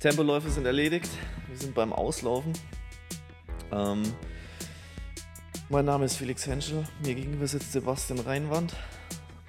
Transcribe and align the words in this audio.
Tempoläufe 0.00 0.48
sind 0.48 0.64
erledigt. 0.64 1.10
Wir 1.46 1.58
sind 1.58 1.74
beim 1.74 1.92
Auslaufen. 1.92 2.54
Ähm, 3.70 4.02
mein 5.68 5.84
Name 5.84 6.06
ist 6.06 6.16
Felix 6.16 6.46
Henschel. 6.46 6.84
Mir 7.04 7.14
gegenüber 7.14 7.46
sitzt 7.46 7.70
Sebastian 7.70 8.20
Reinwand. 8.20 8.74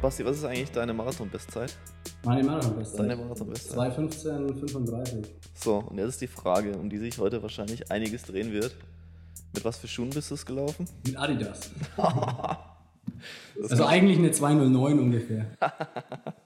Basti, 0.02 0.26
was 0.26 0.40
ist 0.40 0.44
eigentlich 0.44 0.72
deine 0.72 0.94
Marathon-Bestzeit? 0.94 1.78
Meine 2.26 2.44
Marathon-Bestzeit? 2.44 3.00
Deine 3.00 3.16
Marathon-Bestzeit. 3.16 3.98
2,15,35. 3.98 5.26
So, 5.54 5.78
und 5.78 5.98
jetzt 5.98 6.10
ist 6.10 6.22
die 6.22 6.28
Frage, 6.28 6.74
um 6.78 6.90
die 6.90 6.98
sich 6.98 7.18
heute 7.18 7.42
wahrscheinlich 7.42 7.90
einiges 7.90 8.24
drehen 8.24 8.52
wird. 8.52 8.76
Mit 9.56 9.64
was 9.64 9.78
für 9.78 9.88
Schuhen 9.88 10.10
bist 10.10 10.32
du 10.32 10.36
es 10.36 10.46
gelaufen? 10.46 10.86
Mit 11.06 11.18
Adidas. 11.18 11.72
also 13.70 13.86
eigentlich 13.86 14.18
eine 14.18 14.32
209 14.32 15.00
ungefähr. 15.00 15.46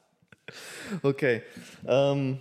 okay. 1.01 1.41
Ähm, 1.87 2.37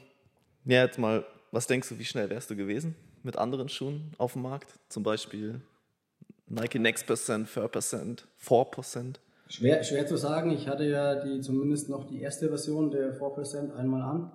ja, 0.66 0.84
jetzt 0.84 0.98
mal, 0.98 1.24
was 1.54 1.66
denkst 1.66 1.88
du, 1.88 1.98
wie 1.98 2.04
schnell 2.04 2.30
wärst 2.30 2.50
du 2.50 2.56
gewesen 2.56 2.94
mit 3.22 3.36
anderen 3.36 3.68
Schuhen 3.68 4.12
auf 4.18 4.34
dem 4.34 4.42
Markt? 4.42 4.78
Zum 4.88 5.02
Beispiel 5.02 5.60
Nike 6.48 6.78
Next 6.78 7.06
Percent, 7.06 7.48
4%, 7.48 8.24
4%? 8.44 9.16
Schwer, 9.48 9.82
schwer 9.84 10.06
zu 10.06 10.16
sagen. 10.16 10.50
Ich 10.50 10.68
hatte 10.68 10.84
ja 10.84 11.24
die 11.24 11.40
zumindest 11.40 11.88
noch 11.88 12.04
die 12.04 12.20
erste 12.20 12.48
Version 12.48 12.90
der 12.90 13.18
4% 13.18 13.74
einmal 13.74 14.02
an 14.02 14.32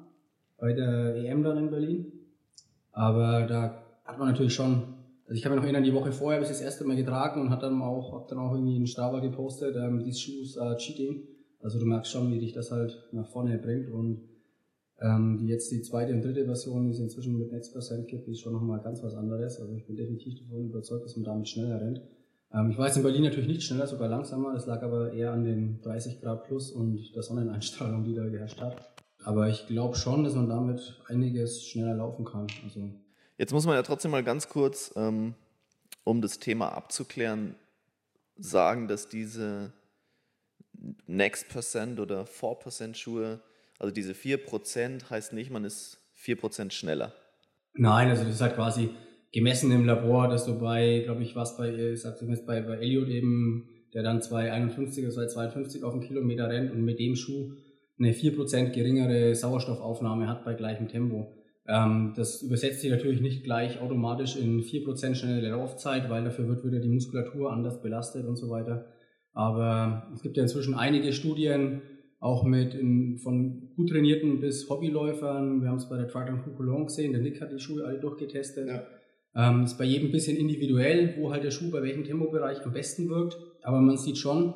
bei 0.57 0.73
der 0.73 1.15
EM 1.15 1.43
dann 1.43 1.57
in 1.57 1.69
Berlin. 1.69 2.11
Aber 2.91 3.43
da 3.43 3.83
hat 4.05 4.17
man 4.17 4.29
natürlich 4.29 4.53
schon 4.53 4.95
also 5.29 5.37
ich 5.37 5.45
habe 5.45 5.55
noch 5.55 5.63
erinnern, 5.63 5.83
die 5.83 5.93
Woche 5.93 6.11
vorher 6.11 6.37
habe 6.37 6.43
ich 6.43 6.49
das 6.49 6.59
erste 6.59 6.85
Mal 6.85 6.95
getragen 6.95 7.39
und 7.39 7.51
hat 7.51 7.61
dann 7.61 7.79
auch, 7.83 8.13
hab 8.13 8.27
dann 8.29 8.39
auch 8.39 8.51
irgendwie 8.51 8.75
in 8.75 8.87
Strava 8.87 9.20
gepostet, 9.20 9.75
ähm, 9.75 10.03
these 10.03 10.20
shoes 10.20 10.57
are 10.57 10.75
cheating. 10.77 11.21
Also 11.61 11.77
du 11.77 11.85
merkst 11.85 12.11
schon, 12.11 12.31
wie 12.31 12.39
dich 12.39 12.51
das 12.51 12.71
halt 12.71 12.97
nach 13.11 13.27
vorne 13.27 13.59
bringt 13.59 13.91
und 13.91 14.28
ähm, 15.02 15.38
die 15.40 15.48
jetzt 15.48 15.71
die 15.71 15.82
zweite 15.82 16.13
und 16.13 16.23
dritte 16.23 16.46
Version, 16.46 16.90
es 16.90 16.99
inzwischen 16.99 17.37
mit 17.37 17.51
Next 17.51 17.73
Percent 17.73 18.07
gibt, 18.07 18.27
ist 18.27 18.41
schon 18.41 18.54
nochmal 18.54 18.82
ganz 18.82 19.01
was 19.04 19.15
anderes. 19.15 19.60
Also 19.60 19.73
ich 19.73 19.85
bin 19.85 19.96
definitiv 19.96 20.40
davon 20.40 20.65
überzeugt, 20.65 21.05
dass 21.05 21.15
man 21.15 21.26
damit 21.26 21.48
schneller 21.48 21.79
rennt. 21.82 22.01
Ähm, 22.54 22.71
ich 22.71 22.77
war 22.77 22.87
jetzt 22.87 22.98
in 22.98 23.04
Berlin 23.04 23.23
natürlich 23.23 23.48
nicht 23.48 23.63
schneller, 23.63 23.88
sogar 23.88 24.10
langsamer. 24.10 24.54
Das 24.54 24.65
lag 24.65 24.82
aber 24.82 25.13
eher 25.13 25.32
an 25.32 25.43
den 25.43 25.82
30 25.82 26.21
Grad 26.21 26.46
plus 26.46 26.71
und 26.71 27.15
der 27.15 27.23
Sonneneinstrahlung, 27.23 28.04
die 28.04 28.15
da 28.15 28.27
geherrscht 28.27 28.62
hat. 28.62 28.77
Aber 29.23 29.49
ich 29.49 29.68
glaube 29.68 29.96
schon, 29.96 30.23
dass 30.23 30.35
man 30.35 30.49
damit 30.49 31.01
einiges 31.07 31.63
schneller 31.63 31.95
laufen 31.95 32.26
kann. 32.26 32.48
Also 32.63 32.90
Jetzt 33.38 33.54
muss 33.54 33.66
man 33.66 33.76
ja 33.76 33.84
trotzdem 33.84 34.12
mal 34.12 34.23
ganz 34.23 34.49
kurz, 34.49 34.91
ähm, 34.95 35.34
um 36.04 36.21
das 36.21 36.40
Thema 36.40 36.73
abzuklären, 36.73 37.55
sagen, 38.38 38.88
dass 38.88 39.10
diese 39.10 39.73
Next 41.07 41.49
Percent 41.49 41.99
oder 41.99 42.23
4% 42.23 42.95
Schuhe, 42.95 43.41
also 43.80 43.94
diese 43.94 44.13
4% 44.13 45.10
heißt 45.10 45.34
nicht, 45.34 45.52
man 45.52 45.63
ist 45.63 45.99
4% 46.22 46.72
schneller. 46.72 47.13
Nein, 47.74 48.10
also 48.10 48.24
das 48.26 48.35
ist 48.35 48.41
halt 48.41 48.55
quasi 48.55 48.90
gemessen 49.32 49.72
im 49.72 49.85
Labor, 49.85 50.27
dass 50.27 50.46
du 50.46 50.60
bei, 50.60 51.02
glaube 51.05 51.24
ich, 51.24 51.35
was 51.35 51.58
bei, 51.58 51.74
ich 51.74 52.02
sag 52.02 52.18
zumindest 52.18 52.46
bei, 52.46 52.62
bei 52.62 52.77
Elliot 52.77 53.07
eben, 53.07 53.70
der 53.94 54.04
dann 54.04 54.20
2,51 54.20 55.12
oder 55.12 55.26
2,52 55.26 55.84
auf 55.84 55.94
den 55.94 56.02
Kilometer 56.02 56.50
rennt 56.50 56.72
und 56.72 56.84
mit 56.84 57.00
dem 57.00 57.16
Schuh 57.16 57.54
eine 57.98 58.12
4% 58.12 58.72
geringere 58.72 59.34
Sauerstoffaufnahme 59.35 60.27
hat 60.27 60.46
bei 60.46 60.54
gleichem 60.54 60.88
Tempo. 60.88 61.34
Ähm, 61.68 62.13
das 62.16 62.41
übersetzt 62.41 62.82
sich 62.82 62.91
natürlich 62.91 63.22
nicht 63.22 63.44
gleich 63.44 63.80
automatisch 63.80 64.35
in 64.35 64.62
4% 64.62 65.16
schnellere 65.16 65.52
Laufzeit, 65.52 66.09
weil 66.09 66.24
dafür 66.24 66.47
wird 66.47 66.66
wieder 66.66 66.80
die 66.80 66.90
Muskulatur 66.90 67.52
anders 67.52 67.81
belastet 67.81 68.25
und 68.25 68.38
so 68.38 68.50
weiter. 68.50 68.88
Aber 69.34 70.12
es 70.13 70.22
gibt 70.22 70.38
ja 70.38 70.44
inzwischen 70.44 70.74
einige 70.74 71.13
Studien, 71.13 71.81
auch 72.19 72.44
mit 72.44 72.74
in, 72.74 73.18
von 73.18 73.69
gut 73.80 73.90
trainierten 73.91 74.41
bis 74.41 74.69
Hobbyläufern. 74.69 75.62
Wir 75.62 75.69
haben 75.69 75.78
es 75.78 75.88
bei 75.88 75.96
der 75.96 76.09
Triathlon 76.09 76.44
Cologne 76.58 76.85
gesehen, 76.85 77.13
der 77.13 77.22
Nick 77.22 77.40
hat 77.40 77.52
die 77.53 77.59
Schuhe 77.59 77.85
alle 77.85 77.97
durchgetestet. 77.97 78.68
Ja. 78.68 78.84
Ähm, 79.35 79.63
ist 79.63 79.78
bei 79.78 79.85
jedem 79.85 80.09
ein 80.09 80.12
bisschen 80.12 80.35
individuell, 80.35 81.16
wo 81.17 81.31
halt 81.31 81.45
der 81.45 81.51
Schuh 81.51 81.72
bei 81.72 81.81
welchem 81.81 82.03
Tempobereich 82.03 82.66
am 82.66 82.73
besten 82.73 83.09
wirkt. 83.09 83.38
Aber 83.63 83.79
man 83.79 83.97
sieht 83.97 84.18
schon, 84.18 84.53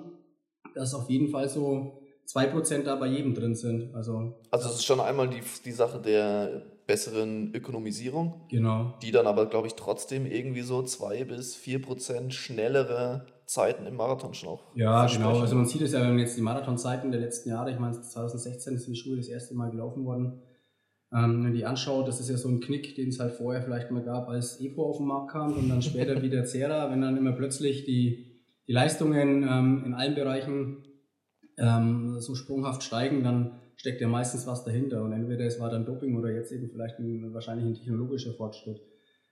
dass 0.76 0.94
auf 0.94 1.10
jeden 1.10 1.30
Fall 1.30 1.48
so 1.48 2.02
2% 2.28 2.84
da 2.84 2.98
bei 2.98 3.08
jedem 3.08 3.34
drin 3.34 3.56
sind. 3.56 3.96
Also, 3.96 4.42
also 4.52 4.68
es 4.68 4.76
ist 4.76 4.86
schon 4.86 5.00
einmal 5.00 5.30
die, 5.30 5.42
die 5.64 5.72
Sache 5.72 6.02
der 6.02 6.66
besseren 6.86 7.56
Ökonomisierung. 7.56 8.42
Genau. 8.50 8.94
Die 9.02 9.12
dann 9.12 9.28
aber, 9.28 9.46
glaube 9.46 9.68
ich, 9.68 9.76
trotzdem 9.76 10.26
irgendwie 10.26 10.64
so 10.64 10.84
2 10.84 11.24
bis 11.24 11.56
4% 11.56 12.32
schnellere 12.32 13.26
Zeiten 13.54 13.86
im 13.86 13.96
Marathon 13.96 14.34
schon 14.34 14.50
auch. 14.50 14.76
Ja, 14.76 15.06
genau. 15.06 15.40
Also 15.40 15.56
man 15.56 15.66
sieht 15.66 15.82
es 15.84 15.94
ja, 15.94 16.02
wenn 16.02 16.10
man 16.10 16.20
jetzt 16.20 16.36
die 16.36 16.42
Marathonzeiten 16.42 17.12
der 17.12 17.22
letzten 17.22 17.50
Jahre, 17.50 17.72
ich 17.72 17.78
meine 17.78 17.94
2016 17.94 18.80
sind 18.80 18.96
die 18.96 19.00
Schuhe 19.00 19.16
das 19.18 19.28
erste 19.28 19.54
Mal 19.54 19.70
gelaufen 19.70 20.06
worden, 20.06 20.42
ähm, 21.14 21.34
wenn 21.34 21.44
man 21.44 21.54
die 21.54 21.64
anschaut, 21.64 22.08
das 22.08 22.20
ist 22.20 22.30
ja 22.30 22.38
so 22.38 22.50
ein 22.50 22.62
Knick, 22.62 22.96
den 22.96 23.10
es 23.10 23.20
halt 23.20 23.34
vorher 23.34 23.62
vielleicht 23.62 23.92
mal 23.92 24.04
gab, 24.04 24.28
als 24.28 24.60
Epo 24.60 24.90
auf 24.90 24.98
den 24.98 25.06
Markt 25.06 25.32
kam 25.32 25.54
und 25.54 25.70
dann 25.70 25.84
später 25.84 26.20
wieder 26.24 26.46
Zera, 26.46 26.90
wenn 26.90 27.02
dann 27.02 27.16
immer 27.16 27.34
plötzlich 27.34 27.86
die, 27.86 28.42
die 28.68 28.72
Leistungen 28.72 29.44
ähm, 29.48 29.84
in 29.86 29.94
allen 29.94 30.16
Bereichen 30.16 30.84
ähm, 31.60 32.20
so 32.20 32.34
sprunghaft 32.34 32.82
steigen, 32.82 33.24
dann 33.24 33.60
steckt 33.76 34.02
ja 34.02 34.08
meistens 34.08 34.48
was 34.48 34.64
dahinter. 34.64 35.04
Und 35.04 35.14
entweder 35.14 35.46
es 35.46 35.60
war 35.60 35.70
dann 35.70 35.86
Doping 35.86 36.18
oder 36.18 36.32
jetzt 36.32 36.52
eben 36.52 36.70
vielleicht 36.70 36.98
ein, 36.98 37.32
wahrscheinlich 37.36 37.68
ein 37.68 37.76
technologischer 37.76 38.34
Fortschritt. 38.34 38.82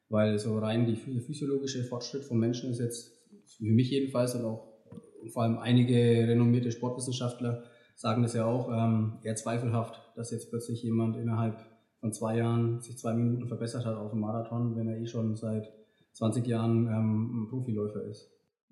Weil 0.10 0.38
so 0.38 0.60
rein 0.60 0.86
die 0.86 0.96
physiologische 0.96 1.84
Fortschritt 1.86 2.24
vom 2.24 2.38
Menschen 2.38 2.70
ist 2.70 2.80
jetzt, 2.80 3.21
für 3.58 3.66
mich 3.66 3.90
jedenfalls 3.92 4.36
und 4.36 4.46
auch 4.46 4.68
vor 5.32 5.44
allem 5.44 5.60
einige 5.60 5.96
renommierte 6.28 6.72
Sportwissenschaftler 6.72 7.64
sagen 7.96 8.24
das 8.24 8.34
ja 8.34 8.46
auch, 8.46 8.70
ähm, 8.72 9.20
eher 9.24 9.36
zweifelhaft, 9.36 10.02
dass 10.16 10.32
jetzt 10.32 10.50
plötzlich 10.50 10.82
jemand 10.82 11.18
innerhalb 11.18 11.60
von 12.00 12.12
zwei 12.12 12.38
Jahren 12.38 12.82
sich 12.82 12.98
zwei 12.98 13.14
Minuten 13.14 13.48
verbessert 13.48 13.86
hat 13.86 13.96
auf 13.96 14.12
dem 14.12 14.22
Marathon, 14.22 14.76
wenn 14.76 14.88
er 14.88 14.98
eh 14.98 15.06
schon 15.06 15.36
seit 15.36 15.72
20 16.14 16.48
Jahren 16.48 16.88
ähm, 16.88 17.44
ein 17.44 17.48
Profiläufer 17.48 18.04
ist. 18.04 18.32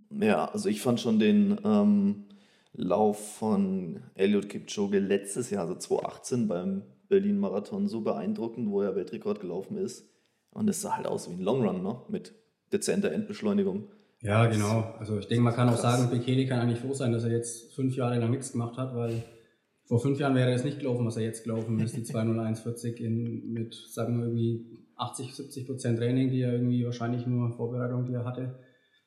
Ja, 0.09 0.45
also 0.45 0.67
ich 0.67 0.81
fand 0.81 0.99
schon 0.99 1.19
den 1.19 1.59
ähm, 1.63 2.25
Lauf 2.73 3.35
von 3.35 4.01
Eliud 4.15 4.49
Kipchoge 4.49 4.99
letztes 4.99 5.51
Jahr, 5.51 5.61
also 5.61 5.75
2018 5.75 6.47
beim 6.47 6.81
Berlin-Marathon 7.07 7.87
so 7.87 8.01
beeindruckend, 8.01 8.69
wo 8.69 8.81
er 8.81 8.95
Weltrekord 8.95 9.39
gelaufen 9.41 9.77
ist. 9.77 10.09
Und 10.51 10.67
es 10.67 10.81
sah 10.81 10.97
halt 10.97 11.05
aus 11.05 11.29
wie 11.29 11.33
ein 11.33 11.41
Longrun, 11.41 11.83
ne? 11.83 12.01
mit 12.09 12.33
dezenter 12.71 13.11
Endbeschleunigung. 13.11 13.89
Ja, 14.21 14.45
genau. 14.47 14.95
Also 14.99 15.17
ich 15.17 15.27
denke, 15.27 15.43
man 15.43 15.53
kann 15.53 15.69
krass. 15.69 15.79
auch 15.79 15.97
sagen, 15.97 16.09
Bekele 16.09 16.45
kann 16.45 16.59
eigentlich 16.59 16.79
froh 16.79 16.93
sein, 16.93 17.11
dass 17.11 17.23
er 17.23 17.31
jetzt 17.31 17.73
fünf 17.73 17.95
Jahre 17.95 18.19
lang 18.19 18.31
nichts 18.31 18.51
gemacht 18.51 18.77
hat, 18.77 18.93
weil 18.95 19.23
vor 19.85 19.99
fünf 19.99 20.19
Jahren 20.19 20.35
wäre 20.35 20.51
es 20.51 20.63
nicht 20.63 20.79
gelaufen, 20.79 21.05
was 21.05 21.17
er 21.17 21.23
jetzt 21.23 21.43
gelaufen 21.43 21.79
ist, 21.79 21.95
die 21.95 22.03
20140 22.03 23.01
in, 23.01 23.53
mit, 23.53 23.73
sagen 23.73 24.19
wir, 24.19 24.25
irgendwie 24.25 24.65
80, 24.97 25.33
70 25.33 25.65
Prozent 25.65 25.97
Training, 25.97 26.29
die 26.29 26.41
er 26.41 26.53
irgendwie 26.53 26.85
wahrscheinlich 26.85 27.25
nur 27.25 27.51
Vorbereitung, 27.53 28.05
die 28.05 28.13
er 28.13 28.25
hatte. 28.25 28.59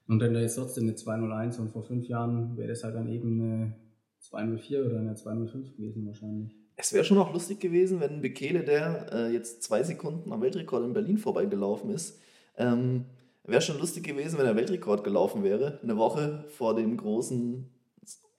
Und 0.08 0.18
dann 0.18 0.34
ist 0.34 0.56
trotzdem 0.56 0.84
eine 0.84 0.94
201 0.94 1.58
und 1.58 1.70
vor 1.70 1.82
fünf 1.82 2.08
Jahren 2.08 2.56
wäre 2.56 2.68
das 2.68 2.82
halt 2.82 2.96
dann 2.96 3.08
eben 3.08 3.40
eine 3.40 3.76
204 4.18 4.86
oder 4.86 4.98
eine 4.98 5.14
205 5.14 5.76
gewesen 5.76 6.06
wahrscheinlich. 6.06 6.56
Es 6.74 6.92
wäre 6.92 7.04
schon 7.04 7.18
auch 7.18 7.32
lustig 7.32 7.60
gewesen, 7.60 8.00
wenn 8.00 8.22
Bekele, 8.22 8.64
der 8.64 9.12
äh, 9.12 9.32
jetzt 9.32 9.62
zwei 9.62 9.82
Sekunden 9.82 10.32
am 10.32 10.40
Weltrekord 10.40 10.84
in 10.84 10.94
Berlin 10.94 11.18
vorbeigelaufen 11.18 11.90
ist, 11.90 12.18
ähm, 12.56 13.04
wäre 13.44 13.62
schon 13.62 13.78
lustig 13.78 14.04
gewesen, 14.04 14.38
wenn 14.38 14.46
er 14.46 14.56
Weltrekord 14.56 15.04
gelaufen 15.04 15.42
wäre, 15.42 15.80
eine 15.82 15.96
Woche 15.96 16.44
vor 16.48 16.74
dem 16.74 16.96
großen 16.96 17.68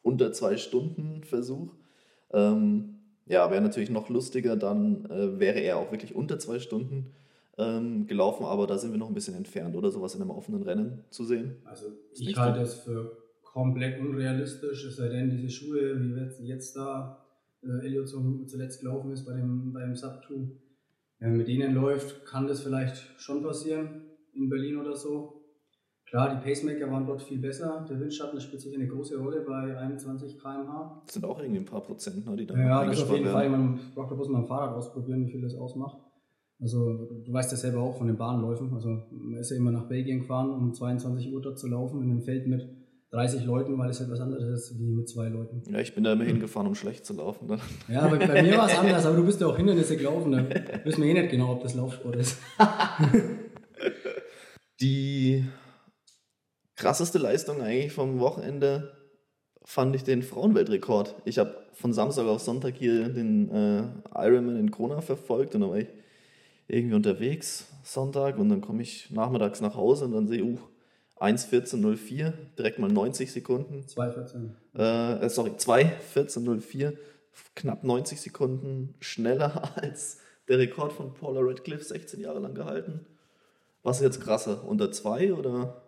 unter 0.02 0.32
zwei 0.34 0.58
Stunden 0.58 1.24
Versuch. 1.24 1.74
Ähm, 2.32 3.00
ja, 3.26 3.50
wäre 3.52 3.62
natürlich 3.62 3.90
noch 3.90 4.10
lustiger, 4.10 4.56
dann 4.56 5.06
äh, 5.06 5.40
wäre 5.40 5.60
er 5.60 5.78
auch 5.78 5.92
wirklich 5.92 6.14
unter 6.14 6.40
zwei 6.40 6.60
Stunden 6.60 7.14
ähm, 7.58 8.08
gelaufen, 8.08 8.46
aber 8.46 8.68
da 8.68 8.78
sind 8.78 8.92
wir 8.92 8.98
noch 8.98 9.08
ein 9.08 9.14
bisschen 9.14 9.36
entfernt, 9.36 9.76
oder? 9.76 9.92
Sowas 9.92 10.16
in 10.16 10.22
einem 10.22 10.32
offenen 10.32 10.64
Rennen 10.64 11.06
zu 11.10 11.24
sehen. 11.24 11.58
Also 11.64 11.88
ich 12.14 12.36
halte 12.36 12.62
es 12.62 12.76
für 12.76 13.18
komplett 13.44 14.00
unrealistisch, 14.00 14.86
es 14.86 14.96
sei 14.96 15.10
denn, 15.10 15.30
diese 15.30 15.50
Schuhe, 15.50 16.00
wie 16.40 16.48
jetzt 16.48 16.76
da 16.76 17.24
äh, 17.62 17.86
Elliot 17.86 18.10
zuletzt 18.10 18.82
gelaufen 18.82 19.12
ist 19.12 19.26
bei 19.26 19.34
dem, 19.34 19.72
bei 19.72 19.82
dem 19.82 19.96
Sub 19.96 20.24
2, 20.28 20.50
wenn 21.20 21.38
mit 21.38 21.48
denen 21.48 21.74
läuft, 21.74 22.26
kann 22.26 22.48
das 22.48 22.62
vielleicht 22.62 22.98
schon 23.18 23.44
passieren, 23.44 24.02
in 24.36 24.50
Berlin 24.50 24.78
oder 24.78 24.96
so. 24.96 25.40
Klar, 26.06 26.36
die 26.36 26.48
Pacemaker 26.48 26.92
waren 26.92 27.08
dort 27.08 27.24
viel 27.24 27.40
besser. 27.40 27.86
Der 27.90 28.00
Windschatten 28.00 28.40
spielt 28.40 28.62
sicher 28.62 28.76
eine 28.78 28.88
große 28.88 29.18
Rolle 29.18 29.42
bei 29.42 29.76
21 29.78 30.38
km/h. 30.40 31.02
Das 31.06 31.14
sind 31.16 31.26
auch 31.26 31.40
irgendwie 31.40 31.62
ein 31.62 31.66
paar 31.66 31.82
Prozent, 31.82 32.26
ne, 32.26 32.36
die 32.36 32.46
da 32.46 32.56
Ja, 32.56 32.86
das 32.86 33.02
auf 33.02 33.10
jeden 33.12 33.26
werden. 33.26 33.34
Fall. 33.34 33.50
Man 33.50 33.80
braucht 33.96 34.16
bloß 34.16 34.30
mal 34.30 34.42
ein 34.42 34.48
Fahrrad 34.48 34.76
ausprobieren, 34.76 35.26
wie 35.26 35.32
viel 35.32 35.42
das 35.42 35.56
ausmacht. 35.56 35.98
Also 36.60 37.10
du 37.26 37.34
weißt 37.34 37.52
ja 37.52 37.58
selber 37.58 37.82
auch 37.82 37.98
von 37.98 38.08
den 38.08 38.18
Bahnläufen. 38.18 38.72
Also 38.74 38.90
man 39.12 39.40
ist 39.40 39.50
ja 39.50 39.58
immer 39.58 39.72
nach 39.72 39.88
Belgien 39.88 40.20
gefahren, 40.20 40.52
um 40.52 40.72
22 40.74 41.34
Uhr 41.34 41.42
dort 41.42 41.58
zu 41.58 41.68
laufen 41.68 42.04
in 42.04 42.12
einem 42.12 42.22
Feld 42.22 42.48
mit 42.48 42.70
30 43.10 43.46
Leuten, 43.46 43.78
weil 43.78 43.90
es 43.90 44.00
halt 44.00 44.12
was 44.12 44.20
anderes 44.20 44.44
ist 44.48 44.80
wie 44.80 44.92
mit 44.92 45.10
zwei 45.10 45.30
Leuten. 45.30 45.64
Ja, 45.72 45.80
ich 45.80 45.94
bin 45.94 46.04
da 46.04 46.14
immer 46.14 46.24
hingefahren, 46.24 46.68
um 46.68 46.76
schlecht 46.76 47.06
zu 47.06 47.14
laufen. 47.14 47.48
Dann. 47.48 47.60
Ja, 47.88 48.02
aber 48.04 48.18
bei 48.18 48.42
mir 48.44 48.58
war 48.58 48.68
es 48.68 48.78
anders, 48.80 49.06
aber 49.06 49.18
du 49.18 49.26
bist 49.26 49.42
ja 49.42 49.48
auch 49.48 49.58
Hindernisse 49.58 49.98
gelaufen, 49.98 50.32
da 50.32 50.46
wissen 50.86 51.04
wir 51.04 51.10
eh 51.10 51.14
nicht 51.14 51.32
genau, 51.32 51.52
ob 51.54 51.62
das 51.62 51.76
Laufsport 51.76 52.16
ist. 52.16 52.40
Die 54.84 55.46
krasseste 56.76 57.18
Leistung 57.18 57.62
eigentlich 57.62 57.94
vom 57.94 58.20
Wochenende 58.20 58.92
fand 59.64 59.96
ich 59.96 60.04
den 60.04 60.24
Frauenweltrekord. 60.24 61.16
Ich 61.24 61.40
habe 61.40 61.56
von 61.72 61.94
Samstag 61.94 62.26
auf 62.26 62.42
Sonntag 62.42 62.76
hier 62.76 63.08
den 63.08 63.50
äh, 63.50 63.84
Ironman 64.14 64.58
in 64.58 64.72
Kona 64.72 65.00
verfolgt 65.00 65.56
und 65.56 65.62
da 65.62 65.70
war 65.70 65.78
ich 65.78 65.88
irgendwie 66.68 66.96
unterwegs 66.96 67.68
Sonntag 67.84 68.38
und 68.38 68.50
dann 68.50 68.60
komme 68.60 68.82
ich 68.82 69.10
nachmittags 69.10 69.62
nach 69.62 69.76
Hause 69.76 70.04
und 70.04 70.12
dann 70.12 70.28
sehe, 70.28 70.44
uh, 70.44 70.60
1.14.04, 71.18 72.34
direkt 72.58 72.80
mal 72.80 72.92
90 72.92 73.32
Sekunden. 73.32 73.86
2.14. 73.88 75.22
Äh, 75.24 75.30
sorry, 75.30 75.52
2.14.04, 75.52 76.98
knapp 77.56 77.86
90 77.86 78.20
Sekunden 78.20 78.96
schneller 79.00 79.78
als 79.82 80.18
der 80.50 80.58
Rekord 80.60 80.92
von 80.92 81.14
Paula 81.14 81.40
Radcliffe, 81.42 81.86
16 81.86 82.20
Jahre 82.20 82.40
lang 82.40 82.54
gehalten. 82.54 83.06
Was 83.84 83.98
ist 83.98 84.04
jetzt 84.04 84.22
krasser, 84.22 84.68
unter 84.68 84.92
2 84.92 85.34
oder 85.34 85.84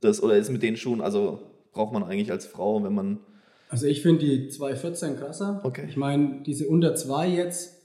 das, 0.00 0.22
oder 0.22 0.36
ist 0.36 0.50
mit 0.50 0.62
den 0.62 0.76
Schuhen, 0.76 1.00
also 1.00 1.40
braucht 1.72 1.92
man 1.92 2.04
eigentlich 2.04 2.30
als 2.30 2.46
Frau, 2.46 2.82
wenn 2.84 2.94
man. 2.94 3.20
Also 3.68 3.86
ich 3.86 4.02
finde 4.02 4.24
die 4.24 4.50
2.14 4.50 5.16
krasser. 5.16 5.60
Okay. 5.64 5.86
Ich 5.88 5.96
meine, 5.96 6.42
diese 6.44 6.68
unter 6.68 6.94
2 6.94 7.28
jetzt, 7.28 7.80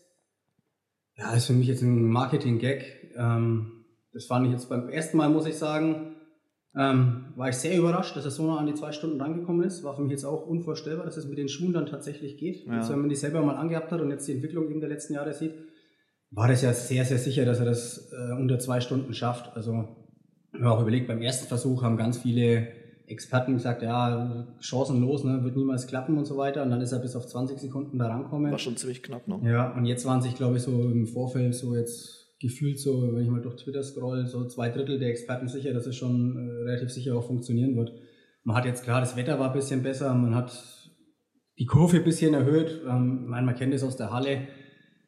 ja, 1.18 1.34
ist 1.34 1.46
für 1.46 1.54
mich 1.54 1.68
jetzt 1.68 1.82
ein 1.82 2.08
Marketing-Gag. 2.08 3.14
Ähm, 3.16 3.86
das 4.14 4.26
fand 4.26 4.48
ich 4.48 4.54
jetzt 4.54 4.70
beim 4.70 4.90
ersten 4.90 5.18
Mal, 5.18 5.30
muss 5.30 5.46
ich 5.46 5.56
sagen, 5.56 6.16
ähm, 6.78 7.28
war 7.36 7.50
ich 7.50 7.56
sehr 7.56 7.78
überrascht, 7.78 8.18
dass 8.18 8.26
er 8.26 8.32
so 8.32 8.46
nah 8.46 8.58
an 8.58 8.68
die 8.68 8.74
zwei 8.74 8.92
Stunden 8.92 9.22
rangekommen 9.22 9.66
ist. 9.66 9.84
War 9.84 9.96
für 9.96 10.02
mich 10.02 10.12
jetzt 10.12 10.26
auch 10.26 10.46
unvorstellbar, 10.46 11.06
dass 11.06 11.16
es 11.16 11.26
mit 11.26 11.38
den 11.38 11.48
Schuhen 11.48 11.72
dann 11.72 11.86
tatsächlich 11.86 12.38
geht. 12.38 12.66
Ja. 12.66 12.78
Jetzt, 12.78 12.90
wenn 12.90 13.00
man 13.00 13.10
die 13.10 13.16
selber 13.16 13.42
mal 13.42 13.56
angehabt 13.56 13.92
hat 13.92 14.02
und 14.02 14.10
jetzt 14.10 14.28
die 14.28 14.34
Entwicklung 14.34 14.70
eben 14.70 14.82
der 14.82 14.90
letzten 14.90 15.14
Jahre 15.14 15.34
sieht, 15.34 15.54
war 16.32 16.48
das 16.48 16.62
ja 16.62 16.74
sehr, 16.74 17.06
sehr 17.06 17.18
sicher, 17.18 17.46
dass 17.46 17.60
er 17.60 17.66
das 17.66 18.12
äh, 18.12 18.34
unter 18.34 18.60
zwei 18.60 18.82
Stunden 18.82 19.14
schafft. 19.14 19.56
Also, 19.56 19.88
wenn 20.52 20.62
man 20.62 20.72
auch 20.72 20.82
überlegt, 20.82 21.08
beim 21.08 21.22
ersten 21.22 21.48
Versuch 21.48 21.84
haben 21.84 21.98
ganz 21.98 22.18
viele 22.18 22.68
Experten 23.08 23.54
gesagt, 23.54 23.84
ja, 23.84 24.48
chancenlos, 24.60 25.24
ne, 25.24 25.44
wird 25.44 25.56
niemals 25.56 25.88
klappen 25.88 26.18
und 26.18 26.26
so 26.26 26.38
weiter. 26.38 26.64
Und 26.64 26.72
dann 26.72 26.82
ist 26.82 26.92
er 26.92 27.00
bis 27.00 27.16
auf 27.16 27.28
20 27.28 27.60
Sekunden 27.60 28.00
da 28.00 28.08
rankommen. 28.08 28.52
War 28.52 28.58
schon 28.58 28.78
ziemlich 28.78 29.04
knapp 29.04 29.28
noch. 29.28 29.44
Ja, 29.44 29.72
und 29.74 29.86
jetzt 29.86 30.06
waren 30.06 30.22
sich, 30.22 30.36
glaube 30.36 30.58
ich, 30.58 30.64
so 30.64 30.72
im 30.90 31.06
Vorfeld 31.06 31.54
so 31.54 31.76
jetzt 31.76 32.26
gefühlt 32.40 32.80
so, 32.80 33.14
wenn 33.14 33.24
ich 33.24 33.30
mal 33.30 33.42
durch 33.42 33.56
Twitter 33.56 33.84
scroll, 33.84 34.28
so 34.28 34.46
zwei 34.48 34.70
Drittel 34.70 35.00
der 35.00 35.10
Experten 35.10 35.48
sicher, 35.48 35.74
dass 35.74 35.86
es 35.86 35.96
schon 35.96 36.36
äh, 36.36 36.64
relativ 36.64 36.90
sicher 36.90 37.16
auch 37.16 37.26
funktionieren 37.26 37.76
wird. 37.76 37.94
Man 38.44 38.56
hat 38.56 38.66
jetzt 38.66 38.84
klar, 38.84 39.00
das 39.00 39.16
Wetter 39.16 39.40
war 39.40 39.48
ein 39.48 39.54
bisschen 39.54 39.84
besser, 39.84 40.14
man 40.14 40.36
hat 40.36 40.52
die 41.58 41.66
Kurve 41.66 41.98
ein 41.98 42.04
bisschen 42.04 42.34
erhöht. 42.34 42.82
Ähm, 42.88 43.22
ich 43.24 43.30
meine, 43.30 43.46
man 43.46 43.56
kennt 43.56 43.74
es 43.74 43.84
aus 43.84 43.98
der 43.98 44.12
Halle. 44.12 44.48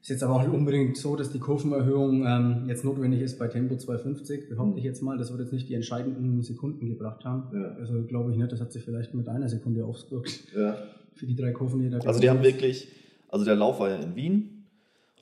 Ist 0.08 0.12
jetzt 0.12 0.24
aber 0.24 0.36
auch 0.36 0.42
nicht 0.42 0.54
unbedingt 0.54 0.96
so, 0.96 1.18
dass 1.18 1.34
die 1.34 1.40
Kurvenerhöhung 1.40 2.26
ähm, 2.26 2.64
jetzt 2.70 2.86
notwendig 2.86 3.20
ist 3.20 3.38
bei 3.38 3.50
Tempo 3.50 3.76
250, 3.76 4.48
behaupte 4.48 4.80
ich 4.80 4.86
jetzt 4.86 5.02
mal. 5.02 5.18
Das 5.18 5.32
wird 5.32 5.42
jetzt 5.42 5.52
nicht 5.52 5.68
die 5.68 5.74
entscheidenden 5.74 6.42
Sekunden 6.44 6.88
gebracht 6.88 7.26
haben. 7.26 7.54
Ja. 7.54 7.72
Also 7.72 8.04
glaube 8.04 8.32
ich 8.32 8.38
nicht, 8.38 8.50
das 8.50 8.62
hat 8.62 8.72
sich 8.72 8.86
vielleicht 8.86 9.14
mit 9.14 9.28
einer 9.28 9.50
Sekunde 9.50 9.84
aufgewirkt 9.84 10.48
Ja. 10.56 10.78
für 11.14 11.26
die 11.26 11.36
drei 11.36 11.52
Kurven, 11.52 11.82
die 11.82 11.90
da 11.90 11.98
Also 11.98 12.22
die 12.22 12.30
haben 12.30 12.42
wirklich, 12.42 12.88
also 13.28 13.44
der 13.44 13.58
Lauf 13.58 13.82
war 13.82 13.90
ja 13.90 13.98
in 13.98 14.16
Wien 14.16 14.64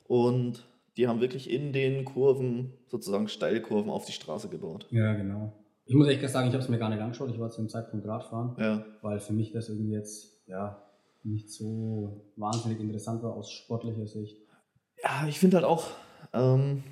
und 0.06 0.64
die 0.96 1.08
haben 1.08 1.20
wirklich 1.20 1.50
in 1.50 1.72
den 1.72 2.04
Kurven, 2.04 2.70
sozusagen 2.86 3.26
Steilkurven 3.26 3.90
auf 3.90 4.06
die 4.06 4.12
Straße 4.12 4.48
gebaut. 4.48 4.86
Ja, 4.92 5.14
genau. 5.14 5.52
Ich 5.86 5.96
muss 5.96 6.06
echt 6.06 6.20
sagen, 6.30 6.46
ich 6.46 6.54
habe 6.54 6.62
es 6.62 6.68
mir 6.70 6.78
gar 6.78 6.90
nicht 6.90 7.00
angeschaut. 7.02 7.30
Ich 7.32 7.40
war 7.40 7.50
zu 7.50 7.60
dem 7.60 7.68
Zeitpunkt 7.68 8.06
Radfahren, 8.06 8.54
Ja. 8.60 8.84
weil 9.02 9.18
für 9.18 9.32
mich 9.32 9.50
das 9.50 9.68
irgendwie 9.68 9.90
jetzt 9.94 10.46
ja 10.46 10.80
nicht 11.24 11.50
so 11.50 12.20
wahnsinnig 12.36 12.78
interessant 12.78 13.24
war 13.24 13.34
aus 13.34 13.50
sportlicher 13.50 14.06
Sicht. 14.06 14.36
Ja, 15.06 15.26
ich 15.28 15.38
finde 15.38 15.58
halt 15.58 15.66
auch, 15.66 15.90
ähm, 16.32 16.82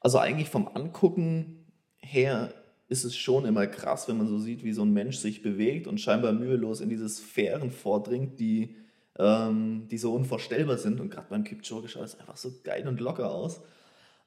also 0.00 0.18
eigentlich 0.18 0.50
vom 0.50 0.68
Angucken 0.68 1.64
her 1.98 2.52
ist 2.88 3.04
es 3.04 3.16
schon 3.16 3.46
immer 3.46 3.66
krass, 3.66 4.08
wenn 4.08 4.18
man 4.18 4.28
so 4.28 4.38
sieht, 4.38 4.62
wie 4.62 4.72
so 4.74 4.82
ein 4.82 4.92
Mensch 4.92 5.16
sich 5.16 5.40
bewegt 5.42 5.86
und 5.86 6.00
scheinbar 6.00 6.32
mühelos 6.32 6.80
in 6.82 6.90
diese 6.90 7.08
Sphären 7.08 7.70
vordringt, 7.70 8.38
die, 8.40 8.76
ähm, 9.18 9.86
die 9.90 9.96
so 9.96 10.12
unvorstellbar 10.12 10.76
sind. 10.76 11.00
Und 11.00 11.10
gerade 11.10 11.28
beim 11.30 11.44
Kipchoge 11.44 11.88
schaut 11.88 12.04
es 12.04 12.20
einfach 12.20 12.36
so 12.36 12.52
geil 12.62 12.86
und 12.86 13.00
locker 13.00 13.30
aus. 13.30 13.62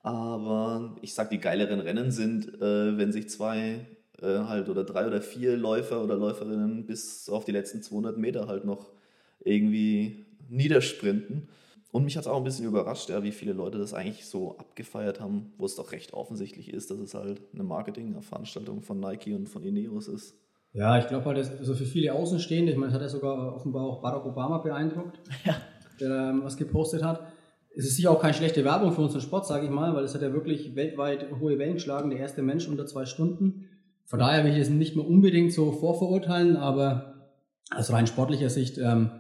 Aber 0.02 0.96
ich 1.02 1.14
sag, 1.14 1.30
die 1.30 1.40
geileren 1.40 1.82
Rennen 1.82 2.12
sind, 2.12 2.48
äh, 2.62 2.98
wenn 2.98 3.12
sich 3.12 3.30
zwei 3.30 3.86
äh, 4.22 4.40
halt 4.40 4.70
oder 4.70 4.84
drei 4.86 5.06
oder 5.06 5.22
vier 5.22 5.56
Läufer 5.56 6.04
oder 6.04 6.16
Läuferinnen 6.16 6.88
bis 6.88 7.30
auf 7.30 7.46
die 7.46 7.52
letzten 7.52 7.84
200 7.84 8.18
Meter 8.18 8.48
halt 8.48 8.66
noch 8.66 8.92
irgendwie 9.40 10.26
niedersprinten. 10.50 11.48
Und 11.94 12.06
mich 12.06 12.18
hat 12.18 12.24
es 12.24 12.28
auch 12.28 12.38
ein 12.38 12.44
bisschen 12.44 12.66
überrascht, 12.66 13.10
ja, 13.10 13.22
wie 13.22 13.32
viele 13.32 13.54
Leute 13.54 13.78
das 13.78 13.94
eigentlich 13.94 14.26
so 14.26 14.58
abgefeiert 14.58 15.22
haben, 15.22 15.54
wo 15.60 15.66
es 15.68 15.76
doch 15.76 15.92
recht 15.92 16.12
offensichtlich 16.14 16.74
ist, 16.74 16.90
dass 16.90 16.98
es 16.98 17.14
halt 17.14 17.40
eine 17.54 17.64
Marketingveranstaltung 17.64 18.82
von 18.82 19.00
Nike 19.00 19.36
und 19.36 19.48
von 19.48 19.62
Ineos 19.62 20.08
ist. 20.08 20.36
Ja, 20.72 20.98
ich 20.98 21.08
glaube 21.08 21.26
halt, 21.26 21.38
das, 21.38 21.56
also 21.56 21.76
für 21.76 21.86
viele 21.86 22.12
Außenstehende, 22.14 22.72
ich 22.72 22.80
meine, 22.80 22.92
das 22.92 22.96
hat 22.96 23.04
ja 23.04 23.10
sogar 23.10 23.56
offenbar 23.56 23.84
auch 23.84 24.02
Barack 24.02 24.26
Obama 24.26 24.58
beeindruckt, 24.58 25.20
der 26.00 26.30
ähm, 26.32 26.42
was 26.44 26.58
gepostet 26.58 27.04
hat. 27.04 27.28
Es 27.76 27.86
ist 27.86 27.96
sicher 27.98 28.10
auch 28.10 28.20
keine 28.20 28.34
schlechte 28.34 28.66
Werbung 28.66 28.92
für 28.92 29.02
unseren 29.02 29.22
Sport, 29.22 29.46
sage 29.46 29.66
ich 29.66 29.72
mal, 29.72 29.94
weil 29.94 30.04
es 30.04 30.16
hat 30.16 30.24
ja 30.24 30.34
wirklich 30.34 30.76
weltweit 30.76 31.28
hohe 31.40 31.60
Wellen 31.60 31.76
geschlagen, 31.76 32.10
der 32.10 32.18
erste 32.18 32.42
Mensch 32.42 32.68
unter 32.68 32.88
zwei 32.88 33.06
Stunden. 33.06 33.70
Von 34.06 34.18
daher 34.18 34.44
will 34.44 34.52
ich 34.52 34.58
das 34.58 34.70
nicht 34.70 34.96
mehr 34.96 35.08
unbedingt 35.08 35.54
so 35.54 35.72
vorverurteilen, 35.72 36.58
aber 36.58 37.30
aus 37.70 37.94
rein 37.94 38.08
sportlicher 38.08 38.50
Sicht 38.50 38.80
ähm, 38.80 39.12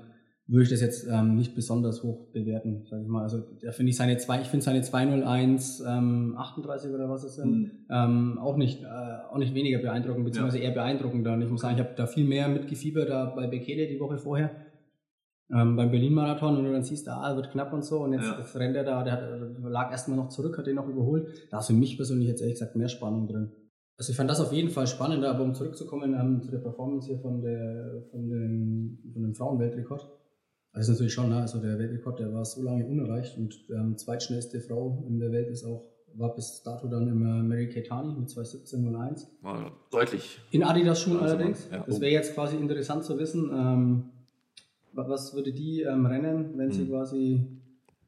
würde 0.45 0.63
ich 0.63 0.69
das 0.69 0.81
jetzt 0.81 1.07
ähm, 1.09 1.35
nicht 1.35 1.55
besonders 1.55 2.03
hoch 2.03 2.27
bewerten, 2.33 2.85
sage 2.89 3.03
ich 3.03 3.07
mal. 3.07 3.23
Also 3.23 3.39
da 3.61 3.71
finde 3.71 3.91
ich 3.91 3.95
seine 3.97 4.17
zwei, 4.17 4.41
ich 4.41 4.47
finde 4.47 4.65
seine 4.65 4.81
201 4.81 5.81
ähm, 5.87 6.35
38 6.37 6.91
oder 6.93 7.09
was 7.09 7.23
es 7.23 7.35
sind, 7.35 7.51
Mhm. 7.51 7.71
ähm, 7.89 8.37
auch 8.39 8.57
nicht 8.57 8.83
äh, 8.83 8.87
auch 9.31 9.37
nicht 9.37 9.53
weniger 9.53 9.79
beeindruckend, 9.79 10.25
beziehungsweise 10.25 10.59
eher 10.59 10.71
beeindruckender. 10.71 11.33
Und 11.33 11.41
ich 11.43 11.49
muss 11.49 11.61
sagen, 11.61 11.75
ich 11.75 11.79
habe 11.83 11.93
da 11.95 12.07
viel 12.07 12.25
mehr 12.25 12.49
mitgefiebert 12.49 13.09
da 13.09 13.25
bei 13.33 13.47
Bekele 13.47 13.87
die 13.87 13.99
Woche 13.99 14.17
vorher. 14.17 14.51
Ähm, 15.53 15.75
beim 15.75 15.91
Berlin-Marathon, 15.91 16.57
und 16.57 16.63
du 16.65 16.71
dann 16.71 16.83
siehst, 16.83 17.07
ah, 17.09 17.35
wird 17.35 17.51
knapp 17.51 17.73
und 17.73 17.83
so, 17.85 17.99
und 18.03 18.13
jetzt, 18.13 18.25
Ja. 18.25 18.39
jetzt 18.39 18.55
rennt 18.55 18.75
er 18.75 18.83
da, 18.83 19.03
der 19.03 19.13
hat, 19.13 19.21
äh, 19.21 19.67
lag 19.69 19.91
erstmal 19.91 20.17
noch 20.17 20.29
zurück, 20.29 20.57
hat 20.57 20.67
den 20.67 20.75
noch 20.75 20.87
überholt. 20.87 21.27
Da 21.51 21.59
ist 21.59 21.67
für 21.67 21.73
mich 21.73 21.95
persönlich 21.95 22.27
jetzt 22.27 22.41
ehrlich 22.41 22.55
gesagt 22.55 22.75
mehr 22.75 22.87
Spannung 22.89 23.27
drin. 23.27 23.51
Also 23.97 24.11
ich 24.11 24.17
fand 24.17 24.29
das 24.29 24.41
auf 24.41 24.51
jeden 24.51 24.69
Fall 24.69 24.87
spannender, 24.87 25.29
aber 25.29 25.43
um 25.43 25.53
zurückzukommen 25.53 26.15
ähm, 26.19 26.41
zu 26.41 26.49
der 26.51 26.57
Performance 26.59 27.07
hier 27.07 27.19
von, 27.19 27.41
der, 27.41 28.03
von, 28.11 28.27
dem, 28.29 28.97
von 29.13 29.21
dem 29.21 29.35
Frauenweltrekord. 29.35 30.09
Also 30.73 30.91
ist 30.91 30.97
natürlich 30.97 31.13
schon, 31.13 31.29
ne? 31.29 31.37
also 31.37 31.59
der 31.59 31.77
Weltrekord, 31.77 32.19
der 32.19 32.33
war 32.33 32.43
so 32.45 32.61
lange 32.63 32.85
unerreicht 32.85 33.37
und 33.37 33.55
ähm, 33.69 33.95
zweitschnellste 33.97 34.59
Frau 34.59 35.03
in 35.07 35.19
der 35.19 35.31
Welt 35.31 35.47
ist 35.49 35.63
auch, 35.63 35.83
war 36.15 36.33
bis 36.35 36.61
dato 36.63 36.87
dann 36.87 37.07
immer 37.07 37.41
Mary 37.43 37.69
Keitani 37.69 38.13
mit 38.19 38.29
2.17.01. 38.29 39.27
War 39.41 39.71
deutlich. 39.91 40.39
In 40.51 40.63
Adidas-Schuhen 40.63 41.19
Also, 41.19 41.35
allerdings. 41.35 41.67
ja. 41.71 41.83
Das 41.85 42.01
wäre 42.01 42.11
jetzt 42.11 42.33
quasi 42.33 42.55
interessant 42.57 43.03
zu 43.03 43.17
wissen, 43.19 43.49
ähm, 43.53 44.03
wa- 44.93 45.07
was 45.07 45.33
würde 45.35 45.53
die 45.53 45.81
ähm, 45.81 46.05
rennen, 46.07 46.57
wenn 46.57 46.71
sie 46.71 46.81
Hm. 46.81 46.89
quasi 46.89 47.45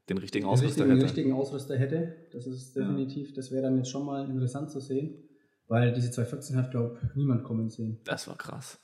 Den 0.08 0.18
richtigen 0.18 0.44
den 0.44 0.50
Ausrüster 0.52 0.66
richtigen, 0.68 0.88
den 0.88 0.96
hätte. 0.96 1.04
richtigen 1.06 1.32
Ausrüster 1.32 1.76
hätte. 1.76 2.14
Das 2.32 2.46
ist 2.46 2.74
Ja. 2.76 2.82
definitiv, 2.82 3.32
das 3.32 3.50
wäre 3.52 3.62
dann 3.62 3.76
jetzt 3.76 3.90
schon 3.90 4.04
mal 4.04 4.28
interessant 4.28 4.70
zu 4.70 4.80
sehen. 4.80 5.14
Weil 5.68 5.92
diese 5.92 6.10
214 6.12 6.56
hat, 6.56 6.70
glaube 6.70 6.96
ich, 7.02 7.14
niemand 7.16 7.42
kommen 7.42 7.70
sehen. 7.70 7.98
Das 8.04 8.28
war 8.28 8.36
krass. 8.36 8.78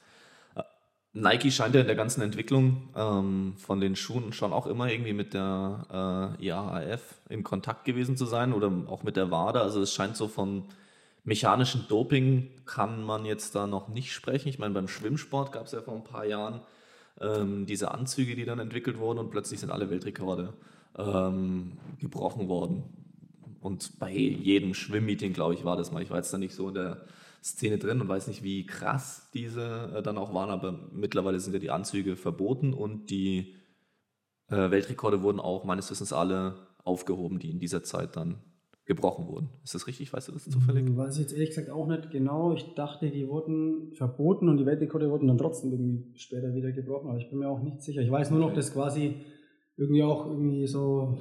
Nike 1.15 1.51
scheint 1.51 1.75
ja 1.75 1.83
in 1.83 1.87
der 1.87 1.97
ganzen 1.97 2.23
Entwicklung 2.23 2.89
ähm, 2.97 3.55
von 3.59 3.81
den 3.81 3.97
Schuhen 3.97 4.33
schon 4.33 4.53
auch 4.53 4.67
immer 4.67 4.91
irgendwie 4.91 5.13
mit 5.13 5.35
der 5.35 6.37
äh, 6.41 6.45
IAAF 6.47 7.03
in 7.29 7.43
Kontakt 7.43 7.85
gewesen 7.85 8.17
zu 8.17 8.25
sein 8.25 8.53
oder 8.55 8.73
auch 8.89 9.03
mit 9.03 9.17
der 9.17 9.31
WADA. 9.31 9.61
Also 9.61 9.83
es 9.83 9.93
scheint 9.93 10.17
so 10.17 10.27
von 10.27 10.65
mechanischem 11.25 11.85
Doping 11.89 12.49
kann 12.65 13.03
man 13.03 13.27
jetzt 13.27 13.55
da 13.55 13.67
noch 13.67 13.89
nicht 13.89 14.13
sprechen. 14.13 14.49
Ich 14.49 14.59
meine, 14.59 14.75
beim 14.75 14.89
Schwimmsport 14.89 15.53
gab 15.53 15.67
es 15.67 15.73
ja 15.73 15.83
vor 15.83 15.95
ein 15.95 16.05
paar 16.05 16.25
Jahren 16.25 16.61
ähm, 17.21 17.67
diese 17.67 17.91
Anzüge, 17.91 18.35
die 18.35 18.45
dann 18.45 18.59
entwickelt 18.59 18.99
wurden 18.99 19.19
und 19.19 19.31
plötzlich 19.31 19.61
sind 19.61 19.71
alle 19.71 19.91
Weltrekorde 19.91 20.55
ähm, 20.97 21.73
gebrochen 22.01 22.49
worden. 22.49 22.85
Und 23.61 23.99
bei 24.01 24.11
jedem 24.11 24.75
Schwimmmeeting, 24.75 25.33
glaube 25.35 25.55
ich, 25.55 25.65
war 25.65 25.77
das 25.77 25.93
mal. 25.93 26.03
Ich 26.03 26.11
war 26.11 26.17
jetzt 26.17 26.33
da 26.33 26.39
nicht 26.39 26.55
so 26.55 26.69
in 26.69 26.75
der 26.75 27.05
Szene 27.43 27.79
drin 27.79 28.01
und 28.01 28.09
weiß 28.09 28.29
nicht, 28.29 28.43
wie 28.43 28.67
krass 28.67 29.31
diese 29.35 29.93
äh, 29.97 30.03
dann 30.03 30.17
auch 30.19 30.33
waren, 30.33 30.51
aber 30.51 30.89
mittlerweile 30.93 31.41
sind 31.41 31.53
ja 31.55 31.59
die 31.59 31.71
Anzüge 31.71 32.17
verboten 32.17 32.73
und 32.73 33.11
die 33.11 33.55
äh, 34.49 34.71
Weltrekorde 34.71 35.23
wurden 35.23 35.41
auch 35.41 35.65
meines 35.65 35.91
Wissens 35.91 36.13
alle 36.13 36.55
aufgehoben, 36.85 37.39
die 37.39 37.51
in 37.51 37.59
dieser 37.59 37.83
Zeit 37.83 38.17
dann 38.17 38.37
gebrochen 38.85 39.29
wurden. 39.29 39.49
Ist 39.65 39.75
das 39.75 39.87
richtig? 39.87 40.13
Weißt 40.13 40.29
du 40.29 40.33
das 40.33 40.45
zufällig? 40.45 40.85
Hm, 40.87 40.97
Weiß 40.97 41.15
ich 41.15 41.23
jetzt 41.23 41.33
ehrlich 41.33 41.51
gesagt 41.51 41.71
auch 41.71 41.87
nicht 41.87 42.11
genau. 42.11 42.53
Ich 42.53 42.75
dachte, 42.75 43.11
die 43.11 43.29
wurden 43.29 43.93
verboten 43.95 44.49
und 44.49 44.57
die 44.59 44.67
Weltrekorde 44.67 45.09
wurden 45.11 45.29
dann 45.29 45.39
trotzdem 45.39 45.71
irgendwie 45.73 46.05
später 46.17 46.53
wieder 46.55 46.73
gebrochen, 46.73 47.09
aber 47.09 47.19
ich 47.19 47.29
bin 47.31 47.39
mir 47.39 47.49
auch 47.49 47.63
nicht 47.63 47.81
sicher. 47.83 48.03
Ich 48.03 48.11
weiß 48.11 48.31
nur 48.33 48.41
noch, 48.41 48.53
dass 48.53 48.73
quasi 48.73 49.15
irgendwie 49.77 50.03
auch 50.03 50.27
irgendwie 50.27 50.67
so 50.67 51.17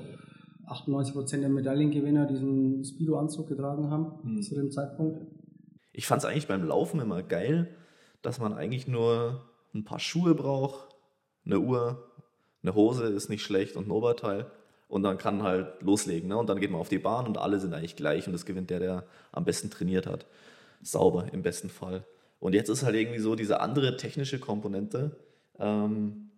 98% 0.67 1.39
der 1.39 1.49
Medaillengewinner 1.49 2.25
diesen 2.27 2.83
Speedo-Anzug 2.83 3.47
getragen 3.47 3.89
haben 3.89 4.23
Hm. 4.23 4.41
zu 4.41 4.55
dem 4.55 4.71
Zeitpunkt. 4.71 5.30
Ich 5.93 6.07
fand 6.07 6.21
es 6.21 6.25
eigentlich 6.25 6.47
beim 6.47 6.65
Laufen 6.65 6.99
immer 6.99 7.23
geil, 7.23 7.75
dass 8.21 8.39
man 8.39 8.53
eigentlich 8.53 8.87
nur 8.87 9.49
ein 9.73 9.83
paar 9.83 9.99
Schuhe 9.99 10.35
braucht, 10.35 10.95
eine 11.45 11.59
Uhr, 11.59 12.11
eine 12.63 12.75
Hose 12.75 13.05
ist 13.05 13.29
nicht 13.29 13.43
schlecht 13.43 13.75
und 13.75 13.87
ein 13.87 13.91
Oberteil. 13.91 14.51
Und 14.87 15.03
dann 15.03 15.17
kann 15.17 15.41
halt 15.41 15.81
loslegen. 15.81 16.27
Ne? 16.27 16.37
Und 16.37 16.49
dann 16.49 16.59
geht 16.59 16.69
man 16.69 16.81
auf 16.81 16.89
die 16.89 16.99
Bahn 16.99 17.25
und 17.25 17.37
alle 17.37 17.61
sind 17.61 17.73
eigentlich 17.73 17.95
gleich 17.95 18.27
und 18.27 18.33
das 18.33 18.45
gewinnt 18.45 18.69
der, 18.69 18.79
der 18.79 19.05
am 19.31 19.45
besten 19.45 19.69
trainiert 19.69 20.05
hat. 20.05 20.25
Sauber 20.81 21.27
im 21.31 21.43
besten 21.43 21.69
Fall. 21.69 22.05
Und 22.39 22.55
jetzt 22.55 22.69
ist 22.69 22.83
halt 22.83 22.95
irgendwie 22.95 23.19
so 23.19 23.35
diese 23.35 23.61
andere 23.61 23.95
technische 23.95 24.39
Komponente. 24.39 25.15
Ähm, 25.59 26.31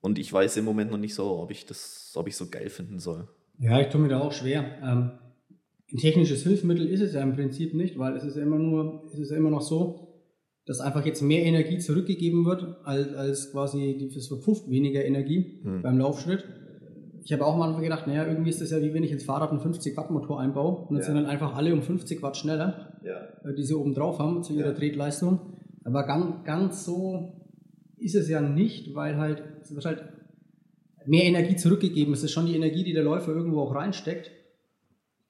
und 0.00 0.18
ich 0.18 0.30
weiß 0.30 0.58
im 0.58 0.66
Moment 0.66 0.90
noch 0.90 0.98
nicht 0.98 1.14
so, 1.14 1.38
ob 1.38 1.50
ich 1.50 1.64
das, 1.64 2.12
ob 2.14 2.28
ich 2.28 2.36
so 2.36 2.48
geil 2.50 2.68
finden 2.68 2.98
soll. 2.98 3.26
Ja, 3.58 3.80
ich 3.80 3.88
tue 3.88 4.00
mir 4.00 4.08
da 4.08 4.20
auch 4.20 4.32
schwer. 4.32 4.64
Ähm, 4.82 5.12
ein 5.92 5.96
technisches 5.96 6.42
Hilfsmittel 6.42 6.86
ist 6.86 7.00
es 7.00 7.14
ja 7.14 7.22
im 7.22 7.34
Prinzip 7.34 7.74
nicht, 7.74 7.98
weil 7.98 8.16
es 8.16 8.24
ist 8.24 8.36
ja 8.36 8.42
immer 8.42 8.58
nur, 8.58 9.04
es 9.12 9.18
ist 9.18 9.30
ja 9.30 9.36
immer 9.36 9.50
noch 9.50 9.62
so, 9.62 10.08
dass 10.66 10.80
einfach 10.80 11.06
jetzt 11.06 11.22
mehr 11.22 11.44
Energie 11.44 11.78
zurückgegeben 11.78 12.44
wird, 12.44 12.76
als, 12.84 13.14
als 13.14 13.52
quasi 13.52 14.10
das 14.14 14.26
verpufft 14.26 14.68
weniger 14.68 15.02
Energie 15.02 15.60
hm. 15.62 15.80
beim 15.80 15.98
Laufschritt. 15.98 16.44
Ich 17.24 17.32
habe 17.32 17.44
auch 17.46 17.54
am 17.54 17.62
Anfang 17.62 17.82
gedacht, 17.82 18.06
naja, 18.06 18.26
irgendwie 18.26 18.50
ist 18.50 18.60
das 18.60 18.70
ja 18.70 18.82
wie 18.82 18.92
wenn 18.92 19.02
ich 19.02 19.12
ins 19.12 19.24
Fahrrad 19.24 19.50
einen 19.50 19.60
50 19.60 19.96
Watt 19.96 20.10
Motor 20.10 20.40
einbaue 20.40 20.86
und 20.86 20.90
dann 20.90 20.98
ja. 20.98 21.04
sind 21.04 21.14
dann 21.14 21.26
einfach 21.26 21.56
alle 21.56 21.72
um 21.72 21.82
50 21.82 22.22
Watt 22.22 22.36
schneller, 22.36 22.98
ja. 23.02 23.48
Äh, 23.48 23.54
die 23.54 23.64
sie 23.64 23.74
oben 23.74 23.94
drauf 23.94 24.18
haben 24.18 24.42
zu 24.42 24.52
ihrer 24.52 24.68
ja. 24.68 24.74
Tretleistung. 24.74 25.54
Aber 25.84 26.04
ganz, 26.06 26.44
ganz 26.44 26.84
so 26.84 27.46
ist 27.96 28.14
es 28.14 28.28
ja 28.28 28.42
nicht, 28.42 28.94
weil 28.94 29.16
halt, 29.16 29.42
es 29.62 29.74
wird 29.74 29.86
halt 29.86 30.04
mehr 31.06 31.24
Energie 31.24 31.56
zurückgegeben. 31.56 32.12
Es 32.12 32.22
ist 32.22 32.32
schon 32.32 32.46
die 32.46 32.54
Energie, 32.54 32.84
die 32.84 32.92
der 32.92 33.04
Läufer 33.04 33.32
irgendwo 33.32 33.62
auch 33.62 33.74
reinsteckt. 33.74 34.30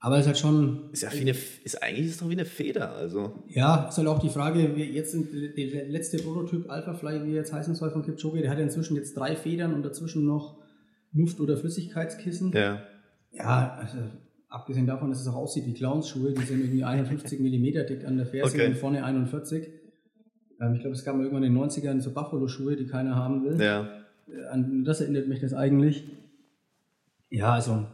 Aber 0.01 0.17
es 0.17 0.23
ist 0.23 0.27
halt 0.29 0.39
schon. 0.39 0.91
Ist 0.93 1.03
ja 1.03 1.13
wie 1.13 1.21
eine, 1.21 1.35
ist 1.65 1.83
eigentlich 1.83 2.07
ist 2.07 2.23
doch 2.23 2.29
wie 2.29 2.35
eine 2.35 2.45
Feder, 2.45 2.93
also. 2.93 3.43
Ja, 3.49 3.89
ist 3.89 3.99
halt 3.99 4.07
auch 4.07 4.21
die 4.21 4.29
Frage, 4.29 4.77
wir 4.77 4.87
jetzt 4.87 5.11
sind 5.13 5.33
der 5.33 5.87
letzte 5.89 6.19
Prototyp 6.19 6.71
Alpha 6.71 6.95
Fly, 6.95 7.25
wie 7.25 7.33
jetzt 7.33 7.53
heißen 7.53 7.75
soll 7.75 7.91
von 7.91 8.05
Kipchoge, 8.05 8.41
der 8.41 8.51
hat 8.51 8.59
ja 8.59 8.65
inzwischen 8.65 8.95
jetzt 8.95 9.17
drei 9.17 9.35
Federn 9.35 9.75
und 9.75 9.83
dazwischen 9.83 10.25
noch 10.25 10.59
Luft- 11.13 11.41
oder 11.41 11.57
Flüssigkeitskissen. 11.57 12.53
Ja. 12.53 12.83
Ja, 13.33 13.77
also 13.81 13.99
abgesehen 14.49 14.87
davon, 14.87 15.11
dass 15.11 15.21
es 15.21 15.27
auch 15.27 15.35
aussieht 15.35 15.67
wie 15.67 15.75
Clownsschuhe, 15.75 16.33
die 16.33 16.45
sind 16.45 16.61
irgendwie 16.61 16.85
51 16.85 17.41
mm 17.41 17.87
dick 17.87 18.07
an 18.07 18.17
der 18.17 18.27
Ferse 18.27 18.55
okay. 18.55 18.69
und 18.69 18.77
vorne 18.77 19.05
41. 19.05 19.69
Ähm, 20.61 20.75
ich 20.75 20.81
glaube, 20.81 20.95
es 20.95 21.05
gab 21.05 21.17
mal 21.17 21.25
irgendwann 21.25 21.45
in 21.45 21.55
den 21.55 21.63
90ern 21.63 22.01
so 22.01 22.13
Buffalo-Schuhe, 22.13 22.77
die 22.77 22.87
keiner 22.87 23.17
haben 23.17 23.45
will. 23.45 23.61
Ja. 23.61 23.89
Äh, 24.29 24.47
an 24.51 24.85
das 24.85 25.01
erinnert 25.01 25.29
mich 25.29 25.41
das 25.41 25.55
eigentlich. 25.55 26.05
Ja, 27.31 27.53
also 27.53 27.87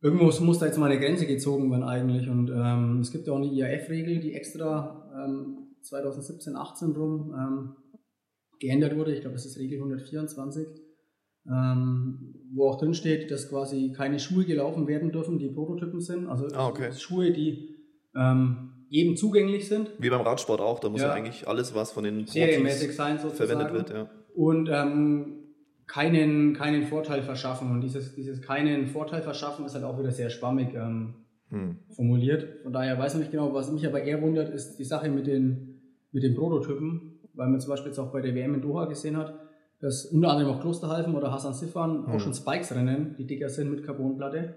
irgendwo 0.00 0.26
muss 0.44 0.58
da 0.58 0.66
jetzt 0.66 0.78
mal 0.78 0.90
eine 0.90 1.00
Grenze 1.00 1.26
gezogen 1.26 1.70
werden 1.70 1.82
eigentlich. 1.82 2.28
Und 2.28 2.50
ähm, 2.50 3.00
es 3.00 3.10
gibt 3.10 3.26
ja 3.26 3.32
auch 3.32 3.38
eine 3.38 3.46
IAF-Regel, 3.46 4.20
die 4.20 4.34
extra 4.34 5.10
ähm, 5.24 5.68
2017, 5.82 6.56
18 6.56 6.90
rum 6.92 7.34
ähm, 7.36 7.76
geändert 8.60 8.96
wurde. 8.96 9.14
Ich 9.14 9.20
glaube, 9.20 9.34
das 9.34 9.46
ist 9.46 9.58
Regel 9.58 9.78
124, 9.78 10.66
ähm, 11.48 12.34
wo 12.54 12.68
auch 12.68 12.78
drin 12.78 12.94
steht, 12.94 13.30
dass 13.30 13.48
quasi 13.48 13.92
keine 13.92 14.18
Schuhe 14.18 14.44
gelaufen 14.44 14.86
werden 14.86 15.12
dürfen, 15.12 15.38
die 15.38 15.48
Prototypen 15.48 16.00
sind. 16.00 16.26
Also 16.28 16.48
ah, 16.54 16.68
okay. 16.68 16.92
Schuhe, 16.92 17.32
die 17.32 17.76
ähm, 18.14 18.72
jedem 18.88 19.16
zugänglich 19.16 19.68
sind. 19.68 19.90
Wie 19.98 20.10
beim 20.10 20.20
Radsport 20.20 20.60
auch, 20.60 20.78
da 20.78 20.88
muss 20.88 21.00
ja, 21.00 21.08
ja 21.08 21.14
eigentlich 21.14 21.46
alles, 21.48 21.74
was 21.74 21.92
von 21.92 22.04
den 22.04 22.26
sozusagen. 23.18 23.48
verwendet 23.48 23.72
wird. 23.72 23.90
Ja. 23.90 24.10
Und 24.34 24.68
ähm, 24.70 25.35
keinen, 25.86 26.54
keinen 26.54 26.84
Vorteil 26.84 27.22
verschaffen. 27.22 27.70
Und 27.70 27.80
dieses, 27.80 28.14
dieses 28.14 28.42
keinen 28.42 28.86
Vorteil 28.86 29.22
verschaffen 29.22 29.64
ist 29.64 29.74
halt 29.74 29.84
auch 29.84 29.98
wieder 29.98 30.10
sehr 30.10 30.30
schwammig 30.30 30.74
ähm, 30.74 31.14
hm. 31.50 31.76
formuliert. 31.94 32.62
Von 32.62 32.72
daher 32.72 32.98
weiß 32.98 33.14
ich 33.14 33.20
nicht 33.20 33.30
genau, 33.30 33.52
was 33.54 33.70
mich 33.70 33.86
aber 33.86 34.02
eher 34.02 34.20
wundert, 34.22 34.48
ist 34.48 34.76
die 34.78 34.84
Sache 34.84 35.08
mit 35.08 35.26
den, 35.26 35.80
mit 36.12 36.22
den 36.22 36.34
Prototypen, 36.34 37.20
weil 37.34 37.48
man 37.48 37.60
zum 37.60 37.70
Beispiel 37.70 37.90
jetzt 37.90 37.98
auch 37.98 38.12
bei 38.12 38.20
der 38.20 38.34
WM 38.34 38.54
in 38.54 38.62
Doha 38.62 38.86
gesehen 38.86 39.16
hat, 39.16 39.38
dass 39.80 40.06
unter 40.06 40.30
anderem 40.30 40.54
auch 40.54 40.60
Klosterhalfen 40.60 41.14
oder 41.14 41.30
Hassan 41.32 41.54
Sifan 41.54 42.06
hm. 42.06 42.12
auch 42.12 42.20
schon 42.20 42.34
Spikes 42.34 42.74
rennen, 42.74 43.14
die 43.18 43.26
dicker 43.26 43.48
sind 43.48 43.70
mit 43.70 43.84
Carbonplatte. 43.84 44.54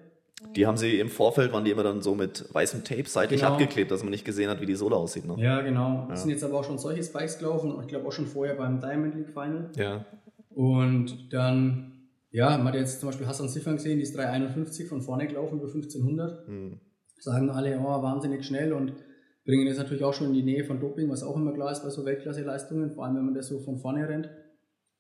Die 0.56 0.66
haben 0.66 0.78
sie 0.78 1.00
im 1.00 1.10
Vorfeld, 1.10 1.52
waren 1.52 1.66
die 1.66 1.72
immer 1.72 1.84
dann 1.84 2.02
so 2.02 2.16
mit 2.16 2.46
weißem 2.54 2.86
Tape 2.86 3.04
seitlich 3.08 3.42
genau. 3.42 3.54
abgeklebt, 3.54 3.92
dass 3.92 4.04
man 4.04 4.12
nicht 4.12 4.24
gesehen 4.24 4.50
hat, 4.50 4.62
wie 4.62 4.66
die 4.66 4.76
Sohle 4.76 4.96
aussieht. 4.96 5.26
Ne? 5.26 5.36
Ja, 5.38 5.60
genau. 5.62 6.06
Es 6.06 6.20
ja. 6.20 6.24
sind 6.24 6.30
jetzt 6.32 6.44
aber 6.46 6.60
auch 6.60 6.64
schon 6.64 6.78
solche 6.78 7.04
Spikes 7.04 7.40
gelaufen 7.40 7.74
und 7.74 7.82
ich 7.82 7.90
glaube 7.90 8.08
auch 8.08 8.12
schon 8.14 8.26
vorher 8.26 8.56
beim 8.56 8.80
Diamond 8.80 9.16
League 9.16 9.30
Final. 9.30 9.70
Ja. 9.76 10.06
Und 10.50 11.32
dann, 11.32 12.10
ja, 12.32 12.58
man 12.58 12.68
hat 12.68 12.76
jetzt 12.76 13.00
zum 13.00 13.10
Beispiel 13.10 13.28
Hassan 13.28 13.50
Siffern 13.50 13.76
gesehen, 13.76 13.98
die 13.98 14.04
ist 14.04 14.16
351 14.16 14.88
von 14.88 15.02
vorne 15.02 15.28
gelaufen 15.28 15.60
über 15.60 15.68
1500. 15.68 16.48
Mhm. 16.48 16.80
Sagen 17.20 17.50
alle, 17.50 17.80
oh, 17.80 18.02
wahnsinnig 18.02 18.46
schnell 18.46 18.74
und 18.74 18.94
bringen 19.46 19.68
das 19.68 19.78
natürlich 19.78 20.04
auch 20.04 20.14
schon 20.14 20.28
in 20.28 20.34
die 20.34 20.44
Nähe 20.44 20.64
von 20.64 20.80
Doping, 20.80 21.10
was 21.10 21.24
auch 21.24 21.36
immer 21.36 21.54
klar 21.54 21.72
ist 21.72 21.84
bei 21.84 21.90
so 21.90 22.06
Weltklasse-Leistungen, 22.06 22.92
vor 22.92 23.06
allem 23.06 23.16
wenn 23.16 23.26
man 23.26 23.34
das 23.34 23.48
so 23.48 23.60
von 23.60 23.78
vorne 23.78 24.08
rennt. 24.08 24.30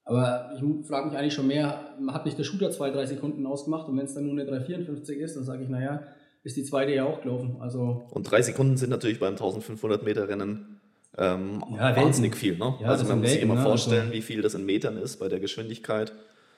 Aber 0.04 0.52
ich 0.56 0.88
frage 0.88 1.08
mich 1.08 1.18
eigentlich 1.18 1.36
schon 1.36 1.48
mehr, 1.48 1.96
hat 2.08 2.26
nicht 2.26 2.38
der 2.38 2.44
Shooter 2.44 2.72
zwei, 2.72 2.90
drei 2.90 3.06
Sekunden 3.06 3.46
ausgemacht 3.46 3.88
und 3.88 3.98
wenn 3.98 4.06
es 4.06 4.16
dann 4.16 4.24
nur 4.24 4.34
eine 4.34 4.46
354 4.46 5.20
ist, 5.20 5.36
dann 5.36 5.44
sage 5.44 5.64
ich, 5.64 5.70
naja, 5.70 6.04
ist 6.44 6.58
die 6.58 6.64
zweite 6.64 6.94
ja 6.94 7.06
auch 7.06 7.22
gelaufen. 7.22 7.58
Also 7.60 8.08
und 8.10 8.24
drei 8.24 8.42
Sekunden 8.42 8.76
sind 8.76 8.90
natürlich 8.90 9.20
beim 9.20 9.34
1500 9.34 10.04
Meter 10.04 10.28
Rennen 10.28 10.79
ähm, 11.18 11.64
ja, 11.76 11.96
wahnsinnig 11.96 12.36
viel. 12.36 12.58
Ne? 12.58 12.76
Ja, 12.82 12.90
also 12.90 13.06
man 13.06 13.20
muss 13.20 13.32
sich 13.32 13.42
immer 13.42 13.56
ne? 13.56 13.62
vorstellen, 13.62 14.08
also, 14.08 14.14
wie 14.14 14.22
viel 14.22 14.42
das 14.42 14.54
in 14.54 14.66
Metern 14.66 14.98
ist 14.98 15.18
bei 15.18 15.28
der 15.28 15.40
Geschwindigkeit. 15.40 16.14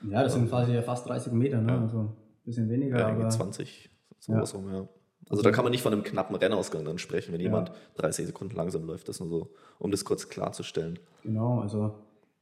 Ja, 0.09 0.23
das 0.23 0.33
sind 0.33 0.49
quasi 0.49 0.73
ja 0.73 0.81
fast 0.81 1.07
30 1.07 1.33
Meter, 1.33 1.61
ne? 1.61 1.79
also 1.79 1.99
ein 1.99 2.15
bisschen 2.45 2.69
weniger. 2.69 2.99
Ja, 2.99 3.07
aber 3.07 3.29
20, 3.29 3.89
sowas 4.19 4.51
ja. 4.51 4.59
rum, 4.59 4.73
ja. 4.73 4.87
Also 5.29 5.43
da 5.43 5.51
kann 5.51 5.63
man 5.63 5.71
nicht 5.71 5.81
von 5.81 5.93
einem 5.93 6.03
knappen 6.03 6.35
Rennausgang 6.35 6.83
dann 6.83 6.97
sprechen, 6.97 7.31
wenn 7.31 7.39
jemand 7.39 7.71
30 7.95 8.25
Sekunden 8.25 8.55
langsam 8.55 8.85
läuft. 8.85 9.07
Das 9.07 9.21
nur 9.21 9.29
so, 9.29 9.53
um 9.79 9.89
das 9.89 10.03
kurz 10.03 10.27
klarzustellen. 10.27 10.99
Genau, 11.23 11.59
also 11.59 11.95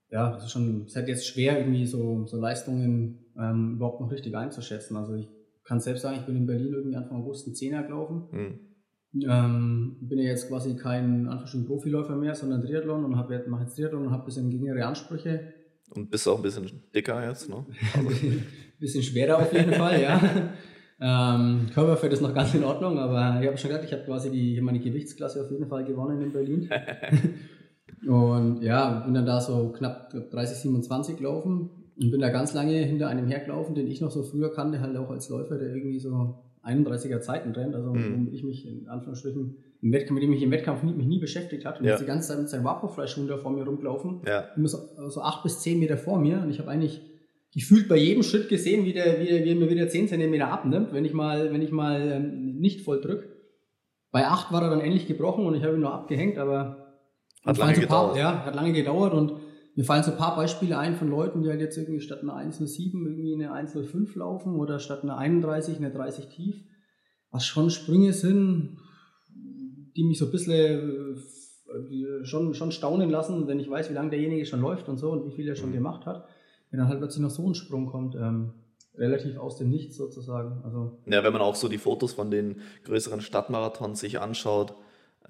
ja, 0.09 0.35
es 0.35 0.45
ist 0.45 0.51
schon, 0.51 0.81
es 0.81 0.91
ist 0.91 0.95
halt 0.95 1.07
jetzt 1.07 1.27
schwer, 1.27 1.59
irgendwie 1.59 1.85
so, 1.85 2.25
so 2.25 2.37
Leistungen 2.37 3.25
ähm, 3.37 3.75
überhaupt 3.75 4.01
noch 4.01 4.11
richtig 4.11 4.35
einzuschätzen. 4.35 4.97
Also 4.97 5.13
ich 5.13 5.29
kann 5.63 5.79
selbst 5.79 6.01
sagen, 6.01 6.17
ich 6.19 6.25
bin 6.25 6.35
in 6.35 6.47
Berlin 6.47 6.73
irgendwie 6.73 6.97
Anfang 6.97 7.21
August 7.21 7.47
ein 7.47 7.53
Zehner 7.53 7.83
gelaufen. 7.83 8.27
Hm. 8.31 8.59
Ähm, 9.13 9.97
bin 10.01 10.19
ja 10.19 10.25
jetzt 10.25 10.47
quasi 10.47 10.75
kein 10.75 11.27
Anführungsstrichen 11.27 11.65
Profiläufer 11.65 12.15
mehr, 12.15 12.35
sondern 12.35 12.61
Triathlon 12.61 13.05
und 13.05 13.17
habe 13.17 13.43
mache 13.47 13.63
jetzt 13.63 13.75
Triathlon 13.75 14.05
und 14.05 14.11
habe 14.11 14.23
ein 14.23 14.25
bisschen 14.25 14.51
geringere 14.51 14.85
Ansprüche. 14.85 15.53
Und 15.95 16.11
bist 16.11 16.27
auch 16.27 16.37
ein 16.37 16.43
bisschen 16.43 16.69
dicker 16.93 17.27
jetzt, 17.27 17.49
ne? 17.49 17.65
Also. 17.95 18.09
ein 18.27 18.45
bisschen 18.79 19.01
schwerer 19.01 19.39
auf 19.39 19.51
jeden 19.51 19.73
Fall, 19.73 20.01
ja. 20.01 20.21
Ähm, 21.01 21.67
Körperfett 21.73 22.11
ist 22.11 22.21
noch 22.21 22.33
ganz 22.33 22.53
in 22.53 22.63
Ordnung, 22.63 22.99
aber 22.99 23.39
ich 23.41 23.47
habe 23.47 23.57
schon 23.57 23.69
gesagt, 23.69 23.85
ich 23.85 23.93
habe 23.93 24.03
quasi 24.03 24.31
die, 24.31 24.59
meine 24.59 24.79
Gewichtsklasse 24.79 25.45
auf 25.45 25.49
jeden 25.51 25.67
Fall 25.67 25.85
gewonnen 25.85 26.21
in 26.21 26.33
Berlin. 26.33 26.69
und 28.05 28.61
ja, 28.61 28.99
bin 29.05 29.13
dann 29.13 29.25
da 29.25 29.39
so 29.39 29.71
knapp 29.71 30.11
30, 30.11 30.57
27 30.57 31.15
gelaufen 31.15 31.69
und 31.97 32.11
bin 32.11 32.19
da 32.19 32.29
ganz 32.29 32.53
lange 32.53 32.73
hinter 32.73 33.07
einem 33.07 33.27
hergelaufen, 33.27 33.75
den 33.75 33.87
ich 33.87 34.01
noch 34.01 34.11
so 34.11 34.23
früher 34.23 34.51
kannte, 34.53 34.81
halt 34.81 34.97
auch 34.97 35.09
als 35.09 35.29
Läufer, 35.29 35.57
der 35.57 35.69
irgendwie 35.69 36.01
so 36.01 36.43
31er 36.63 37.21
Zeiten 37.21 37.51
rennt, 37.51 37.75
also 37.75 37.93
mhm. 37.93 38.13
womit 38.13 38.33
ich 38.33 38.43
mich 38.43 38.67
in 38.67 38.87
Anführungsstrichen 38.87 39.57
im 39.81 39.93
Wettkampf, 39.93 40.19
mit 40.19 40.23
dem 40.23 40.33
ich 40.33 40.43
im 40.43 40.51
Wettkampf 40.51 40.83
nie, 40.83 40.93
mich 40.93 41.07
nie 41.07 41.19
beschäftigt 41.19 41.65
hat. 41.65 41.79
Und 41.79 41.85
ja. 41.85 41.91
jetzt 41.91 42.01
die 42.01 42.05
ganze 42.05 42.27
Zeit 42.29 42.39
mit 42.39 42.49
seinen 42.49 42.65
Vaporfly-Schuhen 42.65 43.27
da 43.27 43.37
vor 43.37 43.51
mir 43.51 43.63
rumgelaufen. 43.63 44.21
Ja. 44.27 44.49
So, 44.65 45.21
acht 45.21 45.43
bis 45.43 45.59
zehn 45.59 45.79
Meter 45.79 45.97
vor 45.97 46.19
mir. 46.19 46.41
Und 46.41 46.49
ich 46.49 46.59
habe 46.59 46.69
eigentlich 46.69 47.01
gefühlt 47.53 47.87
bei 47.87 47.95
jedem 47.95 48.23
Schritt 48.23 48.49
gesehen, 48.49 48.85
wie 48.85 48.93
der, 48.93 49.19
wie 49.19 49.25
der, 49.25 49.43
wie 49.43 49.49
er 49.49 49.55
mir 49.55 49.69
wieder 49.69 49.87
zehn 49.87 50.07
Zentimeter 50.07 50.49
abnimmt, 50.49 50.93
wenn 50.93 51.05
ich 51.05 51.13
mal, 51.13 51.51
wenn 51.51 51.61
ich 51.61 51.71
mal 51.71 52.11
ähm, 52.11 52.59
nicht 52.59 52.81
voll 52.81 53.01
drück. 53.01 53.27
Bei 54.11 54.27
acht 54.27 54.51
war 54.51 54.63
er 54.63 54.69
dann 54.69 54.81
endlich 54.81 55.07
gebrochen 55.07 55.45
und 55.45 55.55
ich 55.55 55.63
habe 55.63 55.75
ihn 55.75 55.81
noch 55.81 55.93
abgehängt, 55.93 56.37
aber 56.37 56.89
hat 57.45 57.57
lange 57.57 57.73
gedauert. 57.73 58.13
Paar, 58.13 58.17
ja, 58.17 58.45
hat 58.45 58.55
lange 58.55 58.73
gedauert 58.73 59.13
und 59.13 59.33
mir 59.75 59.85
fallen 59.85 60.03
so 60.03 60.11
ein 60.11 60.17
paar 60.17 60.35
Beispiele 60.35 60.77
ein 60.77 60.95
von 60.95 61.09
Leuten, 61.09 61.41
die 61.41 61.49
halt 61.49 61.61
jetzt 61.61 61.77
irgendwie 61.77 62.01
statt 62.01 62.21
einer 62.21 62.35
107 62.35 63.05
irgendwie 63.05 63.33
eine 63.33 63.53
105 63.53 64.15
laufen 64.15 64.55
oder 64.55 64.79
statt 64.79 65.03
einer 65.03 65.17
31 65.17 65.77
eine 65.77 65.91
30 65.91 66.27
tief 66.27 66.63
was 67.31 67.45
schon 67.45 67.69
Sprünge 67.69 68.13
sind, 68.13 68.77
die 69.95 70.03
mich 70.03 70.17
so 70.17 70.25
ein 70.25 70.31
bisschen 70.31 71.17
äh, 71.67 72.25
schon, 72.25 72.53
schon 72.53 72.71
staunen 72.71 73.09
lassen, 73.09 73.47
wenn 73.47 73.59
ich 73.59 73.69
weiß, 73.69 73.89
wie 73.89 73.93
lange 73.93 74.09
derjenige 74.09 74.45
schon 74.45 74.61
läuft 74.61 74.89
und 74.89 74.97
so 74.97 75.11
und 75.11 75.25
wie 75.25 75.31
viel 75.31 75.47
er 75.47 75.55
schon 75.55 75.69
mhm. 75.69 75.75
gemacht 75.75 76.05
hat. 76.05 76.27
Wenn 76.71 76.79
dann 76.79 76.87
halt 76.87 76.99
plötzlich 76.99 77.21
noch 77.21 77.29
so 77.29 77.47
ein 77.47 77.55
Sprung 77.55 77.87
kommt, 77.87 78.15
ähm, 78.15 78.53
relativ 78.95 79.37
aus 79.37 79.57
dem 79.57 79.69
Nichts 79.69 79.97
sozusagen. 79.97 80.61
Also 80.63 80.99
ja, 81.05 81.23
wenn 81.23 81.33
man 81.33 81.41
auch 81.41 81.55
so 81.55 81.67
die 81.67 81.77
Fotos 81.77 82.13
von 82.13 82.31
den 82.31 82.61
größeren 82.83 83.21
Stadtmarathons 83.21 83.99
sich 83.99 84.19
anschaut, 84.19 84.75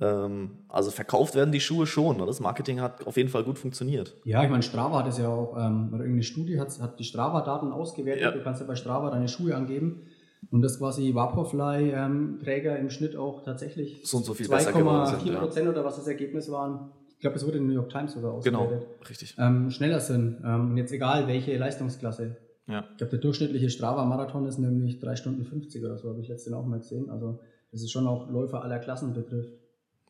also 0.01 0.91
verkauft 0.91 1.35
werden 1.35 1.51
die 1.51 1.59
Schuhe 1.59 1.85
schon. 1.85 2.19
Das 2.19 2.39
Marketing 2.39 2.79
hat 2.79 3.05
auf 3.05 3.17
jeden 3.17 3.29
Fall 3.29 3.43
gut 3.43 3.59
funktioniert. 3.59 4.15
Ja, 4.23 4.43
ich 4.43 4.49
meine, 4.49 4.63
Strava 4.63 4.99
hat 4.99 5.07
es 5.07 5.17
ja 5.17 5.27
auch, 5.27 5.57
ähm, 5.57 5.89
oder 5.89 6.03
irgendeine 6.03 6.23
Studie 6.23 6.59
hat, 6.59 6.79
hat 6.79 6.99
die 6.99 7.03
Strava-Daten 7.03 7.71
ausgewertet. 7.71 8.23
Ja. 8.23 8.31
Du 8.31 8.41
kannst 8.41 8.61
ja 8.61 8.67
bei 8.67 8.75
Strava 8.75 9.09
deine 9.09 9.27
Schuhe 9.27 9.55
angeben. 9.55 10.03
Und 10.51 10.61
dass 10.61 10.79
quasi 10.79 11.13
Vaporfly-Träger 11.13 12.77
ähm, 12.77 12.81
im 12.81 12.89
Schnitt 12.89 13.17
auch 13.17 13.43
tatsächlich 13.43 14.01
so 14.05 14.19
so 14.19 14.31
2,4 14.31 15.37
Prozent 15.37 15.65
ja. 15.65 15.71
oder 15.71 15.83
was 15.83 15.97
das 15.97 16.07
Ergebnis 16.07 16.49
waren. 16.49 16.91
Ich 17.09 17.19
glaube, 17.19 17.35
es 17.35 17.45
wurde 17.45 17.57
in 17.57 17.67
New 17.67 17.73
York 17.73 17.89
Times 17.89 18.13
sogar 18.13 18.39
genau, 18.41 18.59
ausgewertet. 18.59 18.87
Genau, 18.87 19.09
richtig. 19.09 19.35
Ähm, 19.37 19.69
schneller 19.69 19.99
sind. 19.99 20.37
Ähm, 20.45 20.77
jetzt 20.77 20.93
egal, 20.93 21.27
welche 21.27 21.57
Leistungsklasse. 21.57 22.37
Ja. 22.67 22.85
Ich 22.91 22.97
glaube, 22.97 23.11
der 23.11 23.19
durchschnittliche 23.19 23.69
Strava-Marathon 23.69 24.45
ist 24.45 24.59
nämlich 24.59 24.99
3 25.01 25.17
Stunden 25.17 25.43
50 25.43 25.83
oder 25.83 25.97
so, 25.97 26.09
habe 26.09 26.21
ich 26.21 26.29
letztens 26.29 26.55
auch 26.55 26.65
mal 26.65 26.79
gesehen. 26.79 27.09
Also, 27.09 27.41
das 27.71 27.81
ist 27.81 27.91
schon 27.91 28.07
auch 28.07 28.29
Läufer 28.29 28.63
aller 28.63 28.79
Klassen 28.79 29.13
betrifft. 29.13 29.58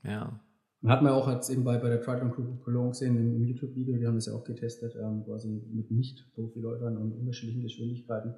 Ja. 0.04 0.40
Man 0.82 0.94
hat 0.94 1.02
man 1.02 1.12
auch 1.12 1.30
jetzt 1.30 1.50
eben 1.50 1.64
bei, 1.64 1.78
bei 1.78 1.90
der 1.90 2.02
Triathlon 2.02 2.32
Crew 2.32 2.56
Cologne 2.64 2.92
gesehen, 2.92 3.18
im 3.18 3.46
YouTube-Video, 3.46 3.98
die 3.98 4.08
haben 4.08 4.16
das 4.16 4.28
ja 4.28 4.34
auch 4.34 4.46
getestet, 4.46 4.96
ähm, 4.96 5.24
quasi 5.26 5.50
mit 5.50 5.92
Nicht-Profiläufern 5.92 6.96
und 6.98 7.12
unterschiedlichen 7.14 7.64
Geschwindigkeiten 7.64 8.36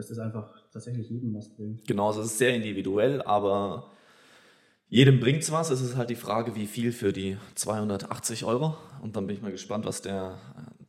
dass 0.00 0.08
das 0.08 0.18
einfach 0.18 0.50
tatsächlich 0.72 1.10
jedem 1.10 1.34
was 1.34 1.54
bringt. 1.54 1.86
Genau, 1.86 2.08
also 2.08 2.20
es 2.20 2.28
ist 2.28 2.38
sehr 2.38 2.54
individuell, 2.54 3.22
aber 3.22 3.90
jedem 4.88 5.20
bringt 5.20 5.42
es 5.42 5.52
was. 5.52 5.70
Es 5.70 5.82
ist 5.82 5.96
halt 5.96 6.10
die 6.10 6.16
Frage, 6.16 6.56
wie 6.56 6.66
viel 6.66 6.92
für 6.92 7.12
die 7.12 7.36
280 7.54 8.44
Euro. 8.44 8.76
Und 9.02 9.16
dann 9.16 9.26
bin 9.26 9.36
ich 9.36 9.42
mal 9.42 9.52
gespannt, 9.52 9.84
was 9.84 10.02
der, 10.02 10.38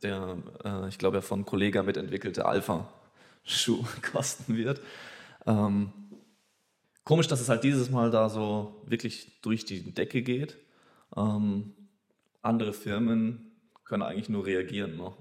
der 0.02 0.38
äh, 0.64 0.88
ich 0.88 0.98
glaube, 0.98 1.18
ja 1.18 1.20
von 1.20 1.44
Kollega 1.44 1.82
mitentwickelte 1.82 2.46
Alpha-Schuh 2.46 3.84
kosten 4.12 4.56
wird. 4.56 4.80
Ähm, 5.46 5.92
Komisch, 7.04 7.26
dass 7.26 7.40
es 7.40 7.48
halt 7.48 7.64
dieses 7.64 7.90
Mal 7.90 8.10
da 8.10 8.28
so 8.28 8.82
wirklich 8.86 9.40
durch 9.42 9.64
die 9.64 9.92
Decke 9.92 10.22
geht. 10.22 10.58
Ähm, 11.16 11.72
andere 12.42 12.72
Firmen 12.72 13.52
können 13.84 14.02
eigentlich 14.02 14.28
nur 14.28 14.46
reagieren. 14.46 14.96
Ne? 14.96 15.12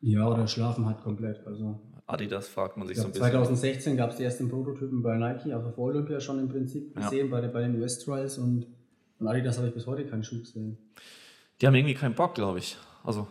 Ja, 0.00 0.28
oder 0.28 0.46
schlafen 0.46 0.86
halt 0.86 1.00
komplett. 1.00 1.46
Also 1.46 1.80
Adidas 2.06 2.48
fragt 2.48 2.76
man 2.76 2.86
sich 2.86 2.96
ja, 2.96 3.02
so 3.02 3.08
ein 3.08 3.12
bisschen. 3.12 3.30
2016 3.30 3.96
gab 3.96 4.10
es 4.10 4.16
die 4.16 4.24
ersten 4.24 4.48
Prototypen 4.48 5.02
bei 5.02 5.16
Nike, 5.16 5.52
also 5.52 5.70
vor 5.70 5.86
Olympia 5.86 6.20
schon 6.20 6.38
im 6.38 6.48
Prinzip 6.48 6.94
gesehen, 6.94 7.30
ja. 7.30 7.40
bei, 7.40 7.46
bei 7.46 7.62
den 7.62 7.80
US-Trials 7.80 8.38
und 8.38 8.66
von 9.18 9.28
Adidas 9.28 9.58
habe 9.58 9.68
ich 9.68 9.74
bis 9.74 9.86
heute 9.86 10.06
keinen 10.06 10.24
Schuh 10.24 10.40
gesehen. 10.40 10.78
Die 11.60 11.66
haben 11.66 11.74
irgendwie 11.74 11.94
keinen 11.94 12.14
Bock, 12.14 12.34
glaube 12.34 12.58
ich. 12.58 12.78
Also, 13.04 13.28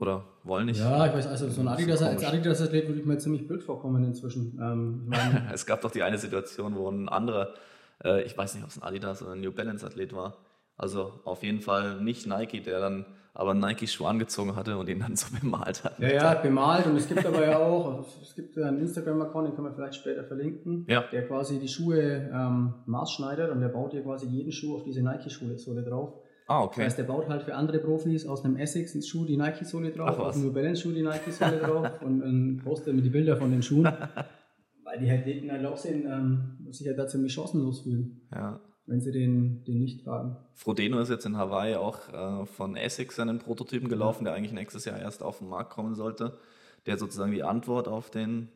oder 0.00 0.24
wollen 0.44 0.66
nicht. 0.66 0.80
Ja, 0.80 1.06
ich 1.06 1.12
weiß, 1.12 1.26
also 1.26 1.48
so 1.48 1.60
ein 1.60 1.68
Adidas-Athlet 1.68 2.24
Adidas 2.24 2.60
würde 2.60 2.78
ich 2.78 3.04
mir 3.04 3.18
ziemlich 3.18 3.46
blöd 3.46 3.62
vorkommen 3.62 4.02
inzwischen. 4.02 4.58
Ähm, 4.60 5.12
es 5.52 5.66
gab 5.66 5.82
doch 5.82 5.90
die 5.90 6.02
eine 6.02 6.18
Situation, 6.18 6.74
wo 6.74 6.88
ein 6.88 7.08
anderer, 7.08 7.54
äh, 8.02 8.22
ich 8.22 8.36
weiß 8.36 8.54
nicht, 8.54 8.64
ob 8.64 8.70
es 8.70 8.78
ein 8.78 8.82
Adidas 8.82 9.22
oder 9.22 9.32
ein 9.32 9.40
New 9.40 9.52
Balance-Athlet 9.52 10.14
war, 10.14 10.38
also 10.76 11.20
auf 11.24 11.42
jeden 11.42 11.60
Fall 11.60 12.00
nicht 12.00 12.26
Nike, 12.26 12.62
der 12.62 12.80
dann 12.80 13.04
aber 13.34 13.50
einen 13.52 13.60
Nike-Schuh 13.60 14.06
angezogen 14.06 14.56
hatte 14.56 14.76
und 14.76 14.88
ihn 14.88 15.00
dann 15.00 15.16
so 15.16 15.26
bemalt 15.38 15.84
hat. 15.84 15.98
Ja, 15.98 16.08
ja, 16.08 16.34
bemalt 16.34 16.86
und 16.86 16.96
es 16.96 17.06
gibt 17.06 17.24
aber 17.24 17.46
ja 17.46 17.58
auch, 17.58 18.04
es 18.22 18.34
gibt 18.34 18.56
einen 18.58 18.80
Instagram-Account, 18.80 19.48
den 19.48 19.54
können 19.54 19.68
wir 19.68 19.74
vielleicht 19.74 19.96
später 19.96 20.24
verlinken, 20.24 20.86
ja. 20.88 21.04
der 21.12 21.26
quasi 21.26 21.58
die 21.58 21.68
Schuhe 21.68 22.30
ähm, 22.32 22.74
maßschneidert 22.86 23.50
und 23.50 23.60
der 23.60 23.68
baut 23.68 23.92
dir 23.92 24.02
quasi 24.02 24.26
jeden 24.26 24.50
Schuh 24.50 24.76
auf 24.76 24.82
diese 24.82 25.02
Nike-Sohle 25.02 25.82
drauf. 25.82 26.14
Ah, 26.50 26.64
okay. 26.64 26.80
Das 26.80 26.86
heißt, 26.86 26.98
der 26.98 27.04
baut 27.04 27.28
halt 27.28 27.44
für 27.44 27.54
andere 27.54 27.78
Profis 27.78 28.26
aus 28.26 28.44
einem 28.44 28.56
Essex-Schuh 28.56 29.24
die 29.24 29.36
Nike-Sohle 29.36 29.92
drauf, 29.92 30.18
aus 30.18 30.34
einem 30.34 30.46
New 30.46 30.52
Balance-Schuh 30.52 30.90
die 30.92 31.02
Nike-Sohle 31.02 31.58
drauf 31.58 32.02
und, 32.02 32.22
und 32.22 32.62
postet 32.64 32.94
mir 32.94 33.02
die 33.02 33.10
Bilder 33.10 33.36
von 33.36 33.52
den 33.52 33.62
Schuhen. 33.62 33.84
weil 34.84 34.98
die 34.98 35.08
halt 35.08 35.24
halt 35.26 35.66
auch 35.66 35.76
sehen, 35.76 36.06
ähm, 36.10 36.72
sich 36.72 36.88
halt 36.88 36.98
da 36.98 37.06
ziemlich 37.06 37.32
chancenlos 37.32 37.82
fühlen. 37.82 38.22
Ja 38.34 38.60
wenn 38.90 39.00
sie 39.00 39.12
den, 39.12 39.62
den 39.62 39.78
nicht 39.78 40.02
tragen. 40.02 40.36
Frodeno 40.54 40.98
ist 40.98 41.10
jetzt 41.10 41.24
in 41.24 41.36
Hawaii 41.36 41.76
auch 41.76 42.08
äh, 42.12 42.44
von 42.46 42.74
Essex 42.74 43.14
seinen 43.14 43.38
Prototypen 43.38 43.88
gelaufen, 43.88 44.24
der 44.24 44.34
eigentlich 44.34 44.52
nächstes 44.52 44.84
Jahr 44.84 44.98
erst 44.98 45.22
auf 45.22 45.38
den 45.38 45.48
Markt 45.48 45.70
kommen 45.70 45.94
sollte. 45.94 46.36
Der 46.86 46.98
sozusagen 46.98 47.30
die 47.30 47.44
Antwort 47.44 47.86
auf 47.86 48.10
den 48.10 48.48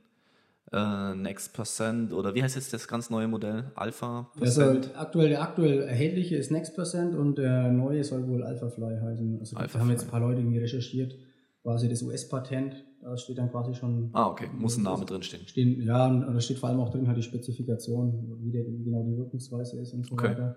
äh, 0.74 1.14
Next 1.14 1.54
Percent 1.54 2.12
oder 2.12 2.34
wie 2.34 2.42
heißt 2.42 2.56
jetzt 2.56 2.72
das 2.72 2.88
ganz 2.88 3.08
neue 3.08 3.28
Modell? 3.28 3.70
Alpha 3.74 4.30
Percent? 4.36 4.86
Also 4.86 4.94
aktuell, 4.96 5.28
der 5.30 5.42
aktuell 5.42 5.82
erhältliche 5.82 6.36
ist 6.36 6.50
Next 6.50 6.74
Percent 6.74 7.14
und 7.14 7.38
der 7.38 7.70
neue 7.70 8.02
soll 8.04 8.26
wohl 8.28 8.42
Alpha 8.42 8.68
Fly 8.68 8.98
heißen. 9.00 9.38
Also 9.38 9.56
Alpha 9.56 9.78
haben 9.78 9.90
jetzt 9.90 10.04
ein 10.04 10.10
paar 10.10 10.20
Leute 10.20 10.40
irgendwie 10.40 10.58
recherchiert, 10.58 11.14
quasi 11.62 11.88
das 11.88 12.02
US-Patent 12.02 12.84
da 13.04 13.18
steht 13.18 13.36
dann 13.36 13.50
quasi 13.50 13.74
schon. 13.74 14.08
Ah, 14.14 14.28
okay. 14.28 14.48
Muss 14.56 14.78
ein 14.78 14.82
Name 14.82 15.04
drin 15.04 15.22
stehen. 15.22 15.46
stehen. 15.46 15.82
Ja, 15.82 16.06
und 16.06 16.22
da 16.22 16.40
steht 16.40 16.58
vor 16.58 16.70
allem 16.70 16.80
auch 16.80 16.88
drin 16.88 17.06
halt 17.06 17.18
die 17.18 17.22
Spezifikation, 17.22 18.38
wie, 18.40 18.50
der, 18.50 18.66
wie 18.66 18.82
genau 18.82 19.02
die 19.02 19.16
Wirkungsweise 19.16 19.78
ist 19.78 19.92
und 19.92 20.06
so 20.06 20.14
okay. 20.14 20.30
weiter. 20.30 20.56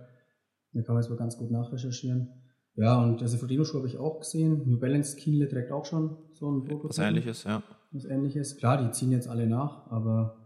Da 0.71 0.81
kann 0.81 0.95
man 0.95 1.03
jetzt 1.03 1.09
mal 1.09 1.17
ganz 1.17 1.38
gut 1.38 1.51
nachrecherchieren. 1.51 2.29
Ja, 2.75 3.03
und 3.03 3.19
der 3.19 3.27
Sefrodino-Schuh 3.27 3.79
habe 3.79 3.88
ich 3.88 3.97
auch 3.97 4.19
gesehen. 4.19 4.62
New 4.65 4.79
Balance 4.79 5.17
Kienle 5.17 5.50
trägt 5.50 5.71
auch 5.71 5.83
schon 5.83 6.15
so 6.31 6.50
ein 6.50 6.63
Prototyp. 6.63 6.89
Was 6.89 7.00
ähnliches, 7.00 7.43
ja. 7.43 7.63
Was 7.91 8.06
ähnliches. 8.06 8.58
Klar, 8.58 8.84
die 8.84 8.91
ziehen 8.91 9.12
jetzt 9.12 9.27
alle 9.27 9.48
nach, 9.48 9.89
aber 9.89 10.38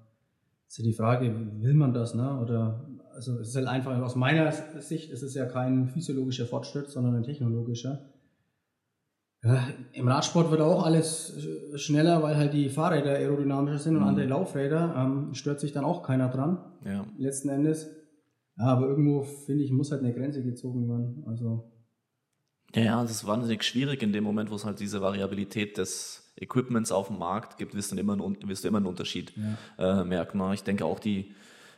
ist 0.68 0.78
ja 0.78 0.84
die 0.84 0.94
Frage, 0.94 1.36
will 1.60 1.74
man 1.74 1.94
das, 1.94 2.14
ne? 2.14 2.40
Oder, 2.40 2.88
also 3.14 3.40
es 3.40 3.50
ist 3.50 3.56
halt 3.56 3.68
einfach, 3.68 4.00
aus 4.02 4.16
meiner 4.16 4.52
Sicht 4.52 5.12
ist 5.12 5.22
es 5.22 5.34
ja 5.34 5.46
kein 5.46 5.90
physiologischer 5.90 6.46
Fortschritt, 6.46 6.90
sondern 6.90 7.16
ein 7.16 7.24
technologischer. 7.24 8.06
Ja, 9.44 9.68
Im 9.94 10.08
Radsport 10.08 10.52
wird 10.52 10.62
auch 10.62 10.86
alles 10.86 11.48
schneller, 11.76 12.22
weil 12.22 12.38
halt 12.38 12.54
die 12.54 12.70
Fahrräder 12.70 13.14
aerodynamischer 13.14 13.80
sind 13.80 13.96
und 13.96 14.04
mhm. 14.04 14.10
andere 14.10 14.28
Laufräder. 14.28 14.94
Ähm, 14.96 15.34
stört 15.34 15.60
sich 15.60 15.72
dann 15.72 15.84
auch 15.84 16.04
keiner 16.04 16.30
dran. 16.30 16.60
Ja. 16.86 17.06
Letzten 17.18 17.50
Endes. 17.50 17.90
Ja, 18.58 18.66
aber 18.66 18.88
irgendwo, 18.88 19.24
finde 19.24 19.64
ich, 19.64 19.72
muss 19.72 19.92
halt 19.92 20.04
eine 20.04 20.14
Grenze 20.14 20.44
gezogen 20.44 20.88
werden. 20.88 21.24
Also. 21.26 21.71
Ja, 22.76 22.82
ja, 22.82 23.02
das 23.02 23.12
ist 23.12 23.28
wahnsinnig 23.28 23.64
schwierig 23.64 24.02
in 24.02 24.14
dem 24.14 24.24
Moment, 24.24 24.50
wo 24.50 24.56
es 24.56 24.66
halt 24.66 24.80
diese 24.80 25.02
Variabilität 25.02 25.78
des 25.78 26.32
Equipments 26.40 26.92
auf 26.92 27.08
dem 27.08 27.20
Markt 27.20 27.58
gibt, 27.58 27.76
wirst 27.76 27.92
du 27.92 27.98
immer, 27.98 28.18
wirst 28.18 28.64
du 28.64 28.68
immer 28.68 28.78
einen 28.78 28.88
Unterschied 28.88 29.34
ja. 29.78 30.02
äh, 30.02 30.06
merken. 30.06 30.42
Ich 30.54 30.64
denke 30.64 30.86
auch 30.86 31.00
die, 31.00 31.34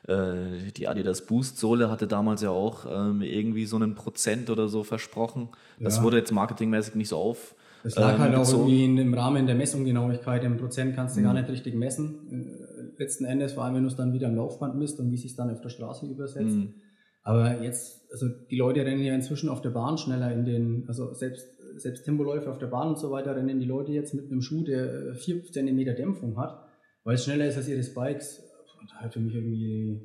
äh, 0.07 0.71
die 0.75 0.87
Adidas 0.87 1.25
Boost 1.25 1.57
Sohle 1.57 1.89
hatte 1.89 2.07
damals 2.07 2.41
ja 2.41 2.51
auch 2.51 2.85
ähm, 2.89 3.21
irgendwie 3.21 3.65
so 3.65 3.75
einen 3.75 3.95
Prozent 3.95 4.49
oder 4.49 4.69
so 4.69 4.83
versprochen. 4.83 5.49
Das 5.79 5.97
ja. 5.97 6.03
wurde 6.03 6.17
jetzt 6.17 6.31
marketingmäßig 6.31 6.95
nicht 6.95 7.09
so 7.09 7.17
auf. 7.17 7.55
Das 7.83 7.95
lag 7.95 8.17
halt 8.17 8.33
ähm, 8.33 8.39
auch 8.39 8.49
irgendwie 8.49 8.85
im 8.85 9.13
Rahmen 9.13 9.45
der 9.45 9.55
Messunggenauigkeit. 9.55 10.43
Im 10.45 10.57
Prozent 10.57 10.95
kannst 10.95 11.17
du 11.17 11.19
mhm. 11.19 11.25
gar 11.25 11.33
nicht 11.33 11.49
richtig 11.49 11.75
messen. 11.75 12.59
Äh, 12.97 13.01
letzten 13.01 13.25
Endes, 13.25 13.53
vor 13.53 13.65
allem 13.65 13.75
wenn 13.75 13.83
du 13.83 13.89
es 13.89 13.95
dann 13.95 14.13
wieder 14.13 14.27
am 14.27 14.35
Laufband 14.35 14.75
misst 14.75 14.99
und 14.99 15.11
wie 15.11 15.17
sich 15.17 15.35
dann 15.35 15.49
auf 15.49 15.59
der 15.59 15.69
Straße 15.69 16.05
übersetzt. 16.05 16.55
Mhm. 16.55 16.75
Aber 17.23 17.61
jetzt, 17.61 18.11
also 18.11 18.27
die 18.27 18.57
Leute 18.57 18.85
rennen 18.85 19.01
ja 19.01 19.15
inzwischen 19.15 19.49
auf 19.49 19.61
der 19.61 19.69
Bahn 19.69 19.97
schneller 19.97 20.31
in 20.31 20.45
den, 20.45 20.85
also 20.87 21.13
selbst, 21.13 21.47
selbst 21.77 22.03
Tempoläufe 22.03 22.49
auf 22.51 22.59
der 22.59 22.67
Bahn 22.67 22.89
und 22.89 22.99
so 22.99 23.11
weiter 23.11 23.35
rennen 23.35 23.59
die 23.59 23.65
Leute 23.65 23.91
jetzt 23.91 24.13
mit 24.13 24.29
einem 24.29 24.41
Schuh, 24.41 24.63
der 24.63 25.15
4 25.15 25.43
cm 25.51 25.95
Dämpfung 25.95 26.37
hat, 26.37 26.65
weil 27.03 27.15
es 27.15 27.23
schneller 27.23 27.47
ist 27.47 27.57
als 27.57 27.69
ihre 27.69 27.81
Spikes 27.81 28.43
und 28.79 28.91
da 28.91 29.01
hört 29.01 29.13
für 29.13 29.21
mich 29.21 29.33
irgendwie 29.33 30.01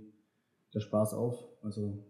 der 0.73 0.81
Spaß 0.81 1.15
auf. 1.15 1.45
Also 1.63 2.05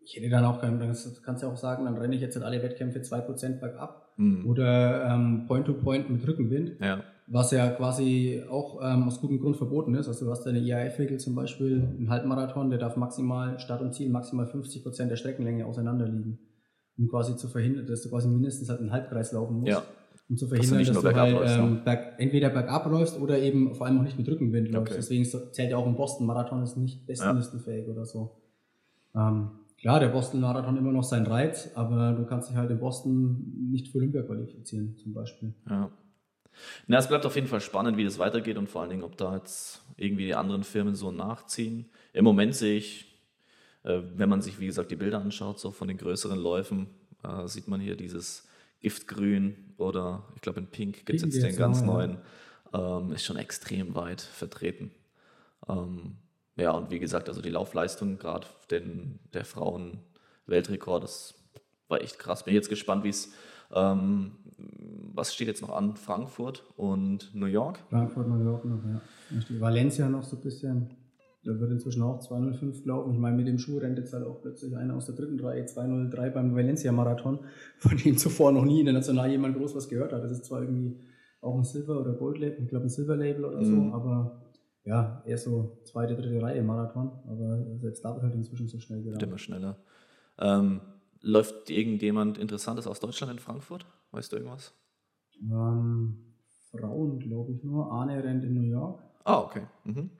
ich 0.00 0.16
hätte 0.16 0.30
dann 0.30 0.44
auch 0.44 0.60
keinen, 0.60 0.78
dann 0.78 0.96
kannst 1.24 1.42
du 1.42 1.46
ja 1.46 1.52
auch 1.52 1.56
sagen, 1.56 1.84
dann 1.84 1.98
renne 1.98 2.14
ich 2.14 2.20
jetzt 2.20 2.36
in 2.36 2.44
alle 2.44 2.62
Wettkämpfe 2.62 3.00
2% 3.00 3.58
bergab 3.58 4.12
mhm. 4.16 4.46
oder 4.46 5.10
ähm, 5.10 5.46
Point-to-Point 5.48 6.08
mit 6.08 6.26
Rückenwind, 6.26 6.80
ja. 6.80 7.02
Was 7.26 7.50
ja 7.50 7.68
quasi 7.70 8.42
auch 8.48 8.80
ähm, 8.82 9.04
aus 9.04 9.20
gutem 9.20 9.40
Grund 9.40 9.56
verboten 9.56 9.94
ist. 9.94 10.08
Also 10.08 10.26
du 10.26 10.30
hast 10.30 10.44
deine 10.44 10.60
IAF-Regel 10.60 11.18
zum 11.18 11.34
Beispiel, 11.34 11.82
ein 11.98 12.08
Halbmarathon, 12.08 12.70
der 12.70 12.78
darf 12.78 12.96
maximal, 12.96 13.58
Start 13.58 13.82
und 13.82 13.94
Ziel 13.94 14.10
maximal 14.10 14.46
50% 14.46 15.06
der 15.06 15.16
Streckenlänge 15.16 15.66
auseinander 15.66 16.06
liegen. 16.06 16.38
Um 16.98 17.08
quasi 17.08 17.36
zu 17.36 17.48
verhindern, 17.48 17.86
dass 17.86 18.02
du 18.02 18.10
quasi 18.10 18.28
mindestens 18.28 18.70
halt 18.70 18.80
einen 18.80 18.92
Halbkreis 18.92 19.32
laufen 19.32 19.60
musst. 19.60 19.72
Ja 19.72 19.82
um 20.28 20.36
zu 20.36 20.48
verhindern, 20.48 20.78
dass 20.78 20.88
du, 20.88 20.92
dass 20.94 21.02
du 21.02 21.14
halt 21.14 21.58
ähm, 21.58 21.84
berg, 21.84 22.14
entweder 22.18 22.50
bergab 22.50 22.86
läufst 22.86 23.20
oder 23.20 23.38
eben 23.38 23.74
vor 23.74 23.86
allem 23.86 23.98
auch 23.98 24.02
nicht 24.02 24.18
mit 24.18 24.28
Rückenwind 24.28 24.70
läufst. 24.70 24.92
Okay. 24.92 24.96
Deswegen 24.96 25.24
zählt 25.24 25.70
ja 25.70 25.76
auch 25.76 25.86
ein 25.86 25.96
Boston-Marathon 25.96 26.62
ist 26.62 26.76
nicht 26.76 27.06
bestenlistenfähig 27.06 27.86
ja. 27.86 27.92
oder 27.92 28.04
so. 28.04 28.36
Ähm, 29.14 29.50
klar, 29.78 30.00
der 30.00 30.08
Boston-Marathon 30.08 30.76
immer 30.76 30.92
noch 30.92 31.04
seinen 31.04 31.26
Reiz, 31.26 31.70
aber 31.74 32.12
du 32.12 32.24
kannst 32.26 32.50
dich 32.50 32.56
halt 32.56 32.70
in 32.70 32.78
Boston 32.78 33.70
nicht 33.70 33.88
für 33.88 33.98
Olympia 33.98 34.22
qualifizieren, 34.22 34.96
zum 34.96 35.12
Beispiel. 35.12 35.54
Ja. 35.68 35.90
Na, 36.86 36.98
es 36.98 37.08
bleibt 37.08 37.26
auf 37.26 37.34
jeden 37.34 37.48
Fall 37.48 37.60
spannend, 37.60 37.96
wie 37.96 38.04
das 38.04 38.18
weitergeht 38.18 38.56
und 38.56 38.68
vor 38.68 38.80
allen 38.80 38.90
Dingen, 38.90 39.02
ob 39.02 39.16
da 39.16 39.34
jetzt 39.34 39.82
irgendwie 39.96 40.26
die 40.26 40.34
anderen 40.34 40.64
Firmen 40.64 40.94
so 40.94 41.10
nachziehen. 41.10 41.90
Im 42.12 42.24
Moment 42.24 42.54
sehe 42.54 42.76
ich, 42.76 43.20
äh, 43.84 44.00
wenn 44.14 44.28
man 44.28 44.42
sich, 44.42 44.58
wie 44.58 44.66
gesagt, 44.66 44.90
die 44.90 44.96
Bilder 44.96 45.20
anschaut, 45.20 45.58
so 45.58 45.70
von 45.70 45.88
den 45.88 45.96
größeren 45.96 46.38
Läufen, 46.38 46.88
äh, 47.22 47.46
sieht 47.46 47.68
man 47.68 47.80
hier 47.80 47.96
dieses 47.96 48.48
Giftgrün 48.80 49.74
oder 49.78 50.24
ich 50.34 50.42
glaube 50.42 50.60
in 50.60 50.66
Pink 50.66 51.06
gibt 51.06 51.16
es 51.16 51.22
jetzt 51.22 51.42
den 51.42 51.56
ganz 51.56 51.82
auch, 51.82 51.86
neuen, 51.86 52.18
ähm, 52.72 53.12
ist 53.12 53.24
schon 53.24 53.36
extrem 53.36 53.94
weit 53.94 54.20
vertreten. 54.20 54.90
Ähm, 55.68 56.16
ja, 56.56 56.70
und 56.72 56.90
wie 56.90 56.98
gesagt, 56.98 57.28
also 57.28 57.42
die 57.42 57.50
Laufleistung 57.50 58.18
gerade 58.18 58.46
der 58.70 59.44
Frauen 59.44 59.98
Weltrekord, 60.46 61.04
das 61.04 61.34
war 61.88 62.00
echt 62.00 62.18
krass. 62.18 62.44
Bin 62.44 62.54
jetzt 62.54 62.68
gespannt, 62.68 63.04
wie 63.04 63.10
es, 63.10 63.32
ähm, 63.74 64.32
was 65.16 65.34
steht 65.34 65.48
jetzt 65.48 65.62
noch 65.62 65.70
an? 65.70 65.96
Frankfurt 65.96 66.64
und 66.76 67.34
New 67.34 67.46
York? 67.46 67.78
Frankfurt, 67.90 68.28
New 68.28 68.44
York 68.44 68.64
noch, 68.64 68.82
ja. 68.84 69.00
Valencia 69.60 70.08
noch 70.08 70.22
so 70.22 70.36
ein 70.36 70.42
bisschen. 70.42 70.90
Da 71.44 71.58
wird 71.60 71.70
inzwischen 71.70 72.02
auch 72.02 72.18
205 72.18 72.84
laufen. 72.86 73.12
Ich 73.12 73.18
meine, 73.18 73.36
mit 73.36 73.46
dem 73.46 73.58
Schuh 73.58 73.78
rennt 73.78 73.98
jetzt 73.98 74.12
halt 74.12 74.26
auch 74.26 74.42
plötzlich 74.42 74.76
einer 74.76 74.96
aus 74.96 75.06
der 75.06 75.14
dritten 75.14 75.38
Reihe 75.38 75.64
203 75.64 76.30
beim 76.30 76.56
Valencia-Marathon, 76.56 77.38
von 77.78 77.96
dem 77.96 78.18
zuvor 78.18 78.50
noch 78.50 78.64
nie 78.64 78.80
international 78.80 79.30
jemand 79.30 79.56
groß 79.56 79.76
was 79.76 79.88
gehört 79.88 80.12
hat. 80.12 80.24
Das 80.24 80.32
ist 80.32 80.44
zwar 80.44 80.62
irgendwie 80.62 80.98
auch 81.40 81.56
ein 81.56 81.64
Silver- 81.64 82.00
oder 82.00 82.14
Gold-Label, 82.14 82.64
ich 82.64 82.68
glaube 82.68 82.86
ein 82.86 82.88
Silver-Label 82.88 83.44
oder 83.44 83.64
so, 83.64 83.72
mhm. 83.72 83.92
aber 83.92 84.42
ja, 84.84 85.22
eher 85.24 85.38
so 85.38 85.78
zweite, 85.84 86.16
dritte 86.16 86.42
Reihe 86.42 86.62
Marathon. 86.62 87.12
Aber 87.28 87.78
selbst 87.78 88.04
da 88.04 88.14
wird 88.14 88.24
halt 88.24 88.34
inzwischen 88.34 88.68
so 88.68 88.78
schnell 88.80 89.02
gerannt. 89.02 89.22
Immer 89.22 89.38
schneller. 89.38 89.78
Ähm, 90.38 90.80
läuft 91.20 91.70
irgendjemand 91.70 92.38
Interessantes 92.38 92.86
aus 92.86 93.00
Deutschland 93.00 93.32
in 93.32 93.38
Frankfurt? 93.38 93.86
Weißt 94.12 94.32
du 94.32 94.36
irgendwas? 94.36 94.72
Ähm, 95.42 96.18
Frauen, 96.70 97.18
glaube 97.18 97.52
ich 97.52 97.62
nur. 97.62 97.90
Arne 97.90 98.22
rennt 98.22 98.44
in 98.44 98.54
New 98.54 98.68
York. 98.68 99.02
Ah, 99.24 99.40
okay. 99.40 99.62
Mhm 99.84 100.10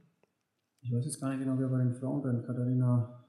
ich 0.86 0.92
weiß 0.92 1.04
jetzt 1.04 1.20
gar 1.20 1.30
nicht 1.30 1.40
genau, 1.40 1.58
wer 1.58 1.68
bei 1.68 1.78
den 1.78 1.94
Frauen 1.94 2.22
rennt. 2.22 2.46
Katharina 2.46 3.24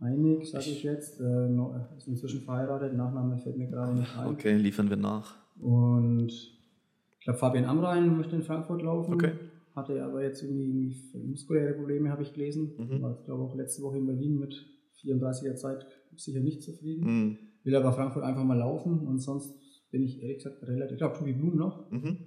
Heinig, 0.00 0.48
sage 0.48 0.66
ich 0.66 0.82
jetzt, 0.84 1.20
äh, 1.20 1.48
ist 1.96 2.06
inzwischen 2.06 2.42
verheiratet, 2.42 2.94
Nachname 2.94 3.38
fällt 3.38 3.56
mir 3.56 3.66
gerade 3.66 3.98
nicht 3.98 4.16
ein. 4.16 4.28
Okay, 4.28 4.56
liefern 4.56 4.88
wir 4.90 4.96
nach. 4.96 5.34
Und 5.58 6.28
ich 6.28 7.24
glaube, 7.24 7.38
Fabian 7.38 7.64
Amrein 7.64 8.16
möchte 8.16 8.36
in 8.36 8.42
Frankfurt 8.42 8.82
laufen. 8.82 9.14
Okay. 9.14 9.32
Hatte 9.74 10.04
aber 10.04 10.22
jetzt 10.22 10.42
irgendwie 10.42 10.94
muskuläre 11.26 11.74
Probleme, 11.74 12.10
habe 12.10 12.22
ich 12.22 12.32
gelesen. 12.32 12.74
Mhm. 12.78 13.02
War, 13.02 13.14
glaube 13.24 13.42
auch 13.42 13.56
letzte 13.56 13.82
Woche 13.82 13.96
in 13.96 14.06
Berlin 14.06 14.38
mit 14.38 14.54
34er 15.02 15.56
Zeit 15.56 15.86
sicher 16.16 16.40
nicht 16.40 16.62
zufrieden. 16.62 17.04
Mhm. 17.04 17.38
Will 17.64 17.74
aber 17.74 17.92
Frankfurt 17.92 18.22
einfach 18.22 18.44
mal 18.44 18.58
laufen 18.58 19.06
und 19.06 19.18
sonst 19.18 19.52
bin 19.90 20.02
ich 20.02 20.22
ehrlich 20.22 20.38
gesagt 20.38 20.62
relativ. 20.66 20.92
Ich 20.92 20.98
glaube, 20.98 21.16
Tobi 21.18 21.32
Blum 21.32 21.56
noch. 21.56 21.90
Mhm. 21.90 22.18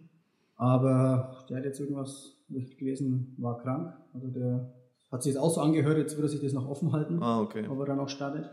Aber 0.55 1.45
der 1.49 1.57
hat 1.57 1.65
jetzt 1.65 1.79
irgendwas, 1.79 2.37
wo 2.49 2.57
ich 2.57 2.77
gelesen 2.77 3.35
war, 3.39 3.57
krank. 3.59 3.93
Also 4.13 4.27
der 4.27 4.73
Hat 5.11 5.23
sich 5.23 5.33
jetzt 5.33 5.41
auch 5.41 5.49
so 5.49 5.59
angehört, 5.61 5.97
jetzt 5.97 6.15
würde 6.17 6.29
sich 6.29 6.39
das 6.41 6.53
noch 6.53 6.69
offen 6.69 6.91
halten, 6.93 7.21
Ah, 7.21 7.41
okay. 7.41 7.67
ob 7.67 7.79
er 7.79 7.85
dann 7.85 7.99
auch 7.99 8.07
startet. 8.09 8.49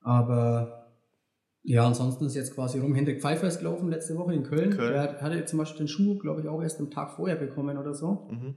Aber 0.00 0.86
ja, 1.62 1.86
ansonsten 1.86 2.24
ist 2.26 2.34
jetzt 2.34 2.54
quasi 2.54 2.78
rum. 2.80 2.94
Hendrik 2.94 3.20
Pfeiffer 3.20 3.46
ist 3.48 3.58
gelaufen 3.58 3.88
letzte 3.88 4.16
Woche 4.16 4.34
in 4.34 4.42
Köln. 4.42 4.70
Köln. 4.70 4.92
Der 4.92 5.02
hat- 5.02 5.22
hatte 5.22 5.36
jetzt 5.36 5.50
zum 5.50 5.58
Beispiel 5.58 5.78
den 5.84 5.88
Schuh, 5.88 6.18
glaube 6.18 6.40
ich, 6.40 6.48
auch 6.48 6.62
erst 6.62 6.80
am 6.80 6.90
Tag 6.90 7.12
vorher 7.12 7.36
bekommen 7.36 7.76
oder 7.78 7.94
so. 7.94 8.28
Mhm. 8.30 8.54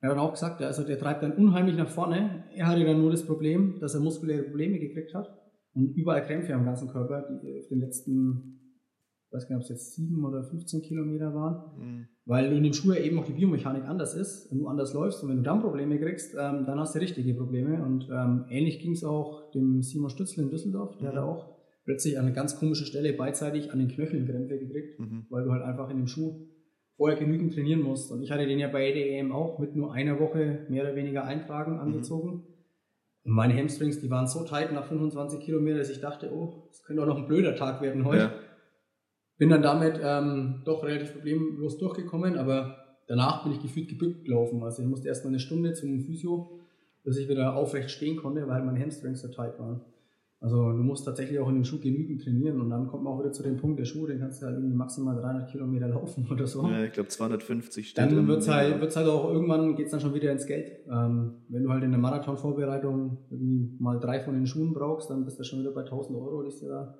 Er 0.00 0.10
hat 0.10 0.16
dann 0.18 0.24
auch 0.24 0.32
gesagt, 0.32 0.60
also 0.62 0.84
der 0.84 0.98
treibt 0.98 1.22
dann 1.22 1.32
unheimlich 1.32 1.76
nach 1.76 1.88
vorne. 1.88 2.44
Er 2.54 2.66
hatte 2.68 2.84
dann 2.84 3.00
nur 3.00 3.10
das 3.10 3.24
Problem, 3.24 3.78
dass 3.80 3.94
er 3.94 4.00
muskuläre 4.00 4.42
Probleme 4.42 4.78
gekriegt 4.78 5.14
hat 5.14 5.34
und 5.74 5.96
überall 5.96 6.22
Krämpfe 6.24 6.54
am 6.54 6.64
ganzen 6.64 6.88
Körper, 6.88 7.22
die 7.42 7.58
auf 7.60 7.68
den 7.68 7.80
letzten, 7.80 8.60
ich 9.34 9.42
weiß 9.42 9.48
gar 9.48 9.56
nicht, 9.56 9.64
ob 9.64 9.70
es 9.70 9.80
jetzt 9.80 9.94
sieben 9.94 10.24
oder 10.24 10.44
15 10.44 10.82
Kilometer 10.82 11.34
waren, 11.34 11.56
Mhm. 11.78 12.08
weil 12.24 12.52
in 12.52 12.62
dem 12.62 12.72
Schuh 12.72 12.92
ja 12.92 13.00
eben 13.00 13.18
auch 13.18 13.24
die 13.24 13.32
Biomechanik 13.32 13.84
anders 13.84 14.14
ist 14.14 14.50
und 14.52 14.58
du 14.60 14.68
anders 14.68 14.94
läufst 14.94 15.22
und 15.22 15.28
wenn 15.30 15.38
du 15.38 15.42
dann 15.42 15.60
Probleme 15.60 15.98
kriegst, 15.98 16.34
ähm, 16.34 16.64
dann 16.66 16.78
hast 16.78 16.94
du 16.94 17.00
richtige 17.00 17.34
Probleme 17.34 17.82
und 17.84 18.08
ähm, 18.12 18.44
ähnlich 18.48 18.78
ging 18.78 18.92
es 18.92 19.02
auch 19.04 19.50
dem 19.50 19.82
Simon 19.82 20.10
Stützl 20.10 20.40
in 20.42 20.50
Düsseldorf, 20.50 20.96
der 20.98 21.10
Mhm. 21.10 21.16
hat 21.16 21.22
auch 21.24 21.54
plötzlich 21.84 22.16
an 22.18 22.26
einer 22.26 22.34
ganz 22.34 22.58
komischen 22.58 22.86
Stelle 22.86 23.12
beidseitig 23.12 23.72
an 23.72 23.78
den 23.80 23.88
Knöcheln 23.88 24.24
Krämpfe 24.26 24.56
gekriegt 24.58 25.00
Mhm. 25.00 25.26
weil 25.30 25.44
du 25.44 25.50
halt 25.50 25.62
einfach 25.62 25.90
in 25.90 25.96
dem 25.98 26.06
Schuh 26.06 26.46
vorher 26.96 27.18
genügend 27.18 27.52
trainieren 27.54 27.82
musst. 27.82 28.12
Und 28.12 28.22
ich 28.22 28.30
hatte 28.30 28.46
den 28.46 28.60
ja 28.60 28.68
bei 28.68 28.92
der 28.92 29.10
EM 29.18 29.32
auch 29.32 29.58
mit 29.58 29.74
nur 29.74 29.92
einer 29.92 30.20
Woche 30.20 30.60
mehr 30.68 30.84
oder 30.84 30.94
weniger 30.94 31.24
eintragen 31.24 31.80
angezogen. 31.80 32.44
Und 33.24 33.32
meine 33.32 33.54
Hamstrings, 33.56 33.98
die 34.00 34.08
waren 34.10 34.28
so 34.28 34.44
tight 34.44 34.72
nach 34.72 34.84
25 34.86 35.40
Kilometern, 35.40 35.78
dass 35.78 35.90
ich 35.90 36.00
dachte, 36.00 36.30
oh, 36.32 36.66
das 36.68 36.84
könnte 36.84 37.02
auch 37.02 37.06
noch 37.06 37.18
ein 37.18 37.26
blöder 37.26 37.56
Tag 37.56 37.82
werden 37.82 38.04
heute. 38.04 38.18
Ja. 38.22 38.32
Bin 39.36 39.50
dann 39.50 39.62
damit 39.62 40.00
ähm, 40.02 40.62
doch 40.64 40.84
relativ 40.84 41.14
problemlos 41.14 41.78
durchgekommen, 41.78 42.36
aber 42.36 42.76
danach 43.08 43.42
bin 43.42 43.52
ich 43.52 43.60
gefühlt 43.60 43.88
gebückt 43.88 44.24
gelaufen. 44.24 44.62
Also 44.62 44.82
ich 44.82 44.88
musste 44.88 45.08
erst 45.08 45.24
mal 45.24 45.30
eine 45.30 45.40
Stunde 45.40 45.72
zum 45.72 46.00
Physio, 46.00 46.60
bis 47.02 47.18
ich 47.18 47.28
wieder 47.28 47.56
aufrecht 47.56 47.90
stehen 47.90 48.16
konnte, 48.16 48.46
weil 48.46 48.62
meine 48.62 48.80
Hamstrings 48.80 49.22
so 49.22 49.28
tight 49.28 49.58
waren. 49.58 49.80
Also 50.44 50.72
du 50.72 50.82
musst 50.82 51.06
tatsächlich 51.06 51.38
auch 51.38 51.48
in 51.48 51.54
dem 51.54 51.64
Schuh 51.64 51.78
genügend 51.78 52.22
trainieren 52.22 52.60
und 52.60 52.68
dann 52.68 52.86
kommt 52.86 53.02
man 53.02 53.14
auch 53.14 53.20
wieder 53.20 53.32
zu 53.32 53.42
dem 53.42 53.56
Punkt, 53.56 53.80
der 53.80 53.86
Schuh, 53.86 54.06
den 54.06 54.18
kannst 54.18 54.42
du 54.42 54.46
halt 54.46 54.56
irgendwie 54.56 54.76
maximal 54.76 55.16
300 55.16 55.50
Kilometer 55.50 55.88
laufen 55.88 56.26
oder 56.30 56.46
so. 56.46 56.66
Ja, 56.68 56.84
ich 56.84 56.92
glaube 56.92 57.08
250 57.08 57.88
steht 57.88 57.98
Dann 57.98 58.28
wird 58.28 58.42
es 58.42 58.48
halt, 58.48 58.78
wird's 58.78 58.94
halt 58.94 59.08
auch 59.08 59.32
irgendwann, 59.32 59.74
geht 59.74 59.86
es 59.86 59.92
dann 59.92 60.00
schon 60.00 60.12
wieder 60.12 60.30
ins 60.30 60.44
Geld. 60.44 60.70
Ähm, 60.86 61.36
wenn 61.48 61.62
du 61.62 61.70
halt 61.70 61.82
in 61.82 61.92
der 61.92 62.00
Marathon-Vorbereitung 62.00 63.18
irgendwie 63.30 63.74
mal 63.78 63.98
drei 63.98 64.20
von 64.20 64.34
den 64.34 64.46
Schuhen 64.46 64.74
brauchst, 64.74 65.08
dann 65.08 65.24
bist 65.24 65.40
du 65.40 65.44
schon 65.44 65.60
wieder 65.60 65.72
bei 65.72 65.80
1000 65.80 66.18
Euro, 66.18 66.42
die 66.42 66.50
du 66.60 66.68
da 66.68 66.98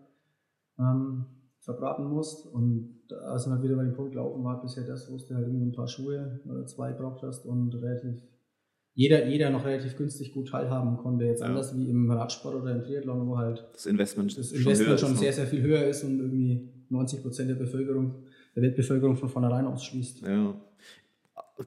ähm, 0.79 1.27
verbraten 1.64 2.05
musst. 2.05 2.46
Und 2.46 3.00
da 3.09 3.38
sind 3.38 3.50
wir 3.50 3.57
halt 3.57 3.64
wieder 3.64 3.77
bei 3.77 3.85
dem 3.85 3.94
Punkt 3.94 4.14
laufen 4.14 4.44
war 4.44 4.61
bisher 4.61 4.85
das, 4.85 5.11
wo 5.11 5.16
du 5.16 5.35
halt 5.35 5.46
irgendwie 5.46 5.66
ein 5.66 5.72
paar 5.72 5.88
Schuhe 5.88 6.40
oder 6.48 6.66
zwei 6.66 6.92
braucht 6.92 7.22
hast 7.22 7.46
und 7.46 7.74
relativ 7.74 8.22
jeder, 8.96 9.27
jeder 9.27 9.50
noch 9.50 9.64
relativ 9.64 9.96
günstig 9.96 10.33
gut 10.33 10.48
teilhaben 10.48 10.96
konnte. 10.98 11.24
Jetzt 11.24 11.40
Ja. 11.40 11.46
anders 11.46 11.77
wie 11.77 11.90
im 11.90 12.11
Radsport 12.11 12.55
oder 12.55 12.70
im 12.70 12.83
Triathlon, 12.83 13.27
wo 13.27 13.37
halt 13.37 13.66
das 13.72 13.87
Investment 13.87 14.38
das 14.38 14.50
schon 14.50 14.59
Investment 14.59 15.00
schon 15.00 15.09
ist, 15.11 15.14
ne? 15.16 15.20
sehr, 15.20 15.33
sehr 15.33 15.46
viel 15.46 15.62
höher 15.62 15.85
ist 15.85 16.05
und 16.05 16.20
irgendwie 16.20 16.68
90 16.90 17.22
Prozent 17.22 17.50
der 17.50 17.57
Bevölkerung, 17.57 18.22
der 18.55 18.62
Weltbevölkerung 18.62 19.16
von 19.16 19.29
vornherein 19.29 19.66
ausschließt. 19.66 20.22
Ja. 20.22 20.55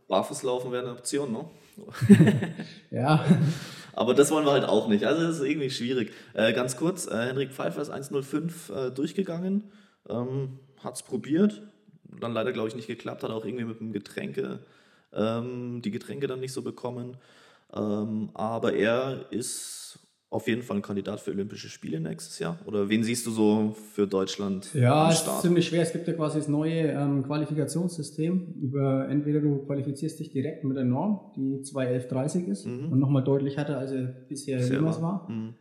Barfußlaufen 0.07 0.71
wäre 0.71 0.83
eine 0.83 0.91
Option, 0.93 1.31
ne? 1.31 1.45
Ja, 2.91 3.23
Aber 3.93 4.13
das 4.13 4.31
wollen 4.31 4.45
wir 4.45 4.51
halt 4.51 4.65
auch 4.65 4.87
nicht. 4.87 5.05
Also 5.05 5.23
das 5.23 5.39
ist 5.39 5.43
irgendwie 5.43 5.69
schwierig. 5.69 6.11
Äh, 6.33 6.53
ganz 6.53 6.77
kurz, 6.77 7.07
äh, 7.07 7.27
Henrik 7.27 7.51
Pfeiffer 7.51 7.81
ist 7.81 7.91
1.05 7.91 8.73
äh, 8.73 8.91
durchgegangen, 8.91 9.63
ähm, 10.09 10.59
hat 10.83 10.95
es 10.95 11.03
probiert, 11.03 11.61
dann 12.19 12.33
leider 12.33 12.51
glaube 12.53 12.69
ich 12.69 12.75
nicht 12.75 12.87
geklappt, 12.87 13.23
hat 13.23 13.31
auch 13.31 13.45
irgendwie 13.45 13.65
mit 13.65 13.79
dem 13.79 13.91
Getränke, 13.93 14.59
ähm, 15.13 15.81
die 15.83 15.91
Getränke 15.91 16.27
dann 16.27 16.39
nicht 16.39 16.53
so 16.53 16.61
bekommen. 16.61 17.17
Ähm, 17.73 18.29
aber 18.33 18.73
er 18.73 19.25
ist 19.31 19.99
auf 20.29 20.47
jeden 20.47 20.61
Fall 20.61 20.77
ein 20.77 20.81
Kandidat 20.81 21.21
für 21.21 21.31
Olympische 21.31 21.69
Spiele 21.69 22.01
nächstes 22.01 22.39
Jahr. 22.39 22.59
Oder 22.65 22.89
wen 22.89 23.01
siehst 23.03 23.25
du 23.25 23.31
so 23.31 23.75
für 23.93 24.07
Deutschland 24.07 24.73
ja 24.73 25.09
es 25.09 25.21
ist 25.21 25.41
ziemlich 25.41 25.67
schwer. 25.67 25.81
Es 25.83 25.93
gibt 25.93 26.05
ja 26.07 26.13
quasi 26.13 26.39
das 26.39 26.49
neue 26.49 26.91
ähm, 26.91 27.23
Qualifikationssystem. 27.23 28.55
Über 28.61 29.07
entweder 29.09 29.39
du 29.39 29.65
qualifizierst 29.65 30.19
dich 30.19 30.29
direkt 30.31 30.63
mit 30.63 30.75
der 30.77 30.83
Norm, 30.83 31.31
die 31.35 31.61
2.11.30 31.63 32.47
ist 32.47 32.65
Mhm. 32.65 32.91
und 32.91 32.99
nochmal 32.99 33.23
deutlich 33.23 33.57
härter, 33.57 33.77
als 33.77 33.91
er 33.91 34.03
bisher 34.03 34.59
jemals 34.59 35.01
war. 35.01 35.29
Mhm. 35.29 35.53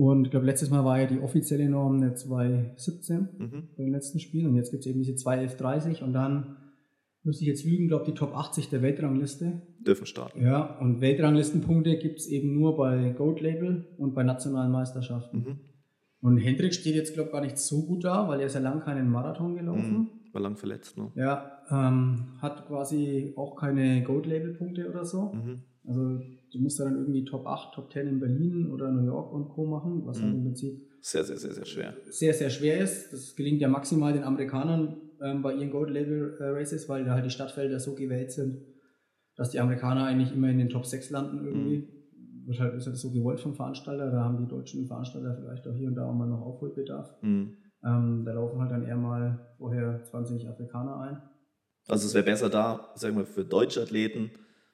Und 0.00 0.24
ich 0.24 0.30
glaube, 0.30 0.46
letztes 0.46 0.70
Mal 0.70 0.82
war 0.82 0.98
ja 0.98 1.06
die 1.06 1.20
offizielle 1.20 1.68
Norm 1.68 1.96
eine 1.96 2.14
2.17 2.14 3.18
Mhm. 3.38 3.68
bei 3.76 3.82
den 3.84 3.92
letzten 3.92 4.18
Spielen 4.18 4.46
und 4.46 4.54
jetzt 4.56 4.70
gibt 4.70 4.80
es 4.80 4.86
eben 4.86 4.98
diese 4.98 5.12
2.11.30 5.12 6.02
und 6.02 6.14
dann 6.14 6.56
müsste 7.22 7.44
ich 7.44 7.48
jetzt 7.48 7.66
lügen, 7.66 7.88
glaube 7.88 8.06
die 8.06 8.14
Top 8.14 8.34
80 8.34 8.70
der 8.70 8.80
Weltrangliste 8.80 9.60
Dürfen 9.86 10.06
starten. 10.06 10.42
Ja, 10.42 10.78
und 10.78 11.02
Weltranglistenpunkte 11.02 11.98
gibt 11.98 12.18
es 12.20 12.28
eben 12.28 12.54
nur 12.54 12.78
bei 12.78 13.10
Gold 13.10 13.42
Label 13.42 13.94
und 13.98 14.14
bei 14.14 14.22
nationalen 14.22 14.72
Meisterschaften. 14.72 15.36
Mhm. 15.38 15.60
Und 16.22 16.38
Hendrik 16.38 16.72
steht 16.72 16.94
jetzt, 16.94 17.12
glaube 17.12 17.28
ich, 17.28 17.32
gar 17.34 17.42
nicht 17.42 17.58
so 17.58 17.84
gut 17.84 18.04
da, 18.04 18.26
weil 18.26 18.40
er 18.40 18.46
ist 18.46 18.54
ja 18.54 18.60
lang 18.60 18.80
keinen 18.80 19.10
Marathon 19.10 19.54
gelaufen. 19.54 19.92
Mhm. 19.92 20.08
War 20.32 20.40
lang 20.40 20.56
verletzt, 20.56 20.96
ne? 20.96 21.12
Ja, 21.14 21.58
ähm, 21.70 22.38
hat 22.40 22.66
quasi 22.68 23.34
auch 23.36 23.54
keine 23.54 24.02
Gold 24.02 24.24
Label 24.24 24.54
Punkte 24.54 24.88
oder 24.88 25.04
so. 25.04 25.32
Mhm. 25.34 25.62
Also 25.86 26.20
du 26.52 26.58
musst 26.60 26.78
ja 26.78 26.84
dann 26.84 26.96
irgendwie 26.96 27.24
Top 27.24 27.46
8, 27.46 27.74
Top 27.74 27.92
10 27.92 28.06
in 28.06 28.20
Berlin 28.20 28.70
oder 28.70 28.90
New 28.90 29.04
York 29.06 29.32
und 29.32 29.48
Co. 29.48 29.66
machen, 29.66 30.02
was 30.06 30.20
Mhm. 30.20 30.32
im 30.34 30.42
Prinzip 30.44 30.82
Sehr, 31.00 31.24
sehr, 31.24 31.36
sehr, 31.36 31.52
sehr 31.52 31.64
schwer. 31.64 31.94
sehr, 32.10 32.34
sehr 32.34 32.50
schwer 32.50 32.78
ist. 32.80 33.12
Das 33.12 33.34
gelingt 33.36 33.60
ja 33.60 33.68
maximal 33.68 34.12
den 34.12 34.22
Amerikanern 34.24 34.96
ähm, 35.22 35.42
bei 35.42 35.54
ihren 35.54 35.70
Gold 35.70 35.90
Label 35.90 36.36
äh, 36.40 36.44
Races, 36.50 36.88
weil 36.88 37.04
da 37.04 37.12
halt 37.14 37.24
die 37.24 37.30
Stadtfelder 37.30 37.78
so 37.80 37.94
gewählt 37.94 38.32
sind, 38.32 38.58
dass 39.36 39.50
die 39.50 39.60
Amerikaner 39.60 40.04
eigentlich 40.04 40.34
immer 40.34 40.48
in 40.50 40.58
den 40.58 40.68
Top 40.68 40.84
6 40.86 41.10
landen 41.10 41.44
irgendwie. 41.46 41.88
Wird 42.46 42.58
halt, 42.58 42.74
ist 42.74 42.86
halt 42.86 42.96
so 42.96 43.10
gewollt 43.12 43.38
vom 43.40 43.54
Veranstalter. 43.54 44.10
Da 44.10 44.24
haben 44.24 44.38
die 44.38 44.48
deutschen 44.48 44.86
Veranstalter 44.86 45.36
vielleicht 45.40 45.66
auch 45.68 45.74
hier 45.74 45.88
und 45.88 45.94
da 45.94 46.06
auch 46.06 46.14
mal 46.14 46.26
noch 46.26 46.40
Aufholbedarf. 46.42 47.10
Mhm. 47.22 47.56
Ähm, 47.84 48.24
da 48.26 48.32
laufen 48.32 48.60
halt 48.60 48.70
dann 48.72 48.82
eher 48.86 48.96
mal 48.96 49.54
vorher 49.56 50.02
20 50.04 50.48
Afrikaner 50.48 50.96
ein. 51.00 51.22
Also 51.88 52.06
es 52.06 52.14
wäre 52.14 52.24
besser 52.24 52.50
da, 52.50 52.90
sagen 52.94 53.16
wir, 53.16 53.24
für 53.24 53.44
deutsche 53.44 53.80
Athleten 53.80 54.30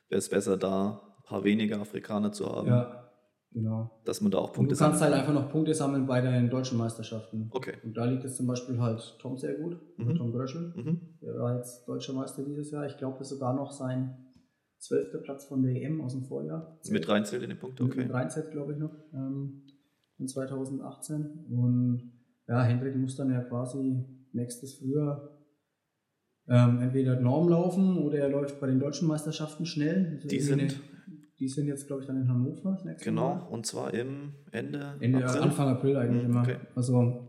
wäre 0.09 0.19
es 0.19 0.29
besser 0.29 0.57
da, 0.57 1.01
paar 1.27 1.45
weniger 1.45 1.81
Afrikaner 1.81 2.33
zu 2.33 2.47
haben, 2.47 2.69
Ja, 2.69 3.11
genau. 3.53 4.01
dass 4.05 4.21
man 4.21 4.31
da 4.31 4.39
auch 4.39 4.49
Und 4.51 4.55
Punkte 4.55 4.75
du 4.75 4.79
kannst 4.79 5.01
halt 5.03 5.13
sammelt. 5.13 5.29
einfach 5.29 5.43
noch 5.43 5.51
Punkte 5.51 5.75
sammeln 5.75 6.07
bei 6.07 6.21
den 6.21 6.49
deutschen 6.51 6.79
Meisterschaften. 6.79 7.49
Okay. 7.53 7.75
Und 7.85 7.97
da 7.97 8.05
liegt 8.05 8.25
jetzt 8.25 8.37
zum 8.37 8.47
Beispiel 8.47 8.79
halt 8.81 9.17
Tom 9.21 9.37
sehr 9.37 9.55
gut, 9.55 9.77
Mhm. 9.99 10.15
Tom 10.17 10.33
Gröschel. 10.33 10.73
Mhm. 10.77 11.01
Der 11.23 11.35
war 11.39 11.57
jetzt 11.57 11.87
deutscher 11.89 12.13
Meister 12.15 12.43
dieses 12.45 12.71
Jahr. 12.71 12.87
Ich 12.87 12.97
glaube, 12.97 13.19
das 13.19 13.31
ist 13.31 13.39
sogar 13.39 13.55
noch 13.55 13.71
sein 13.73 14.17
zwölfter 14.79 15.19
Platz 15.19 15.47
von 15.47 15.63
der 15.63 15.75
EM 15.75 16.01
aus 16.01 16.13
dem 16.13 16.25
Vorjahr. 16.25 16.79
Mit 16.91 17.09
reinzählt 17.09 17.43
in 17.43 17.51
die 17.51 17.57
Punkte, 17.57 17.83
Mit 17.83 17.93
okay. 17.93 18.03
einem 18.03 18.11
Reinset, 18.13 18.51
glaube 18.53 18.73
ich, 18.73 18.79
noch. 18.79 18.95
Ähm, 19.15 19.63
in 20.19 20.29
2018. 20.29 21.47
Und 21.51 22.13
ja, 22.49 22.63
Hendrik 22.63 22.95
muss 22.97 23.17
dann 23.17 23.31
ja 23.31 23.43
quasi 23.43 24.05
nächstes 24.33 24.75
Frühjahr 24.79 25.31
ähm, 26.49 26.79
entweder 26.81 27.19
Norm 27.21 27.49
laufen 27.49 27.99
oder 27.99 28.19
er 28.19 28.29
läuft 28.29 28.61
bei 28.61 28.67
den 28.69 28.79
deutschen 28.79 29.09
Meisterschaften 29.09 29.67
schnell. 29.67 30.21
Die 30.31 30.39
sind- 30.41 30.81
die 31.39 31.49
sind 31.49 31.67
jetzt, 31.67 31.87
glaube 31.87 32.03
ich, 32.03 32.07
dann 32.07 32.17
in 32.21 32.29
Hannover 32.29 32.73
das 32.73 32.85
nächste 32.85 33.09
Genau, 33.11 33.35
Mal. 33.37 33.47
und 33.51 33.67
zwar 33.67 33.93
im 33.95 34.33
Ende, 34.53 34.95
Ende, 35.01 35.25
April. 35.25 35.43
Anfang 35.43 35.69
April 35.69 35.97
eigentlich 35.97 36.25
Mhm, 36.25 36.31
immer. 36.31 36.41
okay. 36.43 36.57
Also 36.75 37.27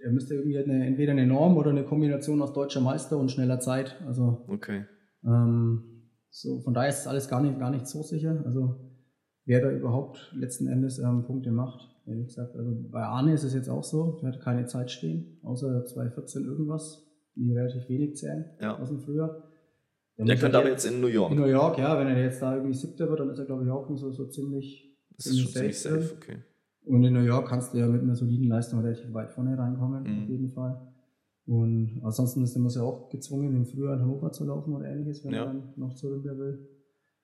er 0.00 0.12
müsste 0.12 0.34
irgendwie 0.34 0.58
eine, 0.58 0.86
entweder 0.86 1.12
eine 1.12 1.26
Norm 1.26 1.56
oder 1.56 1.70
eine 1.70 1.84
Kombination 1.84 2.40
aus 2.40 2.52
deutscher 2.52 2.80
Meister 2.80 3.18
und 3.18 3.30
schneller 3.30 3.58
Zeit. 3.60 3.96
Also 4.06 4.44
Okay. 4.48 4.84
ähm, 5.24 5.82
so, 6.30 6.60
von 6.60 6.74
daher 6.74 6.90
ist 6.90 7.06
alles 7.08 7.28
gar 7.28 7.42
nicht, 7.42 7.58
gar 7.58 7.70
nicht 7.70 7.86
so 7.88 8.02
sicher. 8.02 8.42
Also 8.44 8.76
wer 9.44 9.60
da 9.60 9.70
überhaupt 9.72 10.32
letzten 10.36 10.68
Endes 10.68 10.98
ähm, 10.98 11.24
Punkte 11.24 11.50
macht. 11.50 11.80
Ehrlich 12.06 12.28
gesagt, 12.28 12.54
also 12.56 12.70
bei 12.90 13.02
Arne 13.02 13.32
ist 13.34 13.42
es 13.44 13.54
jetzt 13.54 13.68
auch 13.68 13.82
so, 13.84 14.18
der 14.22 14.32
hat 14.32 14.40
keine 14.40 14.64
Zeit 14.66 14.90
stehen, 14.90 15.40
außer 15.42 15.84
2014 15.84 16.44
irgendwas, 16.44 17.04
die 17.34 17.52
relativ 17.52 17.88
wenig 17.88 18.16
zählen 18.16 18.44
Ja. 18.60 18.78
aus 18.78 18.88
dem 18.88 19.00
Frühjahr. 19.00 19.47
Der 20.26 20.34
muss 20.34 20.40
könnte 20.42 20.58
aber 20.58 20.68
jetzt 20.70 20.84
in 20.84 21.00
New 21.00 21.06
York. 21.06 21.30
in 21.32 21.38
New 21.38 21.46
York, 21.46 21.78
ja, 21.78 21.98
wenn 21.98 22.08
er 22.08 22.20
jetzt 22.22 22.42
da 22.42 22.54
irgendwie 22.54 22.74
siebter 22.74 23.08
wird, 23.08 23.20
dann 23.20 23.30
ist 23.30 23.38
er 23.38 23.44
glaube 23.44 23.64
ich 23.64 23.70
auch 23.70 23.88
so, 23.96 24.10
so 24.10 24.26
ziemlich, 24.26 24.90
Das 25.16 25.26
ist 25.26 25.40
schon 25.40 25.52
ziemlich 25.52 25.78
safe 25.80 26.12
okay. 26.16 26.38
und 26.86 27.04
in 27.04 27.12
New 27.14 27.20
York 27.24 27.48
kannst 27.48 27.72
du 27.72 27.78
ja 27.78 27.86
mit 27.86 28.02
einer 28.02 28.16
soliden 28.16 28.48
Leistung 28.48 28.80
relativ 28.80 29.12
weit 29.14 29.30
vorne 29.30 29.56
reinkommen, 29.56 30.02
Mhm. 30.02 30.22
auf 30.24 30.28
jeden 30.28 30.48
Fall. 30.50 30.80
Und 31.46 32.00
ansonsten 32.04 32.42
ist 32.42 32.54
er 32.56 32.60
muss 32.60 32.74
ja 32.74 32.82
auch 32.82 33.08
gezwungen, 33.08 33.54
im 33.56 33.64
Frühjahr 33.64 33.94
in 33.94 34.00
Hannover 34.02 34.32
zu 34.32 34.44
laufen 34.44 34.74
oder 34.74 34.86
ähnliches, 34.86 35.24
wenn 35.24 35.32
Ja. 35.32 35.40
er 35.40 35.46
dann 35.46 35.72
noch 35.76 35.94
zu 35.94 36.08
Olympia 36.08 36.36
will. 36.36 36.68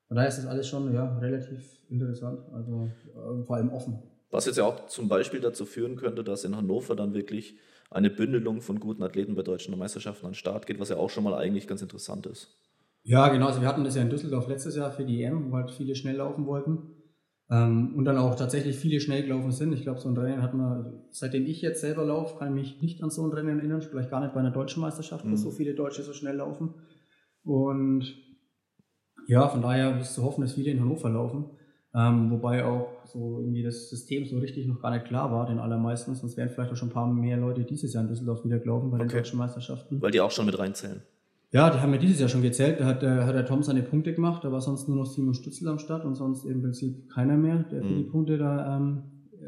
Von 0.08 0.14
daher 0.16 0.28
ist 0.28 0.38
das 0.38 0.46
alles 0.46 0.66
schon 0.68 0.92
ja, 0.94 1.18
relativ 1.18 1.78
interessant, 1.90 2.40
also 2.52 2.88
äh, 3.14 3.42
vor 3.44 3.56
allem 3.56 3.70
offen. 3.70 3.98
Was 4.30 4.46
jetzt 4.46 4.56
ja 4.56 4.64
auch 4.64 4.86
zum 4.86 5.08
Beispiel 5.08 5.40
dazu 5.40 5.64
führen 5.66 5.96
könnte, 5.96 6.24
dass 6.24 6.44
in 6.44 6.56
Hannover 6.56 6.96
dann 6.96 7.12
wirklich 7.14 7.56
eine 7.90 8.10
Bündelung 8.10 8.60
von 8.60 8.80
guten 8.80 9.02
Athleten 9.02 9.34
bei 9.34 9.42
deutschen 9.42 9.76
Meisterschaften 9.78 10.26
an 10.26 10.32
den 10.32 10.36
Start 10.36 10.66
geht, 10.66 10.80
was 10.80 10.88
ja 10.88 10.96
auch 10.96 11.10
schon 11.10 11.22
mal 11.24 11.34
eigentlich 11.34 11.66
ganz 11.68 11.82
interessant 11.82 12.26
ist. 12.26 12.56
Ja, 13.04 13.28
genau. 13.28 13.46
Also 13.48 13.60
wir 13.60 13.68
hatten 13.68 13.84
das 13.84 13.96
ja 13.96 14.02
in 14.02 14.10
Düsseldorf 14.10 14.48
letztes 14.48 14.76
Jahr 14.76 14.90
für 14.90 15.04
die 15.04 15.22
EM, 15.22 15.50
wo 15.50 15.56
halt 15.56 15.70
viele 15.70 15.94
schnell 15.94 16.16
laufen 16.16 16.46
wollten. 16.46 16.90
Ähm, 17.50 17.94
und 17.96 18.06
dann 18.06 18.16
auch 18.16 18.34
tatsächlich 18.34 18.76
viele 18.76 18.98
schnell 19.00 19.22
gelaufen 19.22 19.52
sind. 19.52 19.74
Ich 19.74 19.82
glaube, 19.82 20.00
so 20.00 20.08
ein 20.08 20.16
Rennen 20.16 20.40
hat 20.42 20.54
man, 20.54 21.02
seitdem 21.10 21.44
ich 21.44 21.60
jetzt 21.60 21.82
selber 21.82 22.04
laufe, 22.04 22.38
kann 22.38 22.56
ich 22.56 22.72
mich 22.72 22.82
nicht 22.82 23.02
an 23.02 23.10
so 23.10 23.26
ein 23.26 23.32
Rennen 23.32 23.58
erinnern. 23.58 23.82
Vielleicht 23.82 24.10
gar 24.10 24.20
nicht 24.20 24.32
bei 24.32 24.40
einer 24.40 24.50
deutschen 24.50 24.80
Meisterschaft, 24.80 25.24
wo 25.26 25.28
Mhm. 25.30 25.36
so 25.36 25.50
viele 25.50 25.74
Deutsche 25.74 26.02
so 26.02 26.14
schnell 26.14 26.36
laufen. 26.36 26.74
Und 27.42 28.16
ja, 29.26 29.48
von 29.48 29.60
daher 29.60 30.00
ist 30.00 30.14
zu 30.14 30.22
hoffen, 30.22 30.40
dass 30.40 30.54
viele 30.54 30.70
in 30.70 30.80
Hannover 30.80 31.10
laufen. 31.10 31.50
Ähm, 31.94 32.30
wobei 32.30 32.64
auch 32.64 32.88
so 33.04 33.38
irgendwie 33.40 33.62
das 33.62 33.88
System 33.90 34.24
so 34.26 34.38
richtig 34.38 34.66
noch 34.66 34.80
gar 34.80 34.90
nicht 34.90 35.04
klar 35.06 35.30
war, 35.30 35.46
den 35.46 35.58
allermeisten. 35.58 36.14
Sonst 36.14 36.36
wären 36.36 36.48
vielleicht 36.48 36.72
auch 36.72 36.76
schon 36.76 36.88
ein 36.88 36.92
paar 36.94 37.06
mehr 37.12 37.36
Leute 37.36 37.64
dieses 37.64 37.92
Jahr 37.92 38.02
in 38.02 38.08
Düsseldorf 38.08 38.44
wieder 38.44 38.58
gelaufen 38.58 38.90
bei 38.90 38.98
den 38.98 39.06
Okay. 39.06 39.18
deutschen 39.18 39.38
Meisterschaften. 39.38 40.00
Weil 40.00 40.10
die 40.10 40.20
auch 40.20 40.30
schon 40.30 40.46
mit 40.46 40.58
reinzählen. 40.58 41.02
Ja, 41.54 41.70
die 41.70 41.78
haben 41.78 41.92
ja 41.92 41.98
dieses 42.00 42.18
Jahr 42.18 42.28
schon 42.28 42.42
gezählt. 42.42 42.80
Da 42.80 42.84
hat, 42.86 43.02
der- 43.02 43.24
hat 43.26 43.34
der 43.36 43.46
Tom 43.46 43.62
seine 43.62 43.82
Punkte 43.82 44.12
gemacht. 44.12 44.42
Da 44.42 44.50
war 44.50 44.60
sonst 44.60 44.88
nur 44.88 44.96
noch 44.96 45.06
Simon 45.06 45.34
Stützel 45.34 45.68
am 45.68 45.78
Start 45.78 46.04
und 46.04 46.16
sonst 46.16 46.44
im 46.44 46.60
Prinzip 46.62 47.08
keiner 47.10 47.36
mehr, 47.36 47.62
der 47.70 47.82
für 47.84 47.92
Mhm. 47.92 47.96
die 47.98 48.10
Punkte 48.10 48.38
da 48.38 48.76
ähm, 48.76 49.02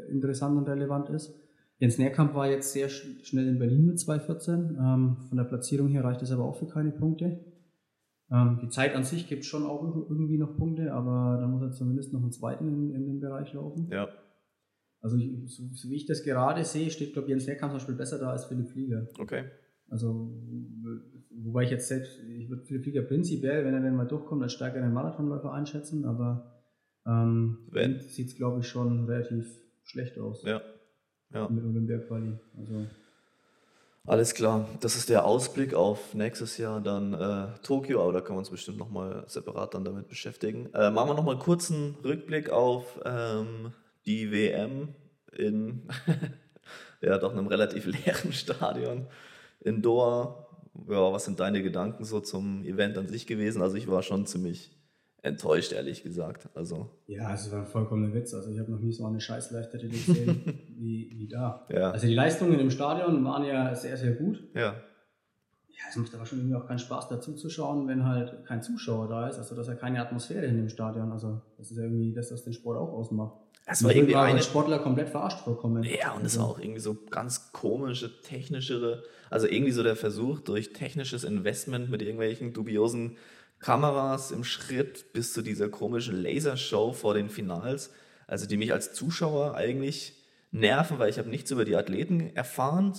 interessant 0.09 0.57
und 0.57 0.69
relevant 0.69 1.09
ist. 1.09 1.35
Jens 1.79 1.97
Nährkamp 1.97 2.33
war 2.33 2.49
jetzt 2.49 2.71
sehr 2.71 2.87
sch 2.89 3.05
schnell 3.23 3.47
in 3.49 3.59
Berlin 3.59 3.85
mit 3.85 3.97
2,14. 3.99 4.77
Ähm, 4.79 5.17
von 5.27 5.37
der 5.37 5.43
Platzierung 5.43 5.89
her 5.89 6.03
reicht 6.05 6.21
es 6.21 6.31
aber 6.31 6.45
auch 6.45 6.55
für 6.55 6.65
keine 6.67 6.91
Punkte. 6.91 7.43
Ähm, 8.31 8.59
die 8.63 8.69
Zeit 8.69 8.95
an 8.95 9.03
sich 9.03 9.27
gibt 9.27 9.43
schon 9.43 9.63
auch 9.65 9.83
irgendwie 10.09 10.37
noch 10.37 10.55
Punkte, 10.55 10.93
aber 10.93 11.37
da 11.41 11.47
muss 11.47 11.61
er 11.61 11.71
zumindest 11.71 12.13
noch 12.13 12.21
einen 12.21 12.31
zweiten 12.31 12.67
in, 12.69 12.95
in 12.95 13.05
dem 13.05 13.19
Bereich 13.19 13.53
laufen. 13.53 13.89
Ja. 13.91 14.07
Also 15.01 15.17
ich, 15.17 15.29
so, 15.53 15.63
so 15.73 15.89
wie 15.89 15.95
ich 15.95 16.05
das 16.05 16.23
gerade 16.23 16.63
sehe, 16.63 16.89
steht, 16.89 17.11
glaube 17.13 17.27
ich, 17.27 17.31
Jens 17.31 17.47
Nährkamp 17.47 17.71
zum 17.73 17.77
Beispiel 17.79 17.95
besser 17.95 18.17
da 18.17 18.31
als 18.31 18.45
Philipp 18.45 18.69
Flieger. 18.69 19.07
Okay. 19.19 19.43
Also, 19.89 20.31
wobei 21.43 21.63
ich 21.63 21.71
jetzt 21.71 21.87
selbst, 21.87 22.19
ich 22.23 22.49
würde 22.49 22.63
Philipp 22.63 22.83
Flieger 22.83 23.01
prinzipiell, 23.01 23.65
wenn 23.65 23.73
er 23.73 23.81
denn 23.81 23.95
mal 23.95 24.07
durchkommt, 24.07 24.43
als 24.43 24.53
stärkeren 24.53 24.93
Marathonläufer 24.93 25.53
einschätzen, 25.53 26.05
aber 26.05 26.61
ähm, 27.05 27.59
Wenn. 27.71 28.01
sieht 28.01 28.29
es, 28.29 28.35
glaube 28.35 28.59
ich, 28.59 28.67
schon 28.67 29.05
relativ 29.05 29.47
schlecht 29.83 30.19
aus 30.19 30.43
Ja. 30.43 30.61
Ja. 31.33 31.47
mit 31.49 31.63
Olympiaquali. 31.63 32.37
Also, 32.57 32.85
Alles 34.05 34.33
klar. 34.33 34.67
Das 34.79 34.95
ist 34.95 35.09
der 35.09 35.25
Ausblick 35.25 35.73
auf 35.73 36.13
nächstes 36.13 36.57
Jahr 36.57 36.79
dann 36.81 37.13
äh, 37.13 37.47
Tokio, 37.63 38.01
aber 38.01 38.13
da 38.13 38.21
können 38.21 38.35
wir 38.35 38.39
uns 38.39 38.49
bestimmt 38.49 38.77
nochmal 38.77 39.25
separat 39.27 39.73
dann 39.73 39.83
damit 39.83 40.07
beschäftigen. 40.07 40.69
Äh, 40.73 40.91
machen 40.91 41.09
wir 41.09 41.13
nochmal 41.15 41.35
einen 41.35 41.95
Rückblick 42.03 42.49
auf 42.49 42.99
ähm, 43.05 43.73
die 44.05 44.31
WM 44.31 44.95
in 45.33 45.87
ja, 47.01 47.17
doch 47.17 47.33
einem 47.33 47.47
relativ 47.47 47.85
leeren 48.05 48.33
Stadion 48.33 49.07
in 49.59 49.81
Doha. 49.81 50.46
Ja, 50.87 51.11
was 51.11 51.25
sind 51.25 51.39
deine 51.39 51.63
Gedanken 51.63 52.03
so 52.03 52.19
zum 52.19 52.63
Event 52.63 52.97
an 52.97 53.07
sich 53.07 53.27
gewesen? 53.27 53.61
Also 53.61 53.75
ich 53.77 53.89
war 53.89 54.03
schon 54.03 54.25
ziemlich 54.25 54.71
enttäuscht, 55.21 55.73
ehrlich 55.73 56.03
gesagt. 56.03 56.49
Also 56.53 56.89
ja, 57.07 57.33
es 57.33 57.51
war 57.51 57.59
ein 57.59 57.65
vollkommener 57.65 58.13
Witz. 58.13 58.33
Also, 58.33 58.51
ich 58.51 58.59
habe 58.59 58.71
noch 58.71 58.79
nie 58.79 58.91
so 58.91 59.05
eine 59.05 59.19
Scheißleichtathletik 59.19 60.05
gesehen 60.05 60.41
wie, 60.77 61.11
wie 61.15 61.27
da. 61.27 61.65
ja, 61.69 61.91
Also, 61.91 62.07
die 62.07 62.13
Leistungen 62.13 62.59
im 62.59 62.69
Stadion 62.69 63.23
waren 63.25 63.43
ja 63.43 63.73
sehr, 63.75 63.97
sehr 63.97 64.13
gut. 64.13 64.43
ja, 64.53 64.73
Ja, 65.69 65.83
es 65.89 65.95
macht 65.95 66.13
aber 66.15 66.25
schon 66.25 66.39
irgendwie 66.39 66.55
auch 66.55 66.67
keinen 66.67 66.79
Spaß 66.79 67.09
dazu 67.09 67.33
zu 67.33 67.49
schauen, 67.49 67.87
wenn 67.87 68.05
halt 68.05 68.45
kein 68.45 68.61
Zuschauer 68.61 69.07
da 69.07 69.27
ist. 69.27 69.37
Also, 69.37 69.55
dass 69.55 69.67
ja 69.67 69.75
keine 69.75 70.01
Atmosphäre 70.01 70.45
in 70.45 70.57
dem 70.57 70.69
Stadion. 70.69 71.11
Also, 71.11 71.41
das 71.57 71.71
ist 71.71 71.77
ja 71.77 71.83
irgendwie 71.83 72.13
das, 72.13 72.31
was 72.31 72.43
den 72.43 72.53
Sport 72.53 72.77
auch 72.77 72.93
ausmacht. 72.93 73.37
Und 73.67 73.83
war 73.83 73.95
irgendwie 73.95 74.15
als 74.15 74.45
Sportler 74.45 74.79
komplett 74.79 75.09
verarscht 75.09 75.39
vorkommen. 75.39 75.83
Ja, 75.83 76.13
und 76.13 76.25
es 76.25 76.39
war 76.39 76.45
auch 76.45 76.59
irgendwie 76.59 76.79
so 76.79 76.97
ganz 77.09 77.51
komische, 77.51 78.21
technischere, 78.21 79.03
also 79.29 79.45
irgendwie 79.45 79.73
so 79.73 79.83
der 79.83 79.97
Versuch, 79.97 80.39
durch 80.39 80.71
technisches 80.71 81.25
Investment 81.25 81.89
mit 81.89 82.01
irgendwelchen 82.01 82.53
dubiosen 82.53 83.17
Kameras 83.59 84.31
im 84.31 84.45
Schritt 84.45 85.11
bis 85.11 85.33
zu 85.33 85.41
dieser 85.41 85.67
komischen 85.67 86.21
Lasershow 86.21 86.93
vor 86.93 87.13
den 87.13 87.29
Finals, 87.29 87.91
also 88.25 88.47
die 88.47 88.55
mich 88.55 88.71
als 88.71 88.93
Zuschauer 88.93 89.55
eigentlich 89.55 90.13
nerven, 90.51 90.97
weil 90.97 91.09
ich 91.09 91.17
habe 91.17 91.29
nichts 91.29 91.51
über 91.51 91.65
die 91.65 91.75
Athleten 91.75 92.35
erfahren. 92.35 92.93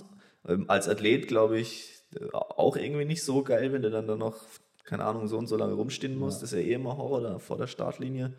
Ähm, 0.47 0.67
als 0.69 0.87
Athlet 0.87 1.29
glaube 1.29 1.59
ich 1.59 2.03
äh, 2.15 2.27
auch 2.33 2.77
irgendwie 2.77 3.07
nicht 3.07 3.25
so 3.25 3.43
geil, 3.43 3.73
wenn 3.73 3.83
du 3.83 3.91
dann 3.91 4.07
da 4.07 4.17
noch, 4.17 4.37
keine 4.85 5.05
Ahnung, 5.05 5.29
so 5.29 5.39
und 5.39 5.47
so 5.47 5.57
lange 5.57 5.73
rumstehen 5.73 6.19
musst. 6.19 6.39
Ja. 6.39 6.41
Das 6.43 6.53
ist 6.53 6.59
ja 6.59 6.65
eh 6.65 6.75
immer 6.75 6.99
Horror 6.99 7.23
da 7.23 7.39
vor 7.39 7.57
der 7.57 7.69
Startlinie. 7.69 8.35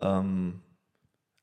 Ähm, 0.00 0.60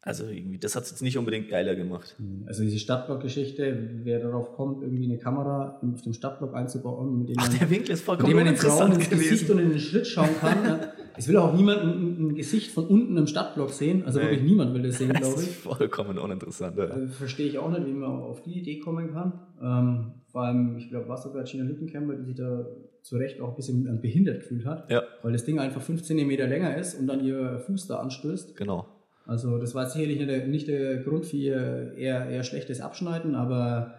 also 0.06 0.26
irgendwie, 0.28 0.58
das 0.58 0.76
hat 0.76 0.84
es 0.84 0.92
jetzt 0.92 1.02
nicht 1.02 1.18
unbedingt 1.18 1.48
geiler 1.50 1.76
gemacht. 1.76 2.16
Also 2.46 2.64
diese 2.64 2.78
Stadtblock-Geschichte, 2.78 3.90
wer 4.04 4.20
darauf 4.20 4.52
kommt, 4.54 4.84
irgendwie 4.84 5.06
eine 5.06 5.18
Kamera 5.18 5.80
auf 5.94 6.02
dem 6.02 6.14
Stadtblock 6.14 6.54
einzubauen, 6.54 7.20
mit 7.20 7.30
dem 7.30 7.36
Ach, 7.40 7.50
man, 7.50 7.58
der 7.60 7.70
Winkel 7.70 7.92
ist 7.92 8.00
mit 8.00 8.06
vollkommen 8.06 8.30
dem 8.30 8.36
man 8.38 8.46
den 8.48 8.56
Frauen 8.58 8.92
ins 8.94 9.10
Gesicht 9.10 9.50
und 9.50 9.60
in 9.60 9.70
den 9.70 9.80
Schritt 9.80 10.06
schauen 10.06 10.30
kann. 10.42 10.58
ja. 10.66 10.80
Es 11.16 11.28
will 11.28 11.38
auch 11.38 11.54
niemand 11.54 11.82
ein, 11.84 12.28
ein 12.30 12.36
Gesicht 12.36 12.72
von 12.72 12.86
unten 12.88 13.16
im 13.18 13.28
Stadtblock 13.28 13.70
sehen. 13.70 14.04
Also 14.06 14.20
Nee. 14.20 14.26
wirklich 14.26 14.44
niemand 14.44 14.74
will 14.74 14.82
das 14.84 14.98
sehen, 14.98 15.10
Das 15.14 15.22
glaube 15.22 15.36
ist 15.42 15.48
ich. 15.48 15.56
vollkommen 15.56 16.18
uninteressant. 16.18 16.78
Ja. 16.78 16.86
Also 16.86 17.08
verstehe 17.14 17.48
ich 17.48 17.58
auch 17.60 17.70
nicht, 17.72 17.86
wie 17.86 17.92
man 17.94 18.10
auf 18.10 18.42
die 18.42 18.60
Idee 18.60 18.80
kommen 18.80 19.12
kann. 19.14 19.40
Ähm, 19.62 20.12
vor 20.32 20.42
allem, 20.42 20.76
ich 20.78 20.90
glaube, 20.90 21.08
war 21.08 21.18
sogar 21.18 21.44
Gina 21.46 21.64
Lückenkämper, 21.64 22.16
die 22.16 22.26
sich 22.26 22.36
da 22.36 22.66
zu 23.04 23.18
Recht 23.18 23.40
auch 23.40 23.50
ein 23.50 23.56
bisschen 23.56 24.02
behindert 24.02 24.42
gefühlt 24.42 24.66
hat, 24.66 24.90
ja, 24.90 25.04
weil 25.22 25.34
das 25.34 25.44
Ding 25.46 25.60
einfach 25.60 25.82
5 25.82 26.02
cm 26.04 26.30
länger 26.30 26.76
ist 26.78 27.00
und 27.00 27.06
dann 27.08 27.24
ihr 27.24 27.60
Fuß 27.60 27.88
da 27.88 27.98
anstößt. 28.00 28.56
genau. 28.58 28.88
Also 29.26 29.58
das 29.58 29.74
war 29.74 29.86
sicherlich 29.90 30.18
nicht 30.18 30.30
der, 30.30 30.48
nicht 30.48 30.68
der 30.68 30.98
Grund 30.98 31.26
für 31.26 31.38
ihr 31.38 31.94
eher, 31.96 32.26
eher 32.30 32.44
schlechtes 32.44 32.82
Abschneiden, 32.82 33.36
aber 33.36 33.94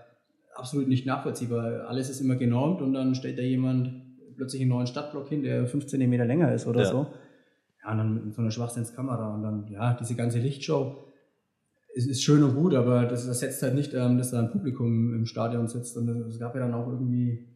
absolut 0.55 0.87
nicht 0.89 1.07
nachvollziehbar. 1.07 1.87
Alles 1.89 2.11
ist 2.11 2.21
immer 2.21 2.37
genormt 2.37 2.83
und 2.83 2.93
dann 2.93 3.15
stellt 3.15 3.39
da 3.39 3.43
jemand 3.43 3.91
plötzlich 4.37 4.61
einen 4.63 4.71
neuen 4.71 4.87
Stadtblock 4.87 5.29
hin, 5.29 5.43
der 5.43 5.67
15 5.67 6.01
cm 6.01 6.13
länger 6.27 6.53
ist 6.53 6.67
oder 6.67 6.81
Ja. 6.83 6.87
so. 6.87 7.07
Ja, 7.85 7.93
und 7.93 7.99
dann 7.99 8.25
mit 8.27 8.35
so 8.35 8.43
einer 8.43 8.51
Schwachsinnskamera 8.51 9.35
und 9.35 9.43
dann, 9.43 9.67
ja, 9.69 9.95
diese 9.95 10.15
ganze 10.15 10.39
Lichtshow 10.39 11.05
ist, 11.95 12.07
ist 12.09 12.23
schön 12.23 12.43
und 12.43 12.55
gut, 12.55 12.75
aber 12.75 13.05
das 13.07 13.27
ersetzt 13.27 13.63
halt 13.63 13.75
nicht, 13.75 13.95
ähm, 13.95 14.19
dass 14.19 14.31
da 14.33 14.41
ein 14.41 14.51
Publikum 14.51 15.15
im 15.15 15.27
Stadion 15.27 15.69
sitzt. 15.69 15.97
Und 15.97 16.09
es 16.09 16.39
gab 16.39 16.55
ja 16.55 16.61
dann 16.63 16.75
auch 16.75 16.89
irgendwie, 16.89 17.47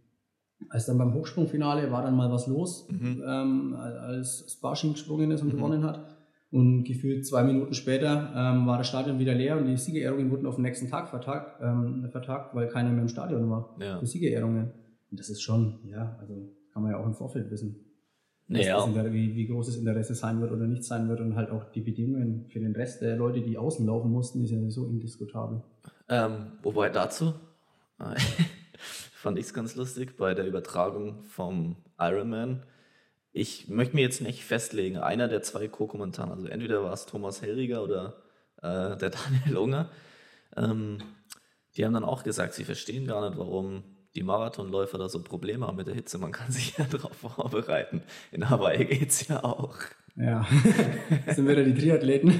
als 0.68 0.86
dann 0.86 0.98
beim 0.98 1.12
Hochsprungfinale 1.14 1.90
war 1.90 2.02
dann 2.02 2.14
mal 2.16 2.30
was 2.30 2.46
los, 2.46 2.86
Mhm. 2.90 3.22
ähm, 3.26 3.74
als 3.76 4.44
Sparsching 4.52 4.92
gesprungen 4.92 5.30
ist 5.32 5.42
und 5.42 5.48
Mhm. 5.52 5.56
gewonnen 5.56 5.84
hat. 5.84 6.17
Und 6.50 6.84
gefühlt 6.84 7.26
zwei 7.26 7.42
Minuten 7.42 7.74
später 7.74 8.32
ähm, 8.34 8.66
war 8.66 8.78
das 8.78 8.88
Stadion 8.88 9.18
wieder 9.18 9.34
leer 9.34 9.58
und 9.58 9.66
die 9.66 9.76
Siegerehrungen 9.76 10.30
wurden 10.30 10.46
auf 10.46 10.54
den 10.54 10.62
nächsten 10.62 10.88
Tag 10.88 11.08
vertagt, 11.10 11.60
ähm, 11.60 12.08
vertagt 12.10 12.54
weil 12.54 12.68
keiner 12.68 12.90
mehr 12.90 13.02
im 13.02 13.08
Stadion 13.08 13.50
war. 13.50 13.76
Ja. 13.78 13.98
Für 13.98 14.06
Siegerehrungen. 14.06 14.72
Und 15.10 15.20
das 15.20 15.28
ist 15.28 15.42
schon, 15.42 15.80
ja, 15.84 16.16
also 16.20 16.50
kann 16.72 16.82
man 16.82 16.92
ja 16.92 16.98
auch 16.98 17.06
im 17.06 17.14
Vorfeld 17.14 17.50
wissen. 17.50 17.84
Naja, 18.46 18.76
das 18.76 18.86
Inter- 18.86 19.12
wie, 19.12 19.34
wie 19.36 19.46
groß 19.46 19.66
das 19.66 19.76
Interesse 19.76 20.14
sein 20.14 20.40
wird 20.40 20.50
oder 20.52 20.66
nicht 20.66 20.84
sein 20.84 21.06
wird 21.10 21.20
und 21.20 21.36
halt 21.36 21.50
auch 21.50 21.70
die 21.70 21.82
Bedingungen 21.82 22.46
für 22.48 22.60
den 22.60 22.74
Rest 22.74 23.02
der 23.02 23.16
Leute, 23.16 23.42
die 23.42 23.58
außen 23.58 23.84
laufen 23.86 24.10
mussten, 24.10 24.42
ist 24.42 24.50
ja 24.50 24.58
sowieso 24.58 24.86
indiskutabel. 24.86 25.62
ähm, 26.08 26.52
wobei 26.62 26.88
dazu 26.88 27.34
fand 29.14 29.38
ich 29.38 29.44
es 29.46 29.52
ganz 29.52 29.76
lustig 29.76 30.16
bei 30.16 30.32
der 30.32 30.46
Übertragung 30.46 31.24
vom 31.24 31.76
Ironman. 31.98 32.62
Ich 33.32 33.68
möchte 33.68 33.94
mir 33.94 34.02
jetzt 34.02 34.20
nicht 34.20 34.44
festlegen, 34.44 34.98
einer 34.98 35.28
der 35.28 35.42
zwei 35.42 35.68
Co-Kommentatoren, 35.68 36.38
also 36.38 36.48
entweder 36.48 36.82
war 36.82 36.92
es 36.92 37.06
Thomas 37.06 37.42
Hellriger 37.42 37.82
oder 37.82 38.16
äh, 38.62 38.96
der 38.96 39.10
Daniel 39.42 39.56
Unger, 39.56 39.90
ähm, 40.56 40.98
die 41.76 41.84
haben 41.84 41.92
dann 41.92 42.04
auch 42.04 42.24
gesagt, 42.24 42.54
sie 42.54 42.64
verstehen 42.64 43.06
gar 43.06 43.28
nicht, 43.28 43.38
warum 43.38 43.84
die 44.14 44.22
Marathonläufer 44.22 44.98
da 44.98 45.08
so 45.08 45.22
Probleme 45.22 45.66
haben 45.66 45.76
mit 45.76 45.86
der 45.86 45.94
Hitze. 45.94 46.18
Man 46.18 46.32
kann 46.32 46.50
sich 46.52 46.76
ja 46.76 46.84
darauf 46.90 47.16
vorbereiten. 47.16 48.02
In 48.32 48.48
Hawaii 48.50 48.84
geht 48.84 49.10
es 49.10 49.28
ja 49.28 49.44
auch. 49.44 49.76
Ja, 50.16 50.46
das 51.26 51.36
sind 51.36 51.46
wieder 51.46 51.62
die 51.62 51.74
Triathleten. 51.74 52.34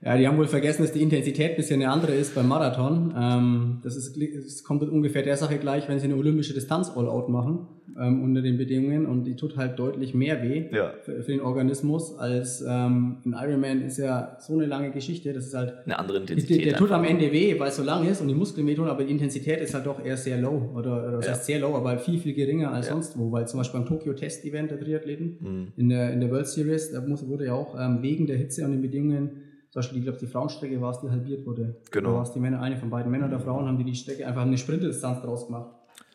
Ja, 0.00 0.16
die 0.16 0.26
haben 0.26 0.36
wohl 0.36 0.48
vergessen, 0.48 0.82
dass 0.82 0.92
die 0.92 1.02
Intensität 1.02 1.50
ein 1.50 1.56
bisschen 1.56 1.80
eine 1.80 1.92
andere 1.92 2.14
ist 2.14 2.34
beim 2.34 2.48
Marathon. 2.48 3.14
Ähm, 3.16 3.80
das, 3.84 3.94
ist, 3.94 4.16
es 4.16 4.64
kommt 4.64 4.82
ungefähr 4.82 5.22
der 5.22 5.36
Sache 5.36 5.58
gleich, 5.58 5.88
wenn 5.88 6.00
sie 6.00 6.06
eine 6.06 6.16
olympische 6.16 6.54
Distanz 6.54 6.90
All-Out 6.90 7.28
machen 7.28 7.68
ähm, 8.00 8.22
unter 8.24 8.40
den 8.42 8.56
Bedingungen 8.56 9.06
und 9.06 9.24
die 9.24 9.36
tut 9.36 9.56
halt 9.56 9.78
deutlich 9.78 10.14
mehr 10.14 10.42
weh 10.42 10.68
Ja. 10.72 10.94
für, 11.02 11.22
für 11.22 11.32
den 11.32 11.40
Organismus 11.42 12.18
als 12.18 12.64
ähm, 12.66 13.18
ein 13.24 13.34
Ironman 13.38 13.82
ist 13.82 13.98
ja 13.98 14.36
so 14.40 14.54
eine 14.54 14.66
lange 14.66 14.90
Geschichte. 14.90 15.32
Das 15.32 15.46
ist 15.46 15.54
halt 15.54 15.74
Eine 15.84 15.98
andere 15.98 16.20
der, 16.20 16.36
Intensität. 16.36 16.64
der 16.66 16.76
tut 16.76 16.90
am. 16.90 17.04
Ende 17.04 17.30
weh, 17.30 17.58
weil 17.60 17.68
es 17.68 17.76
so 17.76 17.82
lang 17.82 18.06
ist 18.08 18.20
und 18.20 18.28
die 18.28 18.34
Muskeln 18.34 18.66
wehtun, 18.66 18.88
aber 18.88 19.04
die 19.04 19.10
Intensität 19.12 19.60
ist 19.60 19.74
halt 19.74 19.86
doch 19.86 20.02
eher 20.04 20.16
sehr 20.16 20.40
low. 20.40 20.70
Oder, 20.74 21.02
oder 21.02 21.12
das 21.18 21.26
Ja. 21.26 21.32
heißt 21.32 21.44
sehr 21.46 21.60
low, 21.60 21.74
aber 21.74 21.98
viel, 21.98 22.18
viel 22.18 22.34
geringer 22.34 22.72
als 22.72 22.86
Ja. 22.88 22.92
sonst 22.94 23.18
wo. 23.18 23.30
Weil 23.30 23.46
zum 23.46 23.58
Beispiel 23.60 23.80
beim 23.80 23.88
Tokyo-Test-Event 23.88 24.70
der 24.70 24.80
Triathleten 24.80 25.36
Mhm. 25.40 25.66
in 25.76 25.88
der, 25.90 26.12
in 26.12 26.20
der 26.20 26.30
World 26.30 26.46
Series, 26.46 26.90
da 26.92 27.00
muss, 27.02 27.26
wurde 27.28 27.46
ja 27.46 27.52
auch 27.54 27.78
ähm, 27.78 27.98
wegen 28.02 28.26
der 28.26 28.36
Hitze 28.38 28.64
und 28.64 28.72
den 28.72 28.80
Bedingungen, 28.80 29.30
zum 29.70 29.80
Beispiel, 29.80 29.98
ich 29.98 30.04
glaube, 30.04 30.18
die 30.20 30.26
Frauenstrecke 30.26 30.80
war 30.80 30.92
es, 30.92 31.00
die 31.00 31.10
halbiert 31.10 31.44
wurde. 31.46 31.76
Genau. 31.90 32.08
Oder 32.10 32.16
war 32.18 32.22
es 32.22 32.32
die 32.32 32.38
Männer, 32.40 32.60
eine 32.62 32.76
von 32.76 32.90
beiden 32.90 33.10
Männern 33.10 33.28
oder 33.30 33.40
Frauen, 33.40 33.66
haben 33.66 33.76
die 33.76 33.84
die 33.84 33.94
Strecke 33.96 34.26
einfach 34.26 34.42
eine 34.42 34.56
Sprintdistanz 34.56 35.20
draus 35.22 35.46
gemacht. 35.46 35.72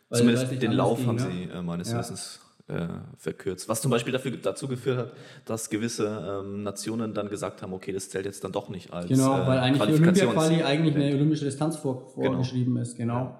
Weil- 0.09 0.25
weil 0.25 0.33
es 0.33 0.39
Zumindest 0.41 0.63
den 0.63 0.71
Lauf 0.73 0.97
ging, 0.99 1.07
haben 1.07 1.15
ne? 1.17 1.21
sie 1.31 1.43
äh, 1.43 1.61
meines 1.61 1.91
Ja. 1.91 1.99
Wissens 1.99 2.39
äh, 2.67 2.87
verkürzt. 3.17 3.67
Was 3.69 3.81
zum 3.81 3.89
Beispiel 3.91 4.13
dafür, 4.13 4.31
dazu 4.37 4.67
geführt 4.67 4.97
hat, 4.97 5.11
dass 5.45 5.69
gewisse 5.71 6.41
ähm, 6.45 6.61
Nationen 6.63 7.13
dann 7.15 7.27
gesagt 7.29 7.61
haben, 7.63 7.73
okay, 7.73 7.91
das 7.91 8.09
zählt 8.09 8.25
jetzt 8.25 8.43
dann 8.43 8.51
doch 8.51 8.69
nicht 8.69 8.93
als 8.93 9.07
Genau, 9.07 9.41
äh, 9.41 9.47
weil 9.47 9.59
eigentlich 9.59 9.81
Olympia-Quali 9.81 10.61
eigentlich 10.63 10.95
eine 10.95 11.15
olympische 11.15 11.45
Distanz 11.45 11.77
vor, 11.77 12.07
vorgeschrieben 12.13 12.77
ist, 12.77 12.95
genau. 12.95 13.37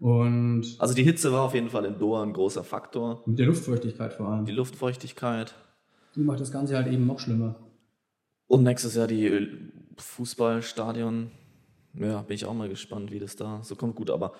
Und 0.00 0.64
Also 0.78 0.94
die 0.94 1.04
Hitze 1.04 1.32
war 1.32 1.42
auf 1.42 1.54
jeden 1.54 1.70
Fall 1.70 1.84
in 1.86 1.98
Doha 1.98 2.22
ein 2.22 2.32
großer 2.32 2.64
Faktor. 2.64 3.22
mit 3.26 3.38
der 3.38 3.46
Luftfeuchtigkeit 3.46 4.12
vor 4.12 4.28
allem. 4.28 4.44
Die 4.44 4.52
Luftfeuchtigkeit. 4.52 5.54
Die 6.16 6.20
macht 6.20 6.40
das 6.40 6.50
Ganze 6.52 6.76
halt 6.76 6.88
eben 6.88 7.06
noch 7.06 7.18
schlimmer. 7.20 7.54
Und 8.48 8.62
nächstes 8.64 8.94
Jahr 8.94 9.06
die 9.06 9.70
Fußballstadion. 9.96 11.30
Ja, 11.94 12.22
bin 12.22 12.34
ich 12.34 12.44
auch 12.44 12.52
mal 12.54 12.68
gespannt, 12.68 13.10
wie 13.10 13.18
das 13.18 13.36
da 13.36 13.60
so 13.62 13.74
kommt. 13.76 13.94
Gut, 13.96 14.10
aber 14.10 14.32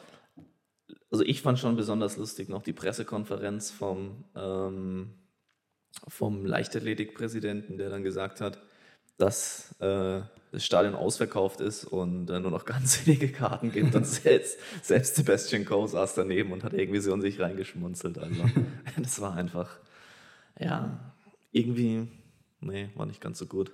also 1.16 1.24
ich 1.24 1.40
fand 1.40 1.58
schon 1.58 1.76
besonders 1.76 2.18
lustig 2.18 2.50
noch 2.50 2.62
die 2.62 2.74
Pressekonferenz 2.74 3.70
vom, 3.70 4.24
ähm, 4.36 5.14
vom 6.08 6.44
Leichtathletikpräsidenten, 6.44 7.78
der 7.78 7.88
dann 7.88 8.02
gesagt 8.02 8.42
hat, 8.42 8.58
dass 9.16 9.74
äh, 9.80 10.20
das 10.52 10.62
Stadion 10.62 10.94
ausverkauft 10.94 11.62
ist 11.62 11.86
und 11.86 12.28
äh, 12.28 12.38
nur 12.38 12.50
noch 12.50 12.66
ganz 12.66 13.06
wenige 13.06 13.28
Karten 13.28 13.72
gibt 13.72 13.94
und 13.94 14.06
selbst, 14.06 14.58
selbst 14.82 15.16
Sebastian 15.16 15.64
Coe 15.64 15.88
saß 15.88 16.16
daneben 16.16 16.52
und 16.52 16.64
hat 16.64 16.74
irgendwie 16.74 17.00
so 17.00 17.14
in 17.14 17.22
sich 17.22 17.40
reingeschmunzelt. 17.40 18.18
Also 18.18 18.42
das 19.02 19.18
war 19.22 19.34
einfach, 19.34 19.78
ja, 20.60 21.14
irgendwie, 21.50 22.08
nee, 22.60 22.90
war 22.94 23.06
nicht 23.06 23.22
ganz 23.22 23.38
so 23.38 23.46
gut. 23.46 23.72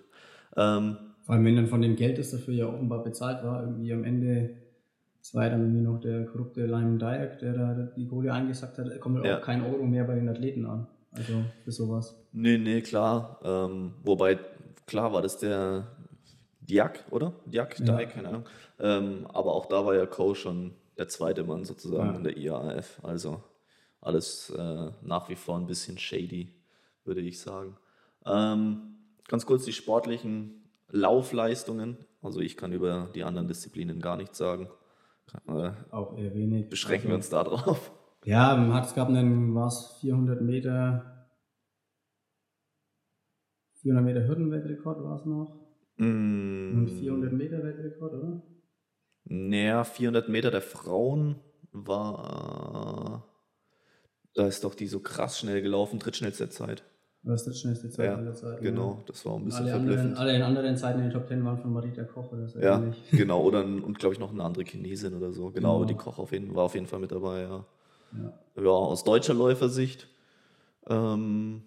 Ähm, 0.56 0.96
Vor 1.22 1.34
allem, 1.34 1.44
wenn 1.44 1.56
dann 1.56 1.66
von 1.66 1.82
dem 1.82 1.96
Geld, 1.96 2.18
das 2.18 2.30
dafür 2.30 2.54
ja 2.54 2.66
offenbar 2.68 3.02
bezahlt 3.02 3.42
war, 3.42 3.62
irgendwie 3.64 3.92
am 3.92 4.04
Ende 4.04 4.61
war 5.34 5.48
dann 5.48 5.60
irgendwie 5.60 5.82
noch 5.82 6.00
der 6.00 6.26
korrupte 6.26 6.66
Lyman 6.66 6.98
Dyack, 6.98 7.38
der 7.38 7.52
da 7.52 7.74
die 7.96 8.06
Kohle 8.06 8.32
eingesackt 8.32 8.78
hat, 8.78 9.00
kommt 9.00 9.24
ja. 9.24 9.38
auch 9.38 9.42
kein 9.42 9.64
Euro 9.64 9.84
mehr 9.84 10.04
bei 10.04 10.16
den 10.16 10.28
Athleten 10.28 10.66
an. 10.66 10.88
Also 11.12 11.44
für 11.62 11.72
sowas. 11.72 12.16
Nee, 12.32 12.58
nee, 12.58 12.80
klar. 12.80 13.38
Ähm, 13.44 13.94
wobei, 14.02 14.38
klar 14.86 15.12
war 15.12 15.22
das 15.22 15.38
der 15.38 15.86
Diak, 16.60 17.04
oder? 17.10 17.34
Diak, 17.46 17.78
ja. 17.78 17.84
Dyack, 17.84 18.14
keine 18.14 18.28
Ahnung. 18.28 18.44
Ähm, 18.80 19.26
aber 19.32 19.54
auch 19.54 19.66
da 19.66 19.84
war 19.84 19.94
ja 19.94 20.06
Co 20.06 20.34
schon 20.34 20.72
der 20.98 21.08
zweite 21.08 21.44
Mann 21.44 21.64
sozusagen 21.64 22.10
ja. 22.10 22.16
in 22.16 22.24
der 22.24 22.36
IAAF. 22.36 23.00
Also 23.04 23.42
alles 24.00 24.50
äh, 24.50 24.90
nach 25.02 25.28
wie 25.28 25.36
vor 25.36 25.56
ein 25.56 25.66
bisschen 25.66 25.98
shady, 25.98 26.54
würde 27.04 27.20
ich 27.20 27.40
sagen. 27.40 27.76
Ähm, 28.26 28.96
ganz 29.28 29.46
kurz 29.46 29.64
die 29.64 29.72
sportlichen 29.72 30.64
Laufleistungen. 30.88 31.96
Also 32.22 32.40
ich 32.40 32.56
kann 32.56 32.72
über 32.72 33.10
die 33.14 33.24
anderen 33.24 33.48
Disziplinen 33.48 34.00
gar 34.00 34.16
nichts 34.16 34.38
sagen. 34.38 34.68
Äh, 35.46 35.72
auch 35.90 36.16
eher 36.16 36.34
wenig. 36.34 36.68
Beschränken 36.68 37.06
also, 37.06 37.08
wir 37.08 37.16
uns 37.16 37.30
da 37.30 37.44
drauf. 37.44 37.92
Ja, 38.24 38.80
es 38.80 38.94
gab 38.94 39.08
dann, 39.08 39.54
was, 39.54 39.98
400 40.00 40.42
Meter, 40.42 41.28
400 43.80 44.04
Meter 44.04 44.28
Hürdenweltrekord 44.28 45.02
war 45.02 45.16
es 45.16 45.24
noch. 45.24 45.62
Mm. 45.96 46.78
Und 46.78 46.88
400 46.88 47.32
Meter 47.32 47.62
Weltrekord, 47.62 48.14
oder? 48.14 48.42
Naja, 49.24 49.84
400 49.84 50.28
Meter 50.28 50.50
der 50.50 50.62
Frauen 50.62 51.40
war, 51.72 53.28
da 54.34 54.46
ist 54.46 54.64
doch 54.64 54.74
die 54.74 54.86
so 54.86 55.00
krass 55.00 55.38
schnell 55.38 55.62
gelaufen, 55.62 55.98
drittschnellste 55.98 56.48
Zeit. 56.50 56.84
Was 57.24 57.46
ist 57.46 57.54
die 57.54 57.60
schnellste 57.60 57.88
Zeit 57.88 58.06
ja, 58.06 58.16
aller 58.16 58.34
Zeiten? 58.34 58.64
Genau, 58.64 58.96
ja. 58.98 59.04
das 59.06 59.24
war 59.24 59.36
ein 59.36 59.44
bisschen 59.44 59.62
alle 59.62 59.70
verblüffend. 59.70 60.18
Anderen, 60.18 60.38
alle 60.38 60.44
anderen 60.44 60.76
Zeiten 60.76 60.98
in 60.98 61.04
den 61.04 61.12
Top 61.12 61.28
Ten 61.28 61.44
waren 61.44 61.56
von 61.58 61.72
Marita 61.72 62.02
Koch 62.02 62.32
oder 62.32 62.48
so. 62.48 62.58
Ja, 62.58 62.78
ähnlich. 62.78 63.00
genau. 63.12 63.42
Oder, 63.42 63.64
und 63.64 63.98
glaube 64.00 64.14
ich 64.14 64.18
noch 64.18 64.32
eine 64.32 64.42
andere 64.42 64.64
Chinesin 64.64 65.14
oder 65.14 65.32
so. 65.32 65.50
Genau, 65.50 65.78
genau. 65.78 65.84
die 65.84 65.94
Koch 65.94 66.18
auf 66.18 66.32
jeden, 66.32 66.52
war 66.54 66.64
auf 66.64 66.74
jeden 66.74 66.86
Fall 66.86 66.98
mit 66.98 67.12
dabei, 67.12 67.42
ja. 67.42 67.64
Ja, 68.12 68.62
ja 68.62 68.70
aus 68.70 69.04
deutscher 69.04 69.34
Läufersicht 69.34 70.08
ähm, 70.88 71.62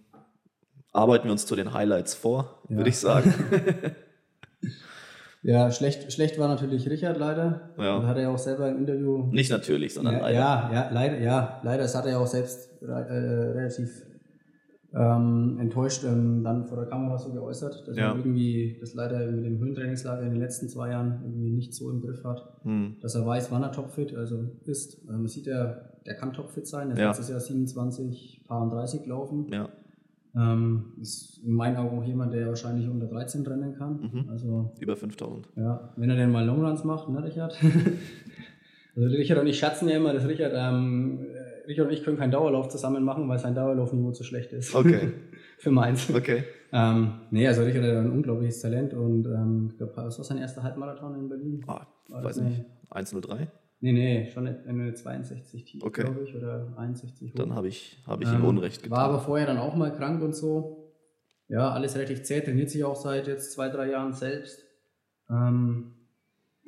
arbeiten 0.91 1.25
wir 1.25 1.31
uns 1.31 1.45
zu 1.45 1.55
den 1.55 1.73
Highlights 1.73 2.15
vor, 2.15 2.59
würde 2.67 2.89
ich 2.89 2.97
sagen. 2.97 3.33
ja, 5.41 5.71
schlecht, 5.71 6.11
schlecht 6.11 6.37
war 6.37 6.49
natürlich 6.49 6.89
Richard 6.89 7.17
leider. 7.17 7.69
Ja. 7.77 8.03
Hat 8.03 8.17
er 8.17 8.23
ja 8.23 8.29
auch 8.29 8.37
selber 8.37 8.69
im 8.69 8.79
Interview. 8.79 9.27
Nicht 9.31 9.51
natürlich, 9.51 9.93
sondern 9.93 10.15
ja, 10.15 10.19
leider. 10.19 10.37
Ja, 10.37 10.71
ja, 10.73 10.89
leider, 10.91 11.19
ja, 11.19 11.61
leider. 11.63 11.83
Das 11.83 11.95
hat 11.95 12.05
er 12.05 12.11
ja 12.11 12.17
auch 12.17 12.27
selbst 12.27 12.81
äh, 12.81 12.91
relativ 12.91 14.03
ähm, 14.95 15.57
enttäuscht 15.59 16.05
ähm, 16.05 16.43
dann 16.43 16.65
vor 16.65 16.77
der 16.77 16.85
Kamera 16.85 17.17
so 17.17 17.33
geäußert, 17.33 17.85
dass 17.85 17.97
ja. 17.97 18.11
er 18.11 18.15
irgendwie 18.15 18.77
das 18.79 18.93
leider 18.93 19.29
mit 19.29 19.45
dem 19.45 19.59
Höhentrainingslager 19.59 20.21
in 20.21 20.31
den 20.31 20.39
letzten 20.39 20.69
zwei 20.69 20.91
Jahren 20.91 21.21
irgendwie 21.23 21.51
nicht 21.51 21.73
so 21.73 21.89
im 21.89 22.01
Griff 22.01 22.23
hat, 22.23 22.59
hm. 22.63 22.95
dass 23.01 23.15
er 23.15 23.25
weiß, 23.25 23.51
wann 23.51 23.63
er 23.63 23.73
topfit 23.73 24.15
also 24.15 24.45
ist. 24.63 25.01
Ähm, 25.09 25.17
man 25.17 25.27
sieht 25.27 25.47
ja, 25.47 25.81
der 26.05 26.15
kann 26.15 26.31
topfit 26.31 26.65
sein, 26.65 26.91
er 26.91 26.97
ja. 26.97 27.07
letztes 27.07 27.29
Jahr 27.29 27.41
27, 27.41 28.45
paar 28.47 28.61
und 28.61 28.69
30 28.69 29.05
laufen. 29.05 29.47
Ja. 29.51 29.67
Ähm, 30.37 30.93
ist 31.01 31.41
in 31.45 31.53
meinen 31.53 31.77
Augen 31.77 31.99
auch 31.99 32.05
jemand, 32.05 32.33
der 32.33 32.47
wahrscheinlich 32.47 32.89
unter 32.89 33.07
13 33.07 33.45
rennen 33.45 33.73
kann. 33.73 34.01
Mhm. 34.01 34.29
Also, 34.29 34.73
Über 34.79 34.95
5000. 34.95 35.49
Ja, 35.55 35.93
wenn 35.97 36.09
er 36.09 36.15
denn 36.15 36.31
mal 36.31 36.45
Longruns 36.45 36.83
macht, 36.83 37.09
ne, 37.09 37.23
Richard? 37.23 37.57
also 38.95 39.07
Richard 39.07 39.39
und 39.39 39.47
ich 39.47 39.59
schatzen 39.59 39.87
ja 39.89 39.97
immer, 39.97 40.13
dass 40.13 40.27
Richard 40.27 40.53
ähm, 40.55 41.25
Richard 41.67 41.87
und 41.87 41.93
ich 41.93 42.03
können 42.03 42.17
keinen 42.17 42.31
Dauerlauf 42.31 42.69
zusammen 42.69 43.03
machen, 43.03 43.27
weil 43.27 43.39
sein 43.39 43.55
Dauerlaufniveau 43.55 44.11
zu 44.11 44.23
schlecht 44.23 44.53
ist. 44.53 44.75
Okay. 44.75 45.11
Für 45.57 45.71
meins. 45.71 46.13
Okay. 46.13 46.43
Ähm, 46.71 47.21
nee, 47.31 47.47
also 47.47 47.63
Richard 47.63 47.83
hat 47.83 47.95
ein 47.97 48.11
unglaubliches 48.11 48.61
Talent 48.61 48.93
und 48.93 49.25
ähm, 49.25 49.69
ich 49.71 49.77
glaube, 49.77 49.93
was 49.95 50.17
war 50.17 50.25
sein 50.25 50.37
erster 50.37 50.63
Halbmarathon 50.63 51.15
in 51.15 51.29
Berlin? 51.29 51.63
Ah, 51.67 51.87
weiß 52.09 52.41
nicht. 52.41 52.65
1,03? 52.91 53.47
Nee, 53.81 53.91
nee, 53.91 54.29
schon 54.31 54.47
eine 54.47 54.93
62 54.93 55.65
tief, 55.65 55.83
okay. 55.83 56.03
glaube 56.03 56.23
ich, 56.23 56.35
oder 56.35 56.73
61 56.77 57.33
hoch. 57.33 57.37
Dann 57.37 57.53
habe 57.53 57.67
ich, 57.67 58.01
hab 58.07 58.21
ich 58.21 58.29
ähm, 58.29 58.35
ihm 58.35 58.45
Unrecht 58.45 58.83
getan. 58.83 58.97
War 58.97 59.05
aber 59.05 59.19
vorher 59.19 59.47
dann 59.47 59.57
auch 59.57 59.75
mal 59.75 59.93
krank 59.93 60.21
und 60.21 60.35
so. 60.35 60.93
Ja, 61.47 61.71
alles 61.71 61.95
relativ 61.95 62.23
zäh, 62.23 62.41
trainiert 62.41 62.69
sich 62.69 62.83
auch 62.83 62.95
seit 62.95 63.27
jetzt 63.27 63.51
zwei, 63.51 63.69
drei 63.69 63.89
Jahren 63.91 64.13
selbst. 64.13 64.63
Ähm, 65.29 65.94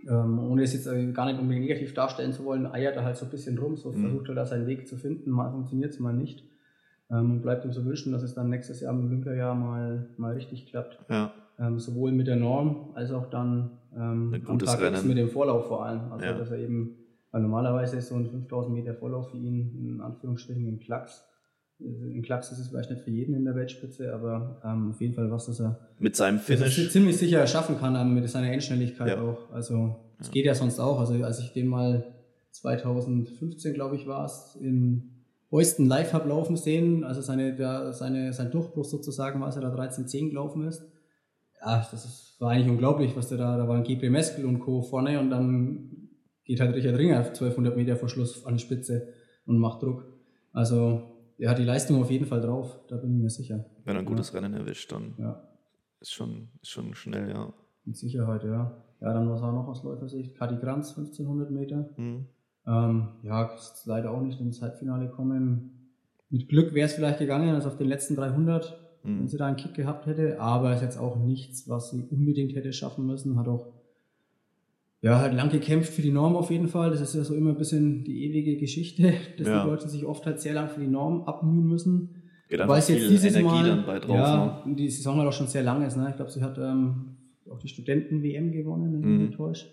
ähm, 0.07 0.39
ohne 0.39 0.63
es 0.63 0.73
jetzt 0.73 0.85
gar 1.13 1.25
nicht 1.25 1.39
unbedingt 1.39 1.65
negativ 1.65 1.93
darstellen 1.93 2.33
zu 2.33 2.45
wollen, 2.45 2.65
eiert 2.65 2.95
er 2.95 3.03
halt 3.03 3.17
so 3.17 3.25
ein 3.25 3.31
bisschen 3.31 3.57
rum, 3.57 3.77
so 3.77 3.91
mhm. 3.91 4.01
versucht 4.01 4.29
er 4.29 4.35
da 4.35 4.45
seinen 4.45 4.67
Weg 4.67 4.87
zu 4.87 4.97
finden, 4.97 5.31
mal 5.31 5.51
funktioniert 5.51 5.91
es, 5.91 5.99
mal 5.99 6.13
nicht. 6.13 6.43
Ähm, 7.09 7.31
und 7.31 7.41
bleibt 7.41 7.65
ihm 7.65 7.71
so 7.71 7.85
wünschen, 7.85 8.11
dass 8.11 8.23
es 8.23 8.33
dann 8.33 8.49
nächstes 8.49 8.81
Jahr 8.81 8.93
im 8.93 9.05
Olympiajahr 9.05 9.55
mal, 9.55 10.07
mal 10.17 10.33
richtig 10.33 10.67
klappt. 10.67 10.99
Ja. 11.09 11.31
Ähm, 11.59 11.79
sowohl 11.79 12.11
mit 12.11 12.27
der 12.27 12.35
Norm 12.35 12.91
als 12.93 13.11
auch 13.11 13.29
dann 13.29 13.71
ähm, 13.95 14.31
Ein 14.33 14.43
gutes 14.43 14.69
am 14.69 14.79
Tag 14.79 14.81
Rennen. 14.81 15.07
mit 15.07 15.17
dem 15.17 15.29
Vorlauf 15.29 15.67
vor 15.67 15.85
allem. 15.85 16.11
Also, 16.11 16.25
ja. 16.25 16.33
dass 16.33 16.51
er 16.51 16.59
eben, 16.59 16.97
weil 17.31 17.41
normalerweise 17.41 17.97
ist 17.97 18.09
so 18.09 18.15
ein 18.15 18.27
5000 18.27 18.75
Meter 18.75 18.93
Vorlauf 18.93 19.31
für 19.31 19.37
ihn 19.37 19.75
in 19.79 20.01
Anführungsstrichen 20.01 20.67
ein 20.67 20.79
Klacks. 20.79 21.25
Ein 21.79 22.23
Klacks 22.23 22.51
ist 22.51 22.57
es 22.57 22.69
vielleicht 22.69 22.89
nicht 22.89 23.03
für 23.03 23.11
jeden 23.11 23.35
in 23.35 23.45
der 23.45 23.55
Weltspitze, 23.55 24.11
aber 24.13 24.59
ähm, 24.65 24.91
auf 24.91 24.99
jeden 24.99 25.13
Fall 25.13 25.29
was, 25.29 25.45
das 25.45 25.59
er 25.59 25.79
mit 25.99 26.15
seinem 26.15 26.39
Finish 26.39 26.89
ziemlich 26.89 27.17
sicher 27.17 27.45
schaffen 27.45 27.77
kann, 27.77 27.95
ähm, 27.95 28.15
mit 28.15 28.27
seiner 28.27 28.51
Endschnelligkeit 28.51 29.09
ja. 29.09 29.21
auch. 29.21 29.51
Also 29.51 29.95
es 30.19 30.27
ja. 30.27 30.33
geht 30.33 30.45
ja 30.45 30.55
sonst 30.55 30.79
auch. 30.79 30.99
Also 30.99 31.23
als 31.23 31.39
ich 31.39 31.53
den 31.53 31.67
mal 31.67 32.15
2015, 32.51 33.75
glaube 33.75 33.95
ich, 33.95 34.07
war 34.07 34.25
es, 34.25 34.57
in 34.59 35.17
Heuston 35.51 35.85
live 35.85 36.13
habe 36.13 36.29
laufen 36.29 36.57
sehen, 36.57 37.03
also 37.03 37.21
seine, 37.21 37.55
der, 37.55 37.93
seine, 37.93 38.33
sein 38.33 38.51
Durchbruch 38.51 38.85
sozusagen, 38.85 39.43
als 39.43 39.55
er 39.55 39.61
da 39.61 39.73
13,10 39.73 40.29
gelaufen 40.29 40.67
ist. 40.67 40.83
Ja, 41.61 41.87
das 41.89 42.05
ist, 42.05 42.35
war 42.39 42.51
eigentlich 42.51 42.69
unglaublich, 42.69 43.15
was 43.15 43.29
der 43.29 43.37
da, 43.37 43.57
da 43.57 43.67
waren 43.67 43.83
Gebre 43.83 44.09
Meskel 44.09 44.45
und 44.45 44.59
Co. 44.59 44.81
vorne 44.81 45.19
und 45.19 45.29
dann 45.29 46.09
geht 46.43 46.59
halt 46.59 46.75
Richard 46.75 46.97
Ringer 46.97 47.19
auf 47.21 47.27
1200 47.27 47.75
Meter 47.75 47.95
Verschluss 47.95 48.45
an 48.45 48.55
die 48.55 48.63
Spitze 48.63 49.07
und 49.45 49.57
macht 49.57 49.83
Druck. 49.83 50.05
Also 50.53 51.16
er 51.37 51.51
hat 51.51 51.59
die 51.59 51.63
Leistung 51.63 52.01
auf 52.01 52.09
jeden 52.09 52.25
Fall 52.25 52.41
drauf, 52.41 52.79
da 52.87 52.97
bin 52.97 53.15
ich 53.15 53.21
mir 53.21 53.29
sicher. 53.29 53.65
Wenn 53.85 53.95
er 53.95 53.99
ein 53.99 54.05
gutes 54.05 54.31
ja. 54.31 54.39
Rennen 54.39 54.53
erwischt, 54.53 54.91
dann 54.91 55.13
ja. 55.17 55.41
ist, 55.99 56.13
schon, 56.13 56.49
ist 56.61 56.69
schon 56.69 56.95
schnell, 56.95 57.29
ja. 57.29 57.53
Mit 57.85 57.95
Sicherheit, 57.95 58.43
ja. 58.43 58.83
Ja, 58.99 59.13
dann 59.13 59.29
was 59.29 59.41
auch 59.41 59.51
noch 59.51 59.67
aus 59.67 59.83
Läufersicht. 59.83 60.35
Kati 60.35 60.57
Kranz, 60.57 60.89
1500 60.89 61.51
Meter. 61.51 61.89
Mhm. 61.97 62.25
Ähm, 62.65 63.07
ja, 63.23 63.53
ist 63.53 63.85
leider 63.85 64.11
auch 64.11 64.21
nicht 64.21 64.41
ins 64.41 64.61
Halbfinale 64.61 65.09
kommen. 65.09 65.93
Mit 66.29 66.49
Glück 66.49 66.73
wäre 66.73 66.87
es 66.87 66.95
vielleicht 66.95 67.19
gegangen, 67.19 67.53
also 67.55 67.69
auf 67.69 67.77
den 67.77 67.87
letzten 67.87 68.15
300, 68.15 68.77
mhm. 69.03 69.19
wenn 69.19 69.27
sie 69.27 69.37
da 69.37 69.45
einen 69.45 69.55
Kick 69.55 69.75
gehabt 69.75 70.07
hätte. 70.07 70.41
Aber 70.41 70.73
ist 70.73 70.81
jetzt 70.81 70.97
auch 70.97 71.15
nichts, 71.17 71.69
was 71.69 71.91
sie 71.91 72.03
unbedingt 72.09 72.55
hätte 72.55 72.73
schaffen 72.73 73.05
müssen. 73.05 73.37
Hat 73.37 73.47
auch 73.47 73.76
ja, 75.07 75.19
halt 75.19 75.33
lang 75.33 75.49
gekämpft 75.49 75.93
für 75.93 76.01
die 76.01 76.11
Norm 76.11 76.35
auf 76.35 76.51
jeden 76.51 76.67
Fall. 76.67 76.89
Das 76.89 77.01
ist 77.01 77.15
ja 77.15 77.23
so 77.23 77.33
immer 77.33 77.51
ein 77.51 77.57
bisschen 77.57 78.03
die 78.03 78.25
ewige 78.25 78.57
Geschichte, 78.57 79.13
dass 79.37 79.47
ja. 79.47 79.63
die 79.63 79.69
Leute 79.69 79.87
sich 79.87 80.05
oft 80.05 80.25
halt 80.25 80.39
sehr 80.39 80.53
lang 80.53 80.69
für 80.69 80.81
die 80.81 80.87
Norm 80.87 81.23
abmühen 81.23 81.65
müssen. 81.65 82.23
Geht 82.49 82.59
Weil 82.59 82.77
jetzt 82.77 82.89
dieses 82.89 83.35
Energie 83.35 83.71
Mal, 83.85 83.99
drauf. 83.99 84.15
Ja, 84.15 84.63
ne? 84.65 84.75
die 84.75 84.89
Saison 84.89 85.17
halt 85.17 85.27
auch 85.27 85.33
schon 85.33 85.47
sehr 85.47 85.63
lang 85.63 85.85
ist. 85.85 85.97
Ne? 85.97 86.07
Ich 86.09 86.15
glaube, 86.15 86.31
sie 86.31 86.41
hat 86.41 86.57
ähm, 86.57 87.17
auch 87.49 87.59
die 87.59 87.67
Studenten-WM 87.67 88.51
gewonnen, 88.51 88.93
wenn 88.93 88.99
ich 89.01 89.19
mich 89.21 89.31
mhm. 89.31 89.35
täusche. 89.35 89.67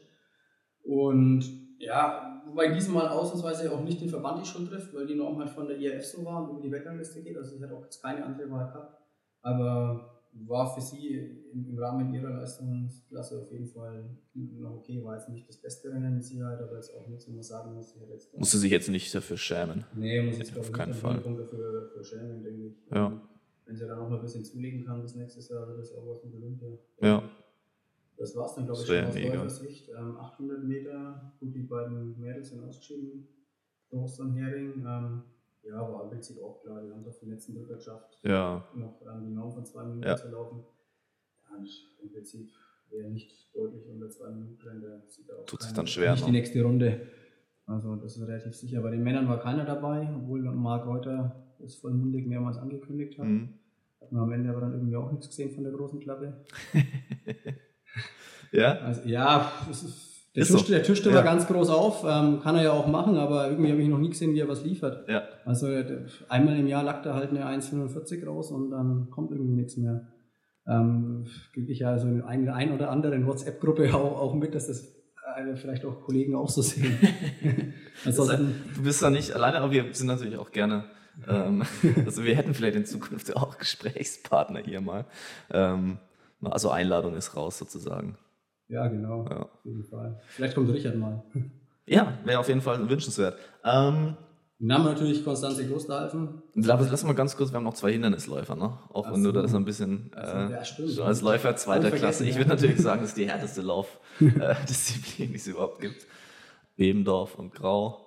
Und 0.82 1.44
ja, 1.78 2.42
wobei 2.46 2.72
diesmal 2.72 3.08
ausnahmsweise 3.08 3.72
auch 3.72 3.82
nicht 3.84 4.00
den 4.00 4.08
Verband 4.08 4.42
die 4.42 4.48
Schuld 4.48 4.68
trifft, 4.68 4.94
weil 4.94 5.06
die 5.06 5.14
Norm 5.14 5.38
halt 5.38 5.50
von 5.50 5.66
der 5.66 5.78
IAF 5.78 6.04
so 6.04 6.24
war 6.24 6.42
und 6.42 6.50
über 6.50 6.60
die 6.60 6.72
Weltrangliste 6.72 7.22
geht. 7.22 7.36
Also 7.36 7.56
sie 7.56 7.62
hat 7.62 7.72
auch 7.72 7.82
jetzt 7.82 8.02
keine 8.02 8.24
andere 8.24 8.50
Wahl 8.50 8.66
gehabt. 8.66 9.00
Aber 9.42 10.13
war 10.34 10.74
für 10.74 10.80
sie 10.80 11.30
im, 11.52 11.78
Rahmen 11.78 12.12
ihrer 12.12 12.30
Leistungsklasse 12.30 13.40
auf 13.40 13.50
jeden 13.52 13.66
Fall 13.66 14.04
noch 14.34 14.76
okay. 14.76 15.02
War 15.04 15.16
jetzt 15.16 15.28
nicht 15.28 15.48
das 15.48 15.56
beste 15.56 15.90
Rennen 15.90 16.14
mit 16.14 16.24
Sicherheit, 16.24 16.60
aber 16.60 16.76
jetzt 16.76 16.94
auch 16.94 17.06
nichts, 17.06 17.28
wo 17.28 17.32
man 17.32 17.42
sagen 17.42 17.74
muss, 17.74 17.92
sie 17.92 18.00
hat 18.00 18.08
jetzt. 18.08 18.36
Musste 18.36 18.58
sich 18.58 18.70
jetzt 18.70 18.88
nicht 18.88 19.14
dafür 19.14 19.36
schämen. 19.36 19.84
Nee, 19.94 20.22
muss 20.22 20.38
jetzt 20.38 20.56
auf 20.58 20.72
keinen 20.72 20.94
Fall. 20.94 21.16
Dafür, 21.16 21.82
dafür 21.82 22.04
schämen, 22.04 22.42
denke 22.42 22.66
ich. 22.66 22.74
Ja. 22.90 23.20
Wenn 23.66 23.76
sie 23.76 23.86
dann 23.86 23.98
noch 23.98 24.10
mal 24.10 24.16
ein 24.16 24.22
bisschen 24.22 24.44
zulegen 24.44 24.84
kann 24.84 25.00
bis 25.02 25.14
nächstes 25.14 25.48
Jahr, 25.48 25.66
wird 25.66 25.78
das 25.78 25.92
auch 25.94 26.06
was 26.06 26.24
mit 26.24 26.34
Olympia. 26.34 26.68
Ja. 27.00 27.22
Das 28.16 28.36
war 28.36 28.46
es 28.46 28.54
dann, 28.54 28.66
glaube 28.66 28.80
ich, 28.80 28.86
schon 28.86 29.04
aus 29.04 29.14
mega. 29.14 29.48
Sicht. 29.48 29.88
Ähm, 29.88 30.16
800 30.16 30.62
Meter, 30.64 31.32
gut, 31.40 31.54
die 31.54 31.62
beiden 31.62 32.18
Mädels 32.20 32.50
sind 32.50 32.62
ausgeschieden. 32.62 33.26
Prost 33.88 34.20
an 34.20 34.34
Hering. 34.34 34.84
Ähm, 34.86 35.22
ja, 35.66 35.80
war 35.80 36.04
im 36.04 36.10
Prinzip 36.10 36.42
auch 36.42 36.60
klar. 36.62 36.82
Die 36.82 36.90
haben 36.90 37.00
es 37.00 37.08
auf 37.08 37.18
den 37.20 37.30
letzten 37.30 37.54
Drücker 37.54 37.76
geschafft, 37.76 38.18
ja. 38.22 38.66
noch 38.74 39.00
ähm, 39.02 39.24
die 39.26 39.34
Norm 39.34 39.52
von 39.52 39.64
zwei 39.64 39.84
Minuten 39.84 40.06
ja. 40.06 40.16
zu 40.16 40.28
laufen. 40.28 40.64
Ja, 41.50 41.64
im 42.02 42.12
Prinzip, 42.12 42.50
wer 42.90 43.08
nicht 43.08 43.54
deutlich 43.54 43.86
unter 43.88 44.10
zwei 44.10 44.30
Minuten 44.30 44.60
rennt, 44.62 44.82
der 44.82 45.02
sieht 45.06 45.32
auch 45.32 45.44
Tut 45.46 45.62
sich 45.62 45.72
dann 45.72 45.86
schwer. 45.86 46.12
Nicht 46.12 46.20
noch. 46.20 46.26
die 46.26 46.32
nächste 46.32 46.62
Runde. 46.62 47.06
Also, 47.66 47.96
das 47.96 48.16
ist 48.16 48.26
relativ 48.26 48.54
sicher. 48.54 48.82
Bei 48.82 48.90
den 48.90 49.02
Männern 49.02 49.28
war 49.28 49.40
keiner 49.40 49.64
dabei, 49.64 50.08
obwohl 50.14 50.42
Marc 50.42 50.86
Reuter 50.86 51.44
das 51.58 51.76
vollmundig 51.76 52.26
mehrmals 52.26 52.58
angekündigt 52.58 53.18
hat. 53.18 53.26
Mhm. 53.26 53.54
Hat 54.00 54.12
Und 54.12 54.18
am 54.18 54.32
Ende 54.32 54.50
aber 54.50 54.60
dann 54.60 54.72
irgendwie 54.72 54.96
auch 54.96 55.10
nichts 55.10 55.28
gesehen 55.28 55.50
von 55.50 55.64
der 55.64 55.72
großen 55.72 56.00
Klappe. 56.00 56.44
ja? 58.52 58.78
Also, 58.80 59.08
ja, 59.08 59.50
der, 60.34 60.42
Ist 60.42 60.48
Tisch, 60.50 60.62
so. 60.62 60.72
der 60.72 60.82
Tisch 60.82 61.04
Ja. 61.04 61.14
war 61.14 61.22
ganz 61.22 61.46
groß 61.46 61.68
auf, 61.70 62.04
ähm, 62.08 62.40
kann 62.42 62.56
er 62.56 62.62
ja 62.64 62.72
auch 62.72 62.86
machen, 62.86 63.16
aber 63.16 63.48
irgendwie 63.50 63.70
habe 63.70 63.80
ich 63.82 63.88
noch 63.88 63.98
nie 63.98 64.10
gesehen, 64.10 64.34
wie 64.34 64.40
er 64.40 64.48
was 64.48 64.64
liefert. 64.64 65.08
Ja. 65.08 65.22
Also 65.44 65.66
der- 65.68 66.06
einmal 66.28 66.58
im 66.58 66.66
Jahr 66.66 66.82
lag 66.82 67.02
da 67.02 67.14
halt 67.14 67.30
eine 67.30 67.46
1,45 67.46 68.26
raus 68.26 68.50
und 68.50 68.70
dann 68.70 69.08
kommt 69.10 69.30
irgendwie 69.30 69.54
nichts 69.54 69.76
mehr. 69.76 70.08
Ähm, 70.66 71.26
Gebe 71.52 71.70
ich 71.70 71.80
ja 71.80 71.98
so 71.98 72.08
in 72.08 72.22
ein, 72.22 72.48
ein 72.48 72.72
oder 72.72 72.90
anderen 72.90 73.26
WhatsApp-Gruppe 73.26 73.94
auch, 73.94 74.18
auch 74.20 74.34
mit, 74.34 74.54
dass 74.54 74.66
das 74.68 74.82
äh, 75.36 75.54
vielleicht 75.56 75.84
auch 75.84 76.00
Kollegen 76.02 76.34
auch 76.34 76.48
so 76.48 76.62
sehen. 76.62 76.96
Ansonsten, 78.04 78.54
Du 78.74 78.82
bist 78.82 79.02
da 79.02 79.10
nicht 79.10 79.32
alleine, 79.32 79.58
aber 79.58 79.70
wir 79.72 79.84
sind 79.92 80.06
natürlich 80.06 80.36
auch 80.38 80.50
gerne. 80.52 80.84
Ähm, 81.28 81.62
also 82.06 82.24
wir 82.24 82.34
hätten 82.34 82.54
vielleicht 82.54 82.76
in 82.76 82.86
Zukunft 82.86 83.36
auch 83.36 83.58
Gesprächspartner 83.58 84.60
hier 84.60 84.80
mal. 84.80 85.04
Ähm, 85.52 85.98
also 86.42 86.70
Einladung 86.70 87.14
ist 87.14 87.36
raus 87.36 87.58
sozusagen. 87.58 88.16
Ja 88.68 88.86
genau, 88.88 89.24
Ja. 89.28 89.42
auf 89.42 89.64
jeden 89.64 89.84
Fall. 89.84 90.20
Vielleicht 90.28 90.54
kommt 90.54 90.70
Richard 90.72 90.96
mal. 90.96 91.22
Ja, 91.86 92.14
wäre 92.24 92.38
auf 92.40 92.48
jeden 92.48 92.62
Fall 92.62 92.88
wünschenswert. 92.88 93.36
Ähm, 93.62 94.16
Dann 94.58 94.72
haben 94.72 94.84
wir 94.84 94.92
natürlich 94.92 95.22
Konstanze 95.22 95.66
Klosterhalfen. 95.66 96.42
lass, 96.54 96.90
lass 96.90 97.04
mal 97.04 97.12
ganz 97.12 97.36
kurz, 97.36 97.52
wir 97.52 97.56
haben 97.56 97.64
noch 97.64 97.74
zwei 97.74 97.92
Hindernisläufer, 97.92 98.56
ne? 98.56 98.72
Auch 98.90 99.04
wenn 99.04 99.12
Ach 99.12 99.16
du 99.16 99.22
so. 99.24 99.32
da 99.32 99.42
das 99.42 99.54
ein 99.54 99.66
bisschen 99.66 100.10
so, 100.14 100.18
äh, 100.18 100.50
ja, 100.50 100.64
stimmt. 100.64 100.98
als 101.00 101.20
Läufer 101.20 101.54
zweiter 101.56 101.90
Klasse. 101.90 102.24
Ich 102.24 102.38
würde 102.38 102.48
natürlich 102.48 102.80
sagen, 102.80 103.02
das 103.02 103.10
ist 103.10 103.18
die 103.18 103.28
härteste 103.28 103.60
Laufdisziplin, 103.60 105.28
die 105.32 105.36
es 105.36 105.46
überhaupt 105.46 105.80
gibt. 105.80 106.06
Bebendorf 106.76 107.38
und 107.38 107.52
Grau. 107.54 108.00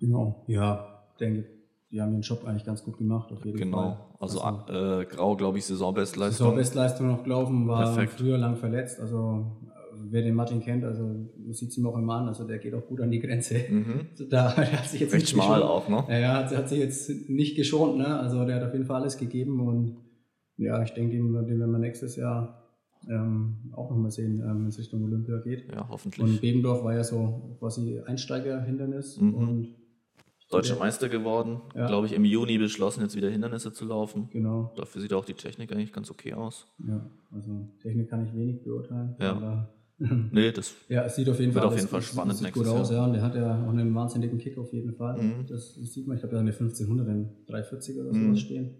Genau, 0.00 0.44
ja, 0.46 1.02
denke, 1.18 1.48
die 1.90 2.02
haben 2.02 2.12
den 2.12 2.20
Job 2.20 2.44
eigentlich 2.46 2.66
ganz 2.66 2.84
gut 2.84 2.98
gemacht, 2.98 3.32
auf 3.32 3.42
jeden 3.44 3.56
Fall. 3.58 3.64
Genau. 3.66 4.16
Also, 4.20 4.40
äh, 4.68 5.06
Grau, 5.06 5.34
glaube 5.36 5.56
ich, 5.58 5.64
Saisonbestleistung. 5.64 6.44
Saisonbestleistung 6.48 7.06
noch 7.08 7.24
gelaufen, 7.24 7.66
war 7.68 7.84
Perfekt. 7.94 8.14
früher 8.18 8.36
lang 8.36 8.56
verletzt. 8.56 9.00
Also 9.00 9.46
äh, 9.66 9.73
wer 10.10 10.22
den 10.22 10.34
Martin 10.34 10.60
kennt, 10.60 10.84
also 10.84 11.02
man 11.04 11.52
sieht 11.52 11.70
es 11.70 11.78
ihm 11.78 11.86
auch 11.86 11.96
immer 11.96 12.14
an, 12.14 12.28
also 12.28 12.46
der 12.46 12.58
geht 12.58 12.74
auch 12.74 12.86
gut 12.86 13.00
an 13.00 13.10
die 13.10 13.20
Grenze. 13.20 13.56
Mhm. 13.70 14.06
Also 14.12 14.24
da 14.28 14.56
hat 14.56 14.86
sich 14.88 15.00
jetzt 15.00 15.12
Recht 15.12 15.22
nicht 15.24 15.30
schmal 15.30 15.60
geschont. 15.60 15.70
auch, 15.70 15.88
ne? 16.08 16.20
Ja, 16.22 16.44
hat, 16.44 16.56
hat 16.56 16.68
sich 16.68 16.78
jetzt 16.78 17.28
nicht 17.28 17.56
geschont, 17.56 17.98
ne? 17.98 18.18
Also 18.18 18.44
der 18.44 18.56
hat 18.56 18.62
auf 18.64 18.72
jeden 18.72 18.86
Fall 18.86 19.00
alles 19.02 19.16
gegeben 19.18 19.60
und 19.60 19.96
ja, 20.56 20.82
ich 20.82 20.90
denke, 20.92 21.16
den, 21.16 21.32
den 21.32 21.58
werden 21.60 21.70
wir 21.72 21.78
nächstes 21.78 22.16
Jahr 22.16 22.60
ähm, 23.08 23.56
auch 23.72 23.90
nochmal 23.90 24.10
sehen, 24.10 24.40
ähm, 24.40 24.60
wenn 24.62 24.68
es 24.68 24.78
Richtung 24.78 25.02
Olympia 25.04 25.38
geht. 25.38 25.70
Ja, 25.70 25.86
hoffentlich. 25.88 26.24
Und 26.24 26.40
Bebendorf 26.40 26.84
war 26.84 26.94
ja 26.94 27.04
so 27.04 27.56
quasi 27.58 28.00
Einsteigerhindernis 28.06 29.20
Mhm. 29.20 29.34
und 29.34 29.74
Deutscher. 30.50 30.76
Meister 30.78 31.08
geworden. 31.08 31.62
Ja. 31.74 31.86
Glaube 31.86 32.06
ich, 32.06 32.12
im 32.12 32.24
Juni 32.24 32.58
beschlossen, 32.58 33.00
jetzt 33.02 33.16
wieder 33.16 33.28
Hindernisse 33.30 33.72
zu 33.72 33.84
laufen. 33.86 34.28
genau. 34.30 34.72
Dafür 34.76 35.00
sieht 35.00 35.12
auch 35.12 35.24
die 35.24 35.34
Technik 35.34 35.72
eigentlich 35.72 35.92
ganz 35.92 36.10
okay 36.10 36.34
aus. 36.34 36.66
Ja, 36.86 37.04
also 37.32 37.68
Technik 37.82 38.08
kann 38.08 38.24
ich 38.24 38.32
wenig 38.34 38.62
beurteilen. 38.62 39.16
Ja. 39.18 39.68
Aber 40.00 40.14
Nee, 40.32 40.50
das 40.52 40.74
ja, 40.88 41.04
es 41.04 41.14
sieht 41.16 41.28
auf 41.28 41.38
jeden 41.38 41.54
Wird 41.54 41.62
Fall, 41.64 41.72
auf 41.72 41.76
jeden 41.78 41.88
Fall 41.88 42.02
spannend 42.02 42.34
sieht 42.36 42.44
nächstes 42.46 42.66
gut 42.68 42.72
aus, 42.80 42.90
ja. 42.90 43.04
Und 43.04 43.12
der 43.12 43.22
hat 43.22 43.34
ja 43.36 43.64
auch 43.64 43.68
einen 43.70 43.94
wahnsinnigen 43.94 44.38
Kick 44.38 44.58
auf 44.58 44.72
jeden 44.72 44.92
Fall. 44.94 45.22
Mhm. 45.22 45.46
Das, 45.46 45.74
das 45.80 45.92
sieht 45.92 46.06
man, 46.06 46.16
ich 46.16 46.20
glaube, 46.22 46.32
der 46.34 46.40
hat 46.40 46.46
eine 46.48 46.52
1500, 46.52 47.08
einen 47.08 47.30
340 47.46 47.96
oder 48.00 48.08
sowas 48.12 48.20
Mhm. 48.20 48.36
stehen. 48.36 48.74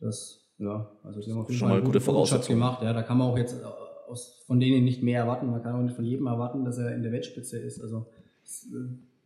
Das, 0.00 0.46
ja, 0.58 0.90
also 1.02 1.20
die 1.20 1.30
haben 1.32 1.40
auf 1.40 1.48
jeden 1.48 1.58
Schon 1.58 1.68
Fall 1.68 1.76
mal 1.76 1.82
einen 1.82 1.86
gute 1.86 2.00
Voraussetzungen. 2.00 2.58
gemacht. 2.58 2.82
Ja, 2.82 2.92
da 2.92 3.02
kann 3.02 3.18
man 3.18 3.28
auch 3.28 3.36
jetzt 3.38 3.60
äh, 3.60 3.64
aus, 4.10 4.42
von 4.46 4.60
denen 4.60 4.84
nicht 4.84 5.02
mehr 5.02 5.20
erwarten. 5.20 5.50
Man 5.50 5.62
kann 5.62 5.74
auch 5.74 5.82
nicht 5.82 5.96
von 5.96 6.04
jedem 6.04 6.26
erwarten, 6.26 6.64
dass 6.64 6.78
er 6.78 6.94
in 6.94 7.02
der 7.02 7.12
Weltspitze 7.12 7.58
ist. 7.58 7.80
Also 7.80 8.06
äh, 8.44 8.76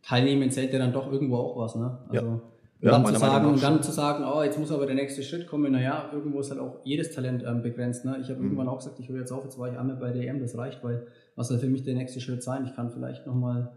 Teilnehmen 0.01 0.49
zählt 0.49 0.73
ja 0.73 0.79
dann 0.79 0.93
doch 0.93 1.11
irgendwo 1.11 1.35
auch 1.37 1.57
was, 1.57 1.75
ne? 1.75 1.99
Also, 2.09 2.25
Ja. 2.25 2.41
Und, 2.81 2.85
Ja, 2.87 2.91
dann 2.93 3.03
meiner 3.03 3.13
zu 3.19 3.19
sagen, 3.25 3.45
und 3.45 3.61
dann 3.63 3.83
zu 3.83 3.91
sagen, 3.91 4.23
oh, 4.25 4.41
jetzt 4.41 4.57
muss 4.57 4.71
aber 4.71 4.87
der 4.87 4.95
nächste 4.95 5.21
Schritt 5.21 5.45
kommen, 5.47 5.71
naja, 5.71 6.09
irgendwo 6.11 6.39
ist 6.39 6.49
halt 6.49 6.59
auch 6.59 6.79
jedes 6.83 7.11
Talent 7.11 7.43
ähm, 7.45 7.61
begrenzt. 7.61 8.05
Ne? 8.05 8.17
Ich 8.21 8.29
habe 8.29 8.39
Mhm. 8.39 8.45
irgendwann 8.45 8.67
auch 8.69 8.77
gesagt, 8.77 8.99
ich 8.99 9.07
höre 9.07 9.19
jetzt 9.19 9.31
auf, 9.31 9.43
jetzt 9.43 9.59
war 9.59 9.71
ich 9.71 9.77
einmal 9.77 9.97
bei 9.97 10.11
DM, 10.11 10.39
das 10.39 10.57
reicht, 10.57 10.83
weil 10.83 11.05
was 11.35 11.49
soll 11.49 11.59
für 11.59 11.67
mich 11.69 11.83
der 11.83 11.93
nächste 11.93 12.19
Schritt 12.19 12.41
sein? 12.41 12.65
Ich 12.65 12.75
kann 12.75 12.89
vielleicht 12.91 13.27
nochmal 13.27 13.71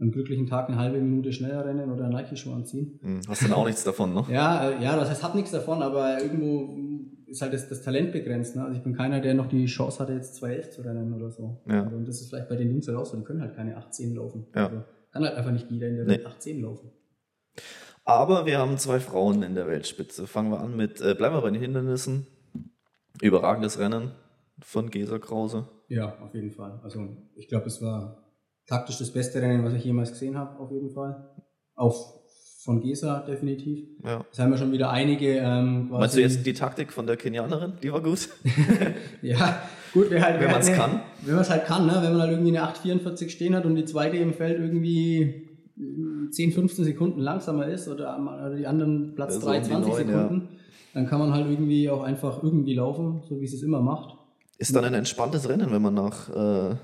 am 0.00 0.10
glücklichen 0.10 0.46
Tag 0.46 0.68
eine 0.68 0.76
halbe 0.78 0.98
Minute 1.00 1.32
schneller 1.32 1.64
rennen 1.64 1.90
oder 1.92 2.08
Nike-Schuhe 2.08 2.54
anziehen. 2.54 2.98
hm, 3.02 3.20
hast 3.28 3.42
dann 3.44 3.52
auch 3.52 3.66
nichts 3.66 3.84
davon, 3.84 4.12
ne? 4.14 4.24
Ja, 4.30 4.70
äh, 4.70 4.82
ja, 4.82 4.96
das 4.96 5.08
heißt, 5.10 5.22
hat 5.22 5.34
nichts 5.36 5.50
davon, 5.52 5.80
aber 5.82 6.20
irgendwo 6.20 6.74
ist 7.26 7.42
halt 7.42 7.52
das, 7.52 7.68
das 7.68 7.82
Talent 7.82 8.10
begrenzt. 8.12 8.56
Ne? 8.56 8.62
Also 8.64 8.76
ich 8.76 8.82
bin 8.82 8.96
keiner, 8.96 9.20
der 9.20 9.34
noch 9.34 9.46
die 9.46 9.66
Chance 9.66 10.00
hatte, 10.00 10.14
jetzt 10.14 10.42
2.11 10.42 10.70
zu 10.70 10.82
rennen 10.82 11.12
oder 11.12 11.30
so. 11.30 11.60
Ja. 11.68 11.84
Also, 11.84 11.96
und 11.96 12.08
das 12.08 12.20
ist 12.20 12.28
vielleicht 12.30 12.48
bei 12.48 12.56
den 12.56 12.70
Jungs 12.70 12.88
halt 12.88 12.96
auch 12.96 13.04
so, 13.06 13.16
die 13.16 13.22
können 13.24 13.40
halt 13.40 13.54
keine 13.54 13.76
18 13.76 14.14
laufen. 14.16 14.46
Ja. 14.54 14.66
Also 14.66 14.82
kann 15.12 15.24
halt 15.24 15.34
einfach 15.36 15.52
nicht 15.52 15.70
jeder 15.70 15.88
in 15.88 15.96
der 15.96 16.04
Nee. 16.06 16.10
Welt 16.14 16.26
18 16.26 16.60
laufen. 16.62 16.90
Aber 18.08 18.46
wir 18.46 18.58
haben 18.58 18.78
zwei 18.78 19.00
Frauen 19.00 19.42
in 19.42 19.54
der 19.54 19.66
Weltspitze. 19.66 20.26
Fangen 20.26 20.50
wir 20.50 20.60
an 20.60 20.74
mit, 20.74 20.98
äh, 21.02 21.14
bleiben 21.14 21.34
wir 21.34 21.42
bei 21.42 21.50
den 21.50 21.60
Hindernissen. 21.60 22.26
Überragendes 23.20 23.78
Rennen 23.78 24.12
von 24.62 24.88
Gesa 24.88 25.18
Krause. 25.18 25.68
Ja, 25.88 26.16
auf 26.22 26.32
jeden 26.32 26.50
Fall. 26.50 26.80
Also 26.82 27.06
ich 27.36 27.48
glaube, 27.48 27.66
es 27.66 27.82
war 27.82 28.24
taktisch 28.66 28.96
das 28.96 29.12
beste 29.12 29.42
Rennen, 29.42 29.62
was 29.62 29.74
ich 29.74 29.84
jemals 29.84 30.12
gesehen 30.12 30.38
habe, 30.38 30.58
auf 30.58 30.72
jeden 30.72 30.88
Fall. 30.88 31.34
Auch 31.74 32.22
von 32.64 32.80
Gesa 32.80 33.26
definitiv. 33.26 33.86
Ja. 34.02 34.24
Es 34.32 34.38
haben 34.38 34.52
ja 34.52 34.56
schon 34.56 34.72
wieder 34.72 34.88
einige 34.88 35.36
ähm, 35.36 35.90
Meinst 35.90 36.16
du 36.16 36.22
jetzt 36.22 36.46
die 36.46 36.54
Taktik 36.54 36.94
von 36.94 37.06
der 37.06 37.18
Kenianerin? 37.18 37.74
Die 37.82 37.92
war 37.92 38.00
gut. 38.00 38.30
Ja, 39.20 39.60
gut, 39.92 40.06
wer 40.08 40.22
halt, 40.22 40.36
Wenn 40.36 40.46
wer 40.46 40.52
man's 40.52 40.68
halt, 40.70 40.78
kann. 40.78 41.00
Wenn 41.26 41.34
man 41.34 41.42
es 41.42 41.50
halt 41.50 41.66
kann, 41.66 41.86
ne? 41.86 41.98
wenn 42.00 42.12
man 42.12 42.22
halt 42.22 42.30
irgendwie 42.30 42.56
eine 42.56 42.72
8,44 42.72 43.28
stehen 43.28 43.54
hat 43.54 43.66
und 43.66 43.74
die 43.74 43.84
zweite 43.84 44.16
im 44.16 44.32
Feld 44.32 44.58
irgendwie 44.58 45.47
10, 46.30 46.52
15 46.52 46.84
Sekunden 46.84 47.20
langsamer 47.20 47.66
ist 47.66 47.88
oder, 47.88 48.54
die 48.56 48.66
anderen 48.66 49.14
Platz 49.14 49.34
Ja, 49.34 49.40
so 49.40 49.46
3, 49.46 49.56
um 49.56 49.62
die 49.62 49.68
20 49.68 49.92
neun, 49.92 50.06
Sekunden, 50.06 50.48
dann 50.94 51.06
kann 51.06 51.18
man 51.20 51.32
halt 51.32 51.48
irgendwie 51.48 51.90
auch 51.90 52.02
einfach 52.02 52.42
irgendwie 52.42 52.74
laufen, 52.74 53.22
so 53.28 53.40
wie 53.40 53.44
es 53.44 53.52
es 53.52 53.62
immer 53.62 53.80
macht. 53.80 54.16
Ist 54.58 54.74
dann 54.74 54.84
ein 54.84 54.94
entspanntes 54.94 55.48
Rennen, 55.48 55.70
wenn 55.70 55.82
man 55.82 55.94
nach 55.94 56.28
äh, 56.30 56.32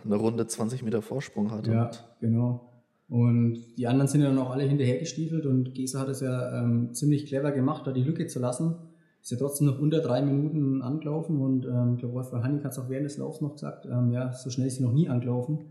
einer 0.04 0.16
Runde 0.16 0.46
20 0.46 0.84
Meter 0.84 1.02
Vorsprung 1.02 1.50
hat. 1.50 1.66
Ja, 1.66 1.90
genau. 2.20 2.70
Und 3.08 3.58
die 3.76 3.86
anderen 3.86 4.08
sind 4.08 4.22
ja 4.22 4.28
dann 4.28 4.38
auch 4.38 4.50
alle 4.50 4.64
hinterhergestiefelt 4.64 5.44
und 5.44 5.74
Gesa 5.74 6.00
hat 6.00 6.08
es 6.08 6.20
ja 6.20 6.62
ähm, 6.62 6.94
ziemlich 6.94 7.26
clever 7.26 7.52
gemacht, 7.52 7.86
da 7.86 7.92
die 7.92 8.02
Lücke 8.02 8.26
zu 8.26 8.38
lassen. 8.38 8.76
Ist 9.20 9.32
ja 9.32 9.38
trotzdem 9.38 9.66
noch 9.66 9.78
unter 9.78 10.00
drei 10.00 10.22
Minuten 10.22 10.82
angelaufen 10.82 11.40
und 11.40 11.66
ähm, 11.66 11.94
ich 11.94 12.00
glaube, 12.00 12.14
Wolfgang 12.14 12.44
Hannig 12.44 12.64
hat 12.64 12.72
es 12.72 12.78
auch 12.78 12.88
während 12.88 13.06
des 13.06 13.16
Laufs 13.18 13.40
noch 13.40 13.54
gesagt, 13.54 13.86
ähm, 13.86 14.12
ja, 14.12 14.32
so 14.32 14.50
schnell 14.50 14.68
ist 14.68 14.76
sie 14.76 14.82
noch 14.82 14.92
nie 14.92 15.08
angelaufen. 15.08 15.64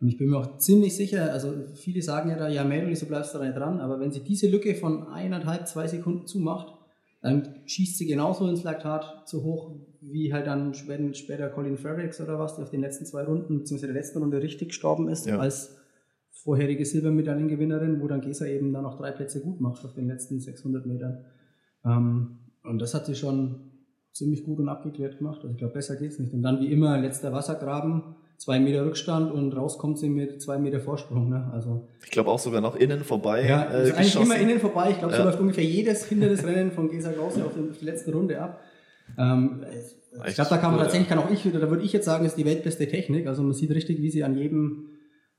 Und 0.00 0.08
ich 0.08 0.18
bin 0.18 0.28
mir 0.28 0.38
auch 0.38 0.58
ziemlich 0.58 0.96
sicher, 0.96 1.32
also 1.32 1.52
viele 1.74 2.02
sagen 2.02 2.28
ja 2.30 2.36
da, 2.36 2.48
ja, 2.48 2.64
Mädel, 2.64 2.94
so 2.96 3.06
bleibst 3.06 3.34
du 3.34 3.38
da 3.38 3.44
nicht 3.44 3.56
dran, 3.56 3.80
aber 3.80 4.00
wenn 4.00 4.10
sie 4.12 4.20
diese 4.20 4.48
Lücke 4.48 4.74
von 4.74 5.06
eineinhalb, 5.08 5.66
zwei 5.68 5.86
Sekunden 5.86 6.26
zumacht, 6.26 6.74
dann 7.22 7.48
schießt 7.64 7.96
sie 7.96 8.06
genauso 8.06 8.46
ins 8.48 8.64
Laktat 8.64 9.26
zu 9.26 9.44
hoch, 9.44 9.76
wie 10.02 10.32
halt 10.34 10.46
dann 10.46 10.74
später, 10.74 11.14
später 11.14 11.48
Colin 11.48 11.78
Fredericks 11.78 12.20
oder 12.20 12.38
was, 12.38 12.56
der 12.56 12.64
auf 12.64 12.70
den 12.70 12.82
letzten 12.82 13.06
zwei 13.06 13.22
Runden, 13.22 13.58
beziehungsweise 13.60 13.92
der 13.92 14.00
letzten 14.02 14.18
Runde 14.18 14.42
richtig 14.42 14.68
gestorben 14.68 15.08
ist, 15.08 15.26
Ja. 15.26 15.38
als 15.38 15.76
vorherige 16.30 16.84
Silbermedaillengewinnerin, 16.84 18.02
wo 18.02 18.08
dann 18.08 18.20
Gesa 18.20 18.44
eben 18.46 18.72
dann 18.74 18.82
noch 18.82 18.98
drei 18.98 19.10
Plätze 19.12 19.40
gut 19.40 19.60
macht 19.60 19.84
auf 19.86 19.94
den 19.94 20.06
letzten 20.06 20.40
600 20.40 20.84
Metern. 20.84 21.24
Ähm, 21.84 22.40
und 22.64 22.78
das 22.80 22.92
hat 22.92 23.06
sie 23.06 23.14
schon 23.14 23.70
ziemlich 24.12 24.44
gut 24.44 24.58
und 24.58 24.68
abgeklärt 24.68 25.18
gemacht. 25.18 25.38
Also 25.42 25.52
ich 25.52 25.56
glaube, 25.58 25.74
besser 25.74 25.96
geht's 25.96 26.18
nicht. 26.18 26.34
Und 26.34 26.42
dann 26.42 26.60
wie 26.60 26.70
immer 26.70 26.98
letzter 27.00 27.32
Wassergraben, 27.32 28.16
zwei 28.38 28.58
Meter 28.60 28.84
Rückstand 28.84 29.32
und 29.32 29.52
rauskommt 29.56 29.98
sie 29.98 30.08
mit 30.08 30.42
zwei 30.42 30.58
Meter 30.58 30.80
Vorsprung. 30.80 31.28
Ne? 31.30 31.50
Also 31.52 31.88
ich 32.04 32.10
glaube 32.10 32.30
auch 32.30 32.38
sogar 32.38 32.60
noch 32.60 32.76
innen 32.76 33.02
vorbei. 33.04 33.46
ja, 33.48 33.64
äh, 33.64 33.88
ist 33.88 33.94
eigentlich 33.96 34.16
immer 34.20 34.36
innen 34.36 34.60
vorbei. 34.60 34.90
Ich 34.90 34.98
glaube, 34.98 35.14
so 35.14 35.20
Ja. 35.20 35.24
läuft 35.26 35.40
ungefähr 35.40 35.64
jedes 35.64 36.04
Hindernisrennen 36.06 36.72
von 36.72 36.88
Gesa 36.90 37.12
Krause 37.12 37.44
auf, 37.44 37.52
die 37.54 37.84
letzte 37.84 38.12
Runde 38.12 38.40
ab. 38.40 38.60
Ähm, 39.18 39.64
ich 40.26 40.34
glaube, 40.34 40.50
da 40.50 40.58
kann 40.58 40.70
man 40.72 40.80
tatsächlich, 40.80 41.08
kann 41.08 41.18
auch 41.18 41.30
ich, 41.30 41.42
da 41.42 41.70
würde 41.70 41.82
ich 41.82 41.92
jetzt 41.92 42.04
sagen, 42.04 42.24
ist 42.24 42.36
die 42.36 42.44
weltbeste 42.44 42.86
Technik. 42.86 43.26
Also 43.26 43.42
man 43.42 43.52
sieht 43.52 43.70
richtig, 43.70 44.00
wie 44.00 44.10
sie 44.10 44.22
an 44.24 44.36
jedem, 44.36 44.90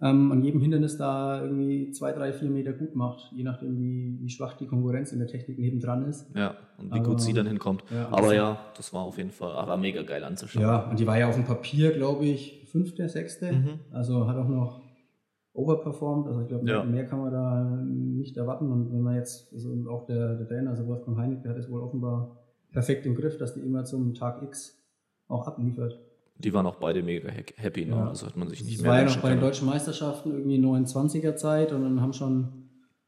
ähm, 0.05 0.31
an 0.31 0.43
jedem 0.43 0.61
Hindernis 0.61 0.97
da 0.97 1.41
irgendwie 1.41 1.91
zwei, 1.91 2.11
drei, 2.13 2.31
vier 2.33 2.49
Meter 2.49 2.73
gut 2.73 2.95
macht, 2.95 3.31
je 3.33 3.43
nachdem, 3.43 3.79
wie, 3.79 4.19
wie 4.21 4.29
schwach 4.29 4.53
die 4.53 4.67
Konkurrenz 4.67 5.11
in 5.11 5.19
der 5.19 5.27
Technik 5.27 5.57
nebendran 5.59 6.05
ist. 6.05 6.27
Ja, 6.35 6.55
und 6.77 6.93
wie 6.93 6.99
Aber- 6.99 7.09
gut 7.09 7.21
sie 7.21 7.33
dann 7.33 7.47
hinkommt. 7.47 7.83
Ja, 7.91 8.07
Aber 8.11 8.33
ja, 8.35 8.57
das 8.77 8.93
war 8.93 9.01
auf 9.03 9.17
jeden 9.17 9.31
Fall 9.31 9.53
aber 9.53 9.77
mega 9.77 10.01
geil 10.03 10.23
anzuschauen. 10.23 10.63
Ja, 10.63 10.89
und 10.89 10.99
die 10.99 11.07
war 11.07 11.17
ja 11.17 11.27
auf 11.29 11.35
dem 11.35 11.45
Papier, 11.45 11.91
glaube 11.91 12.25
ich, 12.25 12.65
fünfte, 12.71 13.07
sechste. 13.09 13.51
Mhm. 13.51 13.79
Also 13.91 14.27
hat 14.27 14.37
auch 14.37 14.47
noch 14.49 14.81
overperformed. 15.53 16.27
Also 16.27 16.41
ich 16.41 16.47
glaube, 16.47 16.69
Ja. 16.69 16.83
mehr 16.83 17.05
kann 17.05 17.19
man 17.19 17.31
da 17.31 17.63
nicht 17.85 18.35
erwarten. 18.37 18.71
Und 18.71 18.91
wenn 18.91 19.01
man 19.01 19.15
jetzt, 19.15 19.53
also 19.53 19.73
auch 19.89 20.05
der, 20.05 20.35
der 20.35 20.47
Trainer, 20.47 20.71
also 20.71 20.85
Wolfgang 20.87 21.17
Heinig, 21.17 21.41
der 21.41 21.51
hat 21.51 21.57
es 21.57 21.69
wohl 21.69 21.81
offenbar 21.81 22.37
perfekt 22.71 23.05
im 23.05 23.15
Griff, 23.15 23.37
dass 23.37 23.53
die 23.53 23.61
immer 23.61 23.85
zum 23.85 24.13
Tag 24.13 24.41
X 24.43 24.77
auch 25.27 25.47
abliefert. 25.47 25.99
Die 26.38 26.53
waren 26.53 26.65
auch 26.65 26.75
beide 26.75 27.01
mega 27.01 27.29
ha- 27.29 27.43
happy, 27.55 27.86
ne? 27.86 27.91
Ja. 27.95 28.09
Also 28.09 28.25
hat 28.27 28.36
man 28.36 28.49
sich 28.49 28.63
nicht 28.63 28.77
Das 28.77 28.81
mehr 28.83 28.91
war 28.91 28.99
ja 28.99 29.05
noch 29.05 29.17
bei 29.21 29.29
den 29.29 29.39
deutschen 29.39 29.67
Meisterschaften 29.67 30.31
irgendwie 30.31 30.57
29er 30.59 31.36
Zeit 31.36 31.71
und 31.71 31.81
dann 31.83 32.01
haben 32.01 32.13
schon 32.13 32.49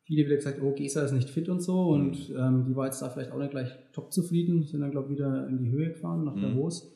viele 0.03 0.25
wieder 0.25 0.37
gesagt, 0.37 0.61
oh, 0.61 0.71
Gesa 0.71 1.01
ist 1.01 1.11
nicht 1.11 1.29
fit 1.29 1.49
und 1.49 1.61
so. 1.61 1.89
Und 1.89 2.29
Mhm. 2.29 2.35
ähm, 2.37 2.65
die 2.65 2.75
war 2.75 2.85
jetzt 2.85 3.01
da 3.01 3.09
vielleicht 3.09 3.31
auch 3.31 3.37
nicht 3.39 3.51
gleich 3.51 3.69
top 3.91 4.13
zufrieden, 4.13 4.63
sind 4.63 4.79
dann, 4.81 4.91
glaube 4.91 5.07
ich, 5.11 5.17
wieder 5.19 5.47
in 5.47 5.57
die 5.57 5.69
Höhe 5.69 5.89
gefahren, 5.89 6.23
nach 6.23 6.35
Mhm. 6.35 6.41
Davos, 6.41 6.89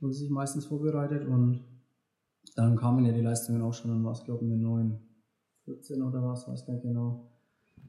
wo 0.00 0.08
sie 0.10 0.20
sich 0.20 0.30
meistens 0.30 0.66
vorbereitet. 0.66 1.26
Und 1.26 1.60
dann 2.54 2.76
kamen 2.76 3.04
ja 3.04 3.12
die 3.12 3.20
Leistungen 3.22 3.60
auch 3.62 3.74
schon, 3.74 3.90
dann 3.90 4.04
war 4.04 4.12
es, 4.12 4.22
glaube 4.22 4.44
ich, 4.44 4.52
eine 4.52 4.60
914 4.62 6.02
oder 6.02 6.22
was, 6.22 6.46
weiß 6.46 6.64
gar 6.66 6.74
nicht 6.74 6.82
genau. 6.84 7.30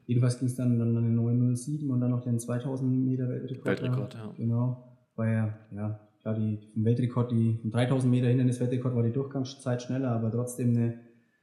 Jedenfalls 0.06 0.38
ging 0.38 0.48
es 0.48 0.54
dann, 0.56 0.78
dann 0.78 0.96
eine 0.96 1.10
907 1.10 1.88
und 1.90 2.00
dann 2.00 2.10
noch 2.10 2.22
den 2.22 2.38
2000 2.40 3.04
Meter 3.04 3.28
Weltrekord. 3.28 3.66
Weltrekord, 3.66 4.14
ja. 4.14 4.32
Genau. 4.36 4.82
war 5.16 5.28
ja, 5.30 5.54
ja, 5.74 6.00
klar, 6.26 6.34
die, 6.34 6.58
vom 6.72 6.84
Weltrekord, 6.84 7.30
die, 7.30 7.58
vom 7.62 7.70
3000 7.70 8.10
Meter 8.10 8.26
Hindernis-Weltrekord 8.26 8.94
war 8.96 9.02
die 9.02 9.12
Durchgangszeit 9.12 9.82
schneller, 9.82 10.10
aber 10.10 10.30
trotzdem 10.30 10.70
eine, 10.70 11.00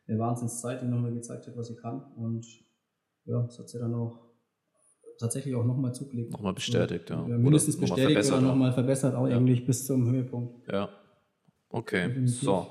eine 0.08 0.20
Wahnsinnszeit, 0.20 0.82
die 0.82 0.86
nochmal 0.86 1.14
gezeigt 1.14 1.48
hat, 1.48 1.56
was 1.56 1.68
sie 1.68 1.76
kann. 1.76 2.04
Und 2.18 2.46
ja, 3.26 3.42
das 3.42 3.58
hat 3.60 3.70
sie 3.70 3.80
dann 3.80 3.94
auch 3.94 4.20
tatsächlich 5.20 5.56
auch 5.56 5.64
nochmal 5.64 5.94
zugelegt. 5.94 6.32
Nochmal 6.34 6.54
bestätigt, 6.54 7.10
ja. 7.10 7.26
ja 7.28 7.38
mindestens 7.38 7.78
oder 7.78 7.84
bestätigt 7.84 8.12
verbessert, 8.12 8.38
oder 8.40 8.48
nochmal 8.48 8.74
verbessert, 8.74 9.16
auch 9.16 9.28
ja. 9.28 9.38
eigentlich 9.38 9.66
bis 9.66 9.86
zum 9.86 10.10
Höhepunkt. 10.12 10.68
Ja. 10.70 10.90
Okay, 11.70 12.08
Definitiv. 12.08 12.42
so. 12.42 12.68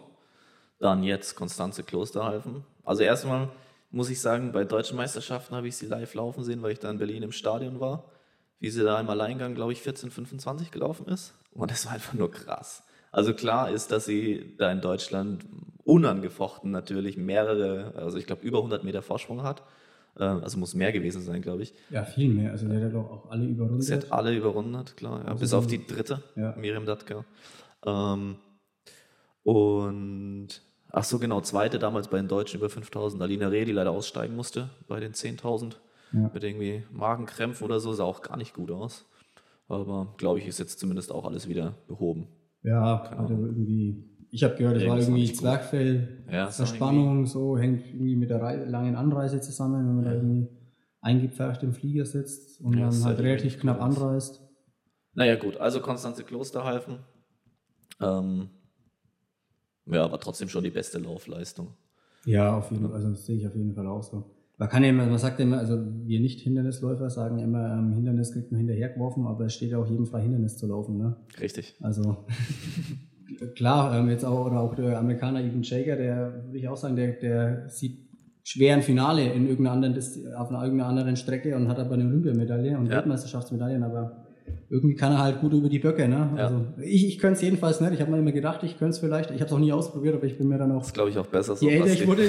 Dann 0.78 1.02
jetzt 1.04 1.34
Konstanze 1.34 1.82
Klosterhalfen. 1.82 2.64
Also 2.84 3.04
erstmal 3.04 3.48
muss 3.90 4.10
ich 4.10 4.20
sagen, 4.20 4.52
bei 4.52 4.64
deutschen 4.64 4.96
Meisterschaften 4.96 5.54
habe 5.54 5.68
ich 5.68 5.76
sie 5.76 5.86
live 5.86 6.12
laufen 6.14 6.44
sehen, 6.44 6.60
weil 6.62 6.72
ich 6.72 6.78
da 6.78 6.90
in 6.90 6.98
Berlin 6.98 7.22
im 7.22 7.32
Stadion 7.32 7.80
war. 7.80 8.10
Wie 8.58 8.68
sie 8.68 8.84
da 8.84 9.00
im 9.00 9.08
Alleingang, 9.08 9.54
glaube 9.54 9.72
ich, 9.72 9.80
14, 9.80 10.10
25 10.10 10.70
gelaufen 10.70 11.06
ist. 11.06 11.34
Und 11.54 11.70
das 11.70 11.86
war 11.86 11.92
einfach 11.92 12.14
nur 12.14 12.30
krass. 12.30 12.82
Also 13.10 13.34
klar 13.34 13.70
ist, 13.70 13.92
dass 13.92 14.06
sie 14.06 14.54
da 14.58 14.72
in 14.72 14.80
Deutschland 14.80 15.44
unangefochten 15.84 16.70
natürlich 16.70 17.16
mehrere, 17.16 17.92
also 17.96 18.16
ich 18.16 18.26
glaube 18.26 18.42
über 18.42 18.58
100 18.58 18.84
Meter 18.84 19.02
Vorsprung 19.02 19.42
hat. 19.42 19.62
Ähm, 20.18 20.40
also 20.42 20.58
muss 20.58 20.74
mehr 20.74 20.92
gewesen 20.92 21.22
sein, 21.22 21.42
glaube 21.42 21.62
ich. 21.62 21.74
Ja, 21.90 22.04
viel 22.04 22.28
mehr. 22.28 22.52
Also 22.52 22.68
der 22.68 22.86
hat 22.86 22.94
doch 22.94 23.10
auch 23.10 23.30
alle 23.30 23.44
überrundet. 23.44 23.84
Sie 23.84 23.94
hat 23.94 24.12
alle 24.12 24.34
überrundet, 24.34 24.96
klar. 24.96 25.20
Ja. 25.20 25.26
Also 25.26 25.40
bis 25.40 25.52
auf 25.54 25.66
die 25.66 25.86
dritte, 25.86 26.22
ja. 26.36 26.54
Miriam 26.56 26.86
Datka. 26.86 27.24
Ähm, 27.84 28.36
und 29.42 30.48
ach 30.90 31.04
so, 31.04 31.18
genau, 31.18 31.40
zweite 31.40 31.78
damals 31.78 32.08
bei 32.08 32.18
den 32.18 32.28
Deutschen 32.28 32.58
über 32.58 32.70
5000. 32.70 33.22
Alina 33.22 33.48
Reh, 33.48 33.64
die 33.64 33.72
leider 33.72 33.90
aussteigen 33.90 34.36
musste 34.36 34.70
bei 34.88 35.00
den 35.00 35.12
10.000. 35.12 35.74
Ja. 36.12 36.30
Mit 36.32 36.44
irgendwie 36.44 36.84
Magenkrämpfen 36.92 37.64
oder 37.64 37.80
so, 37.80 37.92
sah 37.92 38.04
auch 38.04 38.20
gar 38.20 38.36
nicht 38.36 38.54
gut 38.54 38.70
aus. 38.70 39.06
Aber 39.68 40.14
glaube 40.18 40.38
ich, 40.38 40.46
ist 40.46 40.58
jetzt 40.58 40.78
zumindest 40.78 41.12
auch 41.12 41.24
alles 41.24 41.48
wieder 41.48 41.74
behoben. 41.86 42.28
Ja, 42.62 43.10
hatte 43.16 43.32
irgendwie 43.32 44.12
ich 44.34 44.42
habe 44.44 44.54
gehört, 44.56 44.78
es 44.78 44.86
war 44.86 44.98
irgendwie 44.98 45.30
Zwergfell, 45.30 46.24
ja, 46.30 46.46
Verspannung, 46.50 47.26
so 47.26 47.58
hängt 47.58 47.86
irgendwie 47.86 48.16
mit 48.16 48.30
der 48.30 48.66
langen 48.66 48.96
Anreise 48.96 49.42
zusammen, 49.42 49.86
wenn 49.86 49.96
man 49.96 50.04
ja. 50.06 50.10
da 50.10 50.16
irgendwie 50.16 50.48
eingepfercht 51.02 51.62
im 51.62 51.74
Flieger 51.74 52.06
sitzt 52.06 52.58
und 52.62 52.78
ja, 52.78 52.88
dann 52.88 53.04
halt 53.04 53.18
relativ 53.20 53.60
knapp 53.60 53.78
krass. 53.78 53.98
anreist. 53.98 54.42
Naja, 55.12 55.36
gut, 55.36 55.58
also 55.58 55.82
Konstanze 55.82 56.24
Klosterhalfen. 56.24 57.00
Ähm, 58.00 58.48
ja, 59.84 60.02
aber 60.02 60.18
trotzdem 60.18 60.48
schon 60.48 60.64
die 60.64 60.70
beste 60.70 60.98
Laufleistung. 60.98 61.74
Ja, 62.24 62.56
auf 62.56 62.70
jeden 62.70 62.84
Fall, 62.86 62.94
also 62.94 63.10
das 63.10 63.26
sehe 63.26 63.36
ich 63.36 63.46
auf 63.46 63.54
jeden 63.54 63.74
Fall 63.74 63.86
auch 63.86 64.02
so. 64.02 64.30
Man 64.62 64.68
kann 64.68 64.84
ja 64.84 64.90
immer, 64.90 65.06
man 65.06 65.18
sagt 65.18 65.40
ja 65.40 65.44
immer, 65.44 65.58
also 65.58 65.76
wir 66.04 66.20
Nicht-Hindernisläufer 66.20 67.10
sagen 67.10 67.40
immer, 67.40 67.72
ähm, 67.72 67.94
Hindernis 67.94 68.32
kriegt 68.32 68.52
man 68.52 68.58
hinterhergeworfen, 68.60 69.26
aber 69.26 69.46
es 69.46 69.54
steht 69.54 69.72
ja 69.72 69.78
auch 69.78 69.90
jedem 69.90 70.06
frei, 70.06 70.20
Hindernis 70.20 70.56
zu 70.56 70.68
laufen. 70.68 70.98
Ne? 70.98 71.16
Richtig. 71.40 71.74
Also 71.80 72.18
klar, 73.56 73.98
ähm, 73.98 74.08
jetzt 74.08 74.24
auch, 74.24 74.46
oder 74.46 74.60
auch 74.60 74.76
der 74.76 75.00
Amerikaner 75.00 75.40
Ethan 75.40 75.64
Shaker, 75.64 75.96
der 75.96 76.44
würde 76.44 76.58
ich 76.58 76.68
auch 76.68 76.76
sagen, 76.76 76.94
der, 76.94 77.14
der 77.14 77.68
sieht 77.70 78.06
schwer 78.44 78.76
ein 78.76 78.82
Finale 78.82 79.32
in 79.32 79.48
irgendeiner 79.48 79.72
anderen, 79.74 79.98
auf 80.36 80.50
einer 80.50 80.62
irgendeiner 80.62 80.90
anderen 80.90 81.16
Strecke 81.16 81.56
und 81.56 81.66
hat 81.66 81.80
aber 81.80 81.94
eine 81.94 82.04
Olympiamedaille 82.04 82.78
und 82.78 82.86
ja. 82.86 82.98
Weltmeisterschaftsmedaillen, 82.98 83.82
aber 83.82 84.21
irgendwie 84.70 84.94
kann 84.94 85.12
er 85.12 85.22
halt 85.22 85.40
gut 85.40 85.52
über 85.52 85.68
die 85.68 85.78
Böcke. 85.78 86.08
Ne? 86.08 86.30
Ja. 86.36 86.44
Also 86.44 86.64
ich, 86.80 87.06
ich 87.06 87.18
könnte 87.18 87.36
es 87.36 87.42
jedenfalls 87.42 87.80
nicht. 87.80 87.92
Ich 87.92 88.00
habe 88.00 88.10
mir 88.10 88.18
immer 88.18 88.32
gedacht, 88.32 88.62
ich 88.62 88.78
könnte 88.78 88.92
es 88.92 88.98
vielleicht. 88.98 89.30
Ich 89.30 89.36
habe 89.36 89.46
es 89.46 89.52
auch 89.52 89.58
nie 89.58 89.72
ausprobiert, 89.72 90.14
aber 90.14 90.24
ich 90.24 90.38
bin 90.38 90.48
mir 90.48 90.58
dann 90.58 90.72
auch. 90.72 90.82
Das 90.82 90.92
glaube 90.92 91.10
ich 91.10 91.18
auch 91.18 91.26
besser 91.26 91.56
so. 91.56 91.66
Je 91.66 91.74
älter 91.74 91.92
ich 91.92 92.06
wurde, 92.06 92.22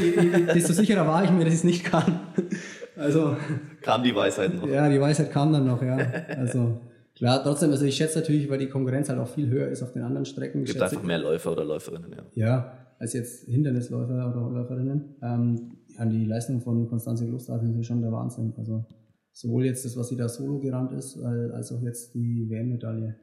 desto 0.53 0.73
sicherer 0.73 1.07
war 1.07 1.23
ich 1.23 1.31
mir, 1.31 1.45
dass 1.45 1.53
ich 1.53 1.59
es 1.59 1.63
nicht 1.63 1.85
kann. 1.85 2.19
Also. 2.95 3.35
Kam 3.81 4.03
die 4.03 4.15
Weisheit 4.15 4.53
noch. 4.53 4.67
Ja, 4.67 4.87
die 4.87 5.01
Weisheit 5.01 5.31
kam 5.31 5.51
dann 5.51 5.65
noch, 5.65 5.81
ja. 5.81 5.97
Also. 6.37 6.79
Klar, 7.15 7.41
trotzdem, 7.43 7.71
also 7.71 7.85
ich 7.85 7.95
schätze 7.95 8.19
natürlich, 8.19 8.49
weil 8.49 8.59
die 8.59 8.69
Konkurrenz 8.69 9.09
halt 9.09 9.19
auch 9.19 9.27
viel 9.27 9.49
höher 9.49 9.67
ist 9.67 9.81
auf 9.81 9.93
den 9.93 10.03
anderen 10.03 10.25
Strecken. 10.25 10.63
Es 10.63 10.71
gibt 10.71 10.81
einfach 10.81 11.01
mehr 11.01 11.17
Läufer 11.17 11.51
oder 11.51 11.65
Läuferinnen, 11.65 12.11
ja. 12.11 12.23
Ja, 12.33 12.77
als 12.99 13.13
jetzt 13.13 13.45
Hindernisläufer 13.45 14.13
oder 14.13 14.59
Läuferinnen. 14.59 15.15
Ähm, 15.21 15.71
die 16.11 16.25
Leistung 16.25 16.61
von 16.61 16.87
Konstanze 16.87 17.27
Klosterhalfen 17.27 17.79
ist 17.79 17.87
schon 17.87 18.01
der 18.01 18.11
Wahnsinn. 18.11 18.53
Also 18.57 18.85
sowohl 19.33 19.65
jetzt 19.65 19.83
das, 19.83 19.97
was 19.97 20.07
sie 20.07 20.15
da 20.15 20.29
solo 20.29 20.59
gerannt 20.59 20.93
ist, 20.93 21.17
als 21.17 21.71
auch 21.71 21.81
jetzt 21.81 22.13
die 22.13 22.49
WM-Medaille. 22.49 23.15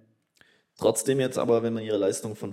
Trotzdem 0.76 1.20
jetzt 1.20 1.38
aber, 1.38 1.62
wenn 1.62 1.72
man 1.72 1.84
ihre 1.84 1.98
Leistung 1.98 2.34
von 2.36 2.52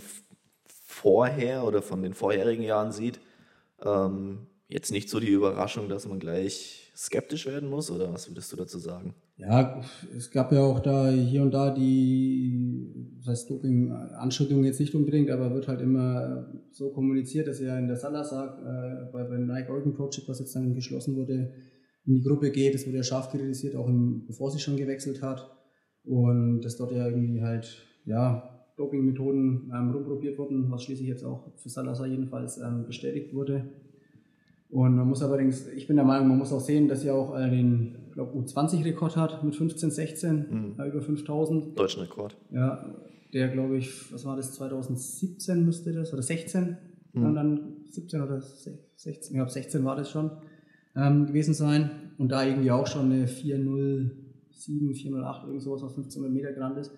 vorher 0.85 1.65
oder 1.65 1.81
von 1.81 2.01
den 2.01 2.13
vorherigen 2.13 2.63
Jahren 2.63 2.91
sieht, 2.91 3.19
ähm, 3.83 4.47
jetzt 4.67 4.91
nicht 4.91 5.09
so 5.09 5.19
die 5.19 5.29
Überraschung, 5.29 5.89
dass 5.89 6.07
man 6.07 6.19
gleich 6.19 6.91
skeptisch 6.95 7.45
werden 7.45 7.69
muss, 7.69 7.91
oder 7.91 8.11
was 8.11 8.29
würdest 8.29 8.51
du 8.51 8.55
dazu 8.55 8.79
sagen? 8.79 9.13
Ja, 9.37 9.81
es 10.15 10.31
gab 10.31 10.51
ja 10.51 10.61
auch 10.61 10.79
da 10.79 11.09
hier 11.09 11.43
und 11.43 11.53
da 11.53 11.69
die, 11.69 13.13
das 13.19 13.27
heißt 13.27 13.49
Doping-Anschüttungen 13.51 14.65
jetzt 14.65 14.79
nicht 14.79 14.95
unbedingt, 14.95 15.29
aber 15.29 15.53
wird 15.53 15.67
halt 15.67 15.79
immer 15.81 16.47
so 16.71 16.89
kommuniziert, 16.89 17.47
dass 17.47 17.59
er 17.59 17.77
in 17.77 17.87
der 17.87 17.97
Salazar 17.97 18.57
äh, 18.59 19.11
bei, 19.11 19.23
beim 19.23 19.45
Nike 19.45 19.69
Oregon 19.69 19.93
Project, 19.93 20.27
was 20.27 20.39
jetzt 20.39 20.55
dann 20.55 20.73
geschlossen 20.73 21.15
wurde, 21.15 21.53
in 22.07 22.15
die 22.15 22.23
Gruppe 22.23 22.51
geht. 22.51 22.73
Das 22.73 22.87
wurde 22.87 22.97
ja 22.97 23.03
scharf 23.03 23.29
kritisiert, 23.29 23.75
auch 23.75 23.87
im, 23.87 24.25
bevor 24.25 24.49
sie 24.49 24.59
schon 24.59 24.77
gewechselt 24.77 25.21
hat. 25.21 25.51
Und 26.03 26.61
dass 26.61 26.77
dort 26.77 26.93
ja 26.93 27.05
irgendwie 27.05 27.41
halt, 27.41 27.85
ja, 28.05 28.49
Doping-Methoden 28.77 29.71
ähm, 29.73 29.91
rumprobiert 29.91 30.37
wurden, 30.37 30.71
was 30.71 30.83
schließlich 30.83 31.07
jetzt 31.07 31.25
auch 31.25 31.51
für 31.57 31.69
Salazar 31.69 32.07
jedenfalls 32.07 32.57
ähm, 32.59 32.85
bestätigt 32.85 33.33
wurde. 33.33 33.69
Und 34.69 34.95
man 34.95 35.07
muss 35.07 35.23
allerdings, 35.23 35.67
ich 35.67 35.87
bin 35.87 35.95
der 35.95 36.05
Meinung, 36.05 36.27
man 36.27 36.37
muss 36.37 36.53
auch 36.53 36.59
sehen, 36.59 36.87
dass 36.87 37.01
sie 37.01 37.11
auch 37.11 37.37
äh, 37.37 37.49
den 37.49 37.95
glaube 38.13 38.37
U20-Rekord 38.37 39.17
hat 39.17 39.43
mit 39.43 39.55
15, 39.55 39.91
16, 39.91 40.75
mhm. 40.77 40.85
über 40.85 41.01
5000. 41.01 41.77
Deutschen 41.77 42.01
Rekord. 42.03 42.37
Ja, 42.51 42.85
der 43.33 43.49
glaube 43.49 43.77
ich, 43.77 44.11
was 44.13 44.25
war 44.25 44.35
das, 44.35 44.53
2017 44.53 45.65
müsste 45.65 45.91
das, 45.91 46.13
oder 46.13 46.21
16? 46.21 46.77
Mhm. 47.13 47.25
Und 47.25 47.35
dann 47.35 47.77
17 47.89 48.21
oder 48.21 48.41
16, 48.41 49.13
ich 49.13 49.29
glaube 49.33 49.51
16 49.51 49.83
war 49.83 49.95
das 49.95 50.11
schon 50.11 50.31
ähm, 50.97 51.27
gewesen 51.27 51.53
sein. 51.53 51.91
Und 52.17 52.31
da 52.31 52.43
irgendwie 52.43 52.71
auch 52.71 52.87
schon 52.87 53.11
eine 53.11 53.27
407, 53.27 54.95
408, 54.95 55.47
irgend 55.47 55.61
sowas 55.61 55.83
auf 55.83 55.91
1500 55.91 56.31
Meter 56.31 56.51
gerannt 56.51 56.77
ist 56.77 56.91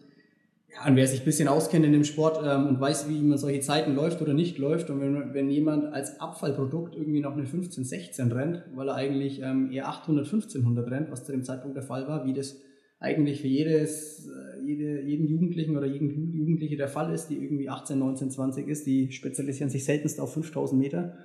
ja, 0.72 0.88
und 0.88 0.95
wer 0.95 1.08
sich 1.08 1.22
ein 1.22 1.26
bisschen 1.26 1.47
auskennt 1.47 1.86
in 1.86 1.93
dem 1.93 2.04
Sport 2.04 2.41
ähm, 2.45 2.68
und 2.68 2.80
weiß, 2.80 3.10
wie 3.10 3.22
man 3.22 3.38
solche 3.38 3.60
Zeiten 3.62 3.95
läuft 3.95 4.22
oder 4.22 4.34
nicht 4.34 4.58
läuft, 4.58 4.89
und 4.89 5.02
wenn, 5.02 5.34
wenn 5.34 5.50
jemand 5.50 5.86
als 5.93 6.20
Abfallprodukt 6.20 6.95
irgendwie 6.95 7.22
noch 7.22 7.34
eine 7.34 7.45
15, 7.45 7.84
16 7.84 8.32
rennt, 8.32 8.64
weil 8.76 8.89
er 8.89 8.95
eigentlich 8.95 9.41
ähm, 9.41 9.72
eher 9.72 9.88
800, 9.88 10.26
1500 10.26 10.91
rennt, 10.91 11.12
was 11.12 11.26
zu 11.26 11.32
dem 11.32 11.43
Zeitpunkt 11.43 11.76
der 11.76 11.84
Fall 11.84 12.08
war, 12.08 12.26
wie 12.26 12.34
das 12.34 12.62
eigentlich 13.00 13.41
für 13.41 13.47
jedes, 13.47 14.28
äh, 14.28 14.64
jede, 14.64 15.02
jeden 15.02 15.28
Jugendlichen 15.28 15.76
oder 15.76 15.88
jeden 15.88 16.34
Jugendliche 16.34 16.78
der 16.78 16.89
Fall 16.89 17.14
ist, 17.14 17.28
die 17.28 17.38
irgendwie 17.38 17.70
18, 17.70 17.97
19, 17.97 18.30
20 18.30 18.68
ist, 18.68 18.86
die 18.86 19.12
spezialisieren 19.12 19.70
sich 19.70 19.86
seltenst 19.86 20.20
auf 20.20 20.34
5000 20.34 20.80
Meter, 20.80 21.16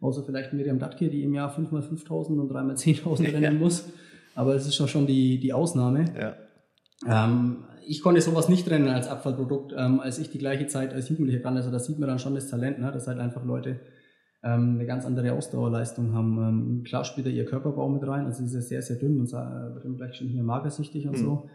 außer 0.00 0.22
vielleicht 0.24 0.52
Miriam 0.52 0.78
Datke, 0.78 1.08
die 1.08 1.22
im 1.22 1.34
Jahr 1.34 1.50
5 1.50 1.70
mal 1.70 1.82
5000 1.82 2.38
und 2.38 2.48
3 2.48 2.62
mal 2.62 2.74
10.000 2.74 3.32
rennen 3.32 3.58
muss. 3.58 3.84
Aber 4.34 4.54
das 4.54 4.66
ist 4.66 4.76
schon 4.88 5.06
die, 5.06 5.38
die 5.38 5.52
Ausnahme. 5.52 6.04
Ja. 6.18 6.34
Ähm, 7.06 7.64
ich 7.86 8.02
konnte 8.02 8.20
sowas 8.20 8.48
nicht 8.48 8.66
trennen 8.66 8.88
als 8.88 9.08
Abfallprodukt, 9.08 9.74
ähm, 9.76 10.00
als 10.00 10.18
ich 10.18 10.30
die 10.30 10.38
gleiche 10.38 10.66
Zeit 10.66 10.92
als 10.94 11.08
Jugendlicher 11.08 11.40
kann. 11.40 11.56
Also 11.56 11.70
da 11.70 11.78
sieht 11.78 11.98
man 11.98 12.08
dann 12.08 12.18
schon 12.18 12.34
das 12.34 12.48
Talent, 12.48 12.78
ne? 12.78 12.92
dass 12.92 13.06
halt 13.06 13.18
einfach 13.18 13.44
Leute 13.44 13.80
ähm, 14.42 14.76
eine 14.76 14.86
ganz 14.86 15.04
andere 15.04 15.32
Ausdauerleistung 15.32 16.14
haben. 16.14 16.38
Ähm, 16.38 16.84
klar 16.84 17.04
spielt 17.04 17.26
da 17.26 17.30
ihr 17.30 17.44
Körperbau 17.44 17.88
mit 17.88 18.06
rein, 18.06 18.26
also 18.26 18.44
sie 18.44 18.58
ist 18.58 18.68
sehr, 18.68 18.82
sehr 18.82 18.96
dünn 18.96 19.18
und 19.18 19.28
äh, 19.28 19.74
wird 19.74 19.84
dann 19.84 19.96
gleich 19.96 20.14
schon 20.14 20.28
hier 20.28 20.42
magersüchtig 20.42 21.06
und 21.06 21.18
mhm. 21.18 21.22
so. 21.22 21.50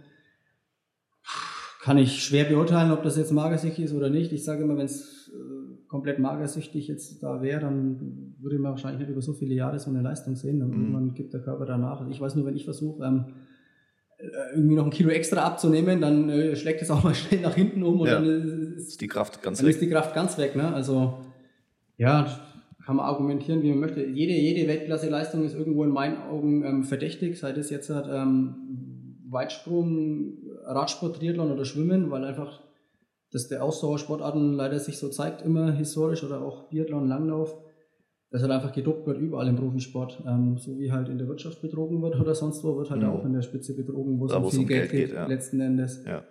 Kann 1.81 1.97
ich 1.97 2.23
schwer 2.23 2.45
beurteilen, 2.45 2.91
ob 2.91 3.03
das 3.03 3.15
jetzt 3.15 3.31
magersüchtig 3.31 3.85
ist 3.85 3.93
oder 3.93 4.09
nicht. 4.09 4.31
Ich 4.33 4.43
sage 4.43 4.63
immer, 4.63 4.77
wenn 4.77 4.85
es 4.85 5.31
äh, 5.33 5.64
komplett 5.95 6.19
magersüchtig 6.19 6.89
jetzt 6.89 7.23
da 7.23 7.41
wäre, 7.41 7.61
dann 7.61 8.35
würde 8.39 8.59
man 8.59 8.71
wahrscheinlich 8.71 8.99
nicht 8.99 9.11
über 9.11 9.21
so 9.21 9.31
viele 9.31 9.55
Jahre 9.55 9.79
so 9.79 9.89
eine 9.89 10.01
Leistung 10.01 10.35
sehen. 10.35 10.61
Und 10.61 10.71
mhm. 10.71 10.81
irgendwann 10.81 11.13
gibt 11.13 11.33
der 11.33 11.39
Körper 11.39 11.65
danach. 11.65 12.01
Also 12.01 12.11
ich 12.11 12.19
weiß 12.19 12.35
nur, 12.35 12.45
wenn 12.45 12.57
ich 12.57 12.65
versuche, 12.65 13.01
ähm, 13.05 13.25
äh, 14.17 14.25
irgendwie 14.55 14.75
noch 14.75 14.83
ein 14.83 14.91
Kilo 14.91 15.09
extra 15.09 15.41
abzunehmen, 15.43 16.01
dann 16.01 16.29
äh, 16.29 16.53
schlägt 16.57 16.81
es 16.81 16.91
auch 16.91 17.01
mal 17.01 17.15
schnell 17.15 17.39
nach 17.39 17.55
hinten 17.55 17.81
um 17.81 18.01
und 18.01 18.07
ja, 18.07 18.15
dann 18.15 18.25
ist, 18.25 18.89
ist, 18.89 19.01
die 19.01 19.07
Kraft 19.07 19.41
ganz 19.41 19.59
dann 19.59 19.67
weg. 19.67 19.75
ist 19.75 19.81
die 19.81 19.89
Kraft 19.89 20.13
ganz 20.13 20.37
weg. 20.37 20.57
Ne? 20.57 20.73
Also 20.73 21.19
ja, 21.95 22.27
kann 22.85 22.97
man 22.97 23.05
argumentieren, 23.05 23.63
wie 23.63 23.69
man 23.69 23.79
möchte. 23.79 24.03
Jede, 24.05 24.33
jede 24.33 24.67
Weltklasse-Leistung 24.67 25.45
ist 25.45 25.55
irgendwo 25.55 25.85
in 25.85 25.91
meinen 25.91 26.17
Augen 26.17 26.65
ähm, 26.65 26.83
verdächtig, 26.83 27.39
sei 27.39 27.53
das 27.53 27.69
jetzt 27.69 27.89
halt, 27.89 28.07
ähm, 28.11 29.21
Weitsprung, 29.29 30.33
Radsport, 30.65 31.15
Triathlon 31.19 31.53
oder 31.53 31.63
Schwimmen, 31.63 32.11
weil 32.11 32.25
einfach 32.25 32.64
das 33.31 33.47
der 33.47 33.63
Ausdauersportarten 33.63 34.53
leider 34.53 34.79
sich 34.79 34.97
so 34.97 35.09
zeigt 35.09 35.41
immer 35.41 35.71
historisch 35.73 36.23
oder 36.23 36.41
auch 36.41 36.69
Biathlon, 36.69 37.07
Langlauf 37.07 37.57
dass 38.35 38.41
halt 38.41 38.51
einfach 38.51 38.73
gedopt 38.73 39.07
wird 39.07 39.17
überall 39.17 39.47
im 39.47 39.55
Profisport. 39.55 40.21
Ähm, 40.27 40.57
so 40.57 40.77
wie 40.77 40.91
halt 40.91 41.07
in 41.07 41.17
der 41.17 41.27
Wirtschaft 41.29 41.61
betrogen 41.61 42.01
wird 42.01 42.19
oder 42.19 42.35
sonst 42.35 42.65
wo, 42.65 42.75
wird 42.75 42.89
halt 42.89 43.01
mhm. 43.01 43.07
auch 43.07 43.23
in 43.23 43.31
der 43.31 43.41
Spitze 43.41 43.73
betrogen, 43.75 44.19
wo 44.19 44.25
es 44.25 44.33
um 44.33 44.51
viel 44.51 44.65
Geld, 44.65 44.91
geht, 44.91 45.07
geht 45.07 45.15
ja. 45.15 45.25
letzten 45.25 45.61
Endes. 45.61 46.03
Ja. 46.05 46.25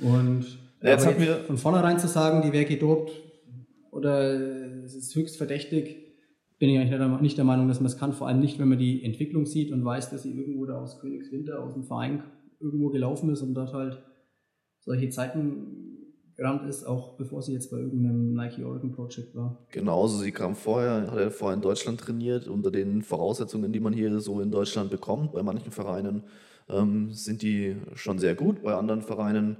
Und 0.00 0.44
ja, 0.82 0.90
jetzt 0.90 1.18
mir 1.18 1.34
von 1.38 1.56
vornherein 1.56 1.98
zu 1.98 2.06
sagen, 2.06 2.42
die 2.42 2.52
wäre 2.52 2.64
gedopt 2.64 3.10
oder 3.90 4.84
es 4.84 4.94
ist 4.94 5.16
höchst 5.16 5.36
verdächtig, 5.36 6.14
bin 6.60 6.70
ich 6.70 6.78
eigentlich 6.78 7.20
nicht 7.22 7.38
der 7.38 7.44
Meinung, 7.44 7.66
dass 7.66 7.80
man 7.80 7.86
es 7.86 7.98
kann. 7.98 8.12
Vor 8.12 8.28
allem 8.28 8.38
nicht, 8.38 8.60
wenn 8.60 8.68
man 8.68 8.78
die 8.78 9.02
Entwicklung 9.02 9.44
sieht 9.44 9.72
und 9.72 9.84
weiß, 9.84 10.10
dass 10.10 10.22
sie 10.22 10.36
irgendwo 10.36 10.64
da 10.64 10.80
aus 10.80 11.00
Königswinter, 11.00 11.60
aus 11.60 11.74
dem 11.74 11.82
Verein 11.82 12.22
irgendwo 12.60 12.90
gelaufen 12.90 13.30
ist 13.30 13.42
und 13.42 13.54
dort 13.54 13.72
halt 13.72 14.00
solche 14.78 15.08
Zeiten 15.08 15.87
gerannt 16.38 16.64
ist, 16.68 16.84
auch 16.84 17.14
bevor 17.14 17.42
sie 17.42 17.52
jetzt 17.52 17.70
bei 17.70 17.78
irgendeinem 17.78 18.32
Nike 18.32 18.64
Oregon 18.64 18.92
Project 18.92 19.34
war. 19.34 19.58
Genau, 19.72 20.02
also 20.02 20.18
sie 20.18 20.30
kam 20.30 20.54
vorher, 20.54 21.10
hat 21.10 21.18
er 21.18 21.32
vorher 21.32 21.56
in 21.56 21.62
Deutschland 21.62 22.00
trainiert, 22.00 22.46
unter 22.46 22.70
den 22.70 23.02
Voraussetzungen, 23.02 23.72
die 23.72 23.80
man 23.80 23.92
hier 23.92 24.20
so 24.20 24.40
in 24.40 24.52
Deutschland 24.52 24.88
bekommt. 24.88 25.32
Bei 25.32 25.42
manchen 25.42 25.72
Vereinen 25.72 26.22
ähm, 26.68 27.12
sind 27.12 27.42
die 27.42 27.76
schon 27.96 28.20
sehr 28.20 28.36
gut, 28.36 28.62
bei 28.62 28.72
anderen 28.74 29.02
Vereinen 29.02 29.56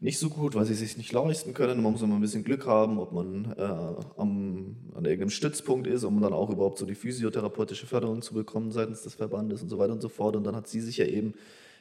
nicht 0.00 0.18
so 0.18 0.28
gut, 0.28 0.56
weil 0.56 0.64
sie 0.64 0.74
sich 0.74 0.96
nicht 0.96 1.12
leisten 1.12 1.54
können. 1.54 1.80
Man 1.80 1.92
muss 1.92 2.02
immer 2.02 2.16
ein 2.16 2.20
bisschen 2.20 2.42
Glück 2.42 2.66
haben, 2.66 2.98
ob 2.98 3.12
man 3.12 3.54
äh, 3.56 3.62
am, 3.62 4.74
an 4.96 5.04
irgendeinem 5.04 5.30
Stützpunkt 5.30 5.86
ist, 5.86 6.02
um 6.02 6.20
dann 6.20 6.32
auch 6.32 6.50
überhaupt 6.50 6.78
so 6.78 6.84
die 6.84 6.96
physiotherapeutische 6.96 7.86
Förderung 7.86 8.22
zu 8.22 8.34
bekommen 8.34 8.72
seitens 8.72 9.02
des 9.02 9.14
Verbandes 9.14 9.62
und 9.62 9.68
so 9.68 9.78
weiter 9.78 9.92
und 9.92 10.02
so 10.02 10.08
fort. 10.08 10.34
Und 10.34 10.42
dann 10.42 10.56
hat 10.56 10.66
sie 10.66 10.80
sich 10.80 10.96
ja 10.96 11.06
eben 11.06 11.34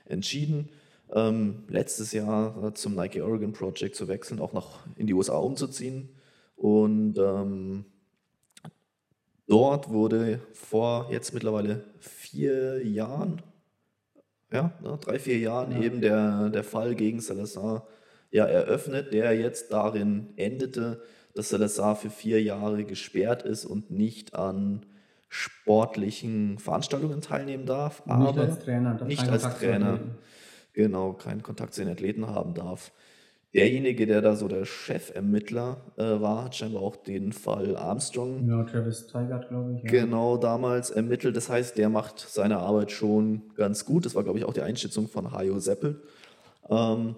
entschieden, 0.05 0.69
ähm, 1.13 1.63
letztes 1.67 2.11
Jahr 2.11 2.73
zum 2.75 2.95
Nike 2.95 3.21
Oregon 3.21 3.53
Project 3.53 3.95
zu 3.95 4.07
wechseln, 4.07 4.39
auch 4.39 4.53
nach 4.53 4.85
in 4.95 5.07
die 5.07 5.13
USA 5.13 5.37
umzuziehen. 5.37 6.09
Und 6.55 7.17
ähm, 7.17 7.85
dort 9.47 9.89
wurde 9.89 10.39
vor 10.53 11.07
jetzt 11.11 11.33
mittlerweile 11.33 11.83
vier 11.99 12.85
Jahren, 12.85 13.41
ja, 14.51 14.71
ne, 14.81 14.97
drei, 15.01 15.19
vier 15.19 15.39
Jahren 15.39 15.71
ja. 15.71 15.81
eben 15.81 16.01
der, 16.01 16.49
der 16.49 16.63
Fall 16.63 16.95
gegen 16.95 17.19
Salazar 17.19 17.87
ja 18.31 18.45
eröffnet, 18.45 19.13
der 19.13 19.37
jetzt 19.37 19.71
darin 19.73 20.29
endete, 20.37 21.01
dass 21.35 21.49
Salazar 21.49 21.95
für 21.95 22.09
vier 22.09 22.41
Jahre 22.41 22.83
gesperrt 22.83 23.43
ist 23.43 23.65
und 23.65 23.91
nicht 23.91 24.35
an 24.35 24.85
sportlichen 25.29 26.59
Veranstaltungen 26.59 27.21
teilnehmen 27.21 27.65
darf. 27.65 28.05
Nicht 28.05 28.15
aber 28.15 28.41
als 28.41 28.59
Trainer. 28.59 29.05
Nicht 29.05 29.29
als 29.29 29.43
Trainer. 29.57 29.99
Genau, 30.73 31.13
keinen 31.13 31.43
Kontakt 31.43 31.73
zu 31.73 31.81
den 31.81 31.91
Athleten 31.91 32.27
haben 32.27 32.53
darf. 32.53 32.91
Derjenige, 33.53 34.07
der 34.07 34.21
da 34.21 34.37
so 34.37 34.47
der 34.47 34.63
Chefermittler 34.63 35.81
äh, 35.97 36.21
war, 36.21 36.45
hat 36.45 36.55
scheinbar 36.55 36.81
auch 36.83 36.95
den 36.95 37.33
Fall 37.33 37.75
Armstrong. 37.75 38.47
Ja, 38.47 38.63
Travis 38.63 39.07
Tigert, 39.07 39.49
glaube 39.49 39.73
ich. 39.75 39.83
Ja. 39.83 39.89
Genau, 39.89 40.37
damals 40.37 40.89
ermittelt. 40.89 41.35
Das 41.35 41.49
heißt, 41.49 41.77
der 41.77 41.89
macht 41.89 42.19
seine 42.19 42.59
Arbeit 42.59 42.91
schon 42.91 43.41
ganz 43.55 43.83
gut. 43.83 44.05
Das 44.05 44.15
war, 44.15 44.23
glaube 44.23 44.39
ich, 44.39 44.45
auch 44.45 44.53
die 44.53 44.61
Einschätzung 44.61 45.09
von 45.09 45.33
Hajo 45.33 45.59
Seppel. 45.59 46.01
Ähm, 46.69 47.15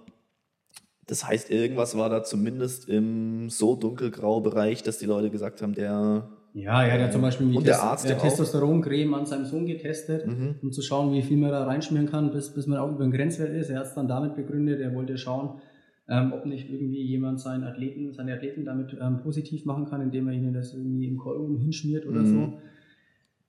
das 1.06 1.24
heißt, 1.24 1.50
irgendwas 1.50 1.96
war 1.96 2.08
da 2.08 2.24
zumindest 2.24 2.88
im 2.88 3.48
so 3.48 3.76
dunkelgrau 3.76 4.40
Bereich, 4.40 4.82
dass 4.82 4.98
die 4.98 5.06
Leute 5.06 5.30
gesagt 5.30 5.62
haben, 5.62 5.74
der. 5.74 6.28
Ja, 6.54 6.84
er 6.84 6.92
hat 6.92 7.00
ja 7.00 7.10
zum 7.10 7.20
Beispiel 7.20 7.56
und 7.56 7.66
der 7.66 7.82
Arzt 7.82 8.08
der 8.08 8.16
Testosteroncreme 8.16 9.12
an 9.14 9.26
seinem 9.26 9.44
Sohn 9.44 9.66
getestet, 9.66 10.24
mhm. 10.24 10.54
um 10.62 10.70
zu 10.70 10.82
schauen, 10.82 11.12
wie 11.12 11.22
viel 11.22 11.36
man 11.36 11.50
da 11.50 11.64
reinschmieren 11.64 12.08
kann, 12.08 12.30
bis, 12.30 12.54
bis 12.54 12.68
man 12.68 12.78
auch 12.78 12.92
über 12.92 13.02
den 13.02 13.10
Grenzwert 13.10 13.52
ist. 13.52 13.70
Er 13.70 13.80
hat 13.80 13.86
es 13.86 13.94
dann 13.94 14.06
damit 14.06 14.36
begründet, 14.36 14.80
er 14.80 14.94
wollte 14.94 15.18
schauen, 15.18 15.60
ähm, 16.08 16.32
ob 16.32 16.46
nicht 16.46 16.70
irgendwie 16.70 17.02
jemand 17.02 17.40
seinen 17.40 17.64
Athleten, 17.64 18.12
seine 18.12 18.34
Athleten 18.34 18.64
damit 18.64 18.96
ähm, 19.00 19.18
positiv 19.20 19.64
machen 19.64 19.86
kann, 19.86 20.00
indem 20.00 20.28
er 20.28 20.34
ihnen 20.34 20.54
das 20.54 20.74
irgendwie 20.74 21.08
im 21.08 21.18
Kolben 21.18 21.58
hinschmiert 21.58 22.06
oder 22.06 22.20
mhm. 22.20 22.26
so. 22.26 22.52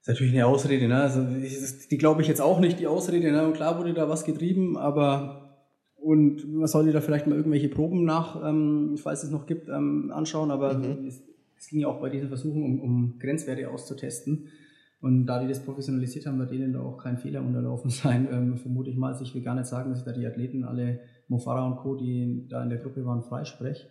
ist 0.00 0.08
natürlich 0.08 0.34
eine 0.34 0.46
Ausrede, 0.46 0.88
ne? 0.88 0.96
Also 0.96 1.24
ich, 1.40 1.88
die 1.88 1.98
glaube 1.98 2.22
ich 2.22 2.28
jetzt 2.28 2.40
auch 2.40 2.58
nicht, 2.58 2.80
die 2.80 2.88
Ausrede, 2.88 3.30
ne? 3.30 3.46
Und 3.46 3.54
klar 3.54 3.78
wurde 3.78 3.94
da 3.94 4.08
was 4.08 4.24
getrieben, 4.24 4.76
aber 4.76 5.42
und 5.94 6.52
man 6.52 6.66
sollte 6.66 6.92
da 6.92 7.00
vielleicht 7.00 7.28
mal 7.28 7.36
irgendwelche 7.36 7.68
Proben 7.68 8.04
nach, 8.04 8.40
ähm, 8.44 8.96
falls 8.96 9.22
es 9.22 9.30
noch 9.30 9.46
gibt, 9.46 9.68
ähm, 9.68 10.10
anschauen. 10.12 10.50
Aber 10.50 10.74
mhm. 10.74 11.06
es, 11.06 11.22
es, 11.56 11.68
ging 11.68 11.80
ja 11.80 11.88
auch 11.88 12.00
bei 12.00 12.10
diesen 12.10 12.28
Versuchen 12.28 12.62
um, 12.62 12.80
um, 12.80 13.18
Grenzwerte 13.18 13.70
auszutesten. 13.70 14.48
Und 15.00 15.26
da 15.26 15.40
die 15.40 15.48
das 15.48 15.64
professionalisiert 15.64 16.26
haben, 16.26 16.38
wird 16.38 16.50
denen 16.50 16.72
da 16.72 16.80
auch 16.80 16.98
kein 16.98 17.18
Fehler 17.18 17.42
unterlaufen 17.42 17.90
sein. 18.02 18.28
Ähm, 18.30 18.56
vermute 18.56 18.90
ich 18.90 18.96
mal, 18.96 19.12
also 19.12 19.24
ich 19.24 19.34
will 19.34 19.42
gar 19.42 19.54
nicht 19.54 19.66
sagen, 19.66 19.90
dass 19.90 20.00
ich 20.00 20.04
da 20.04 20.12
die 20.12 20.26
Athleten 20.26 20.64
alle, 20.64 21.00
Mofara 21.28 21.66
und 21.66 21.76
Co., 21.76 21.96
die 21.96 22.46
da 22.48 22.62
in 22.62 22.70
der 22.70 22.78
Gruppe 22.78 23.04
waren, 23.04 23.22
freispreche. 23.22 23.88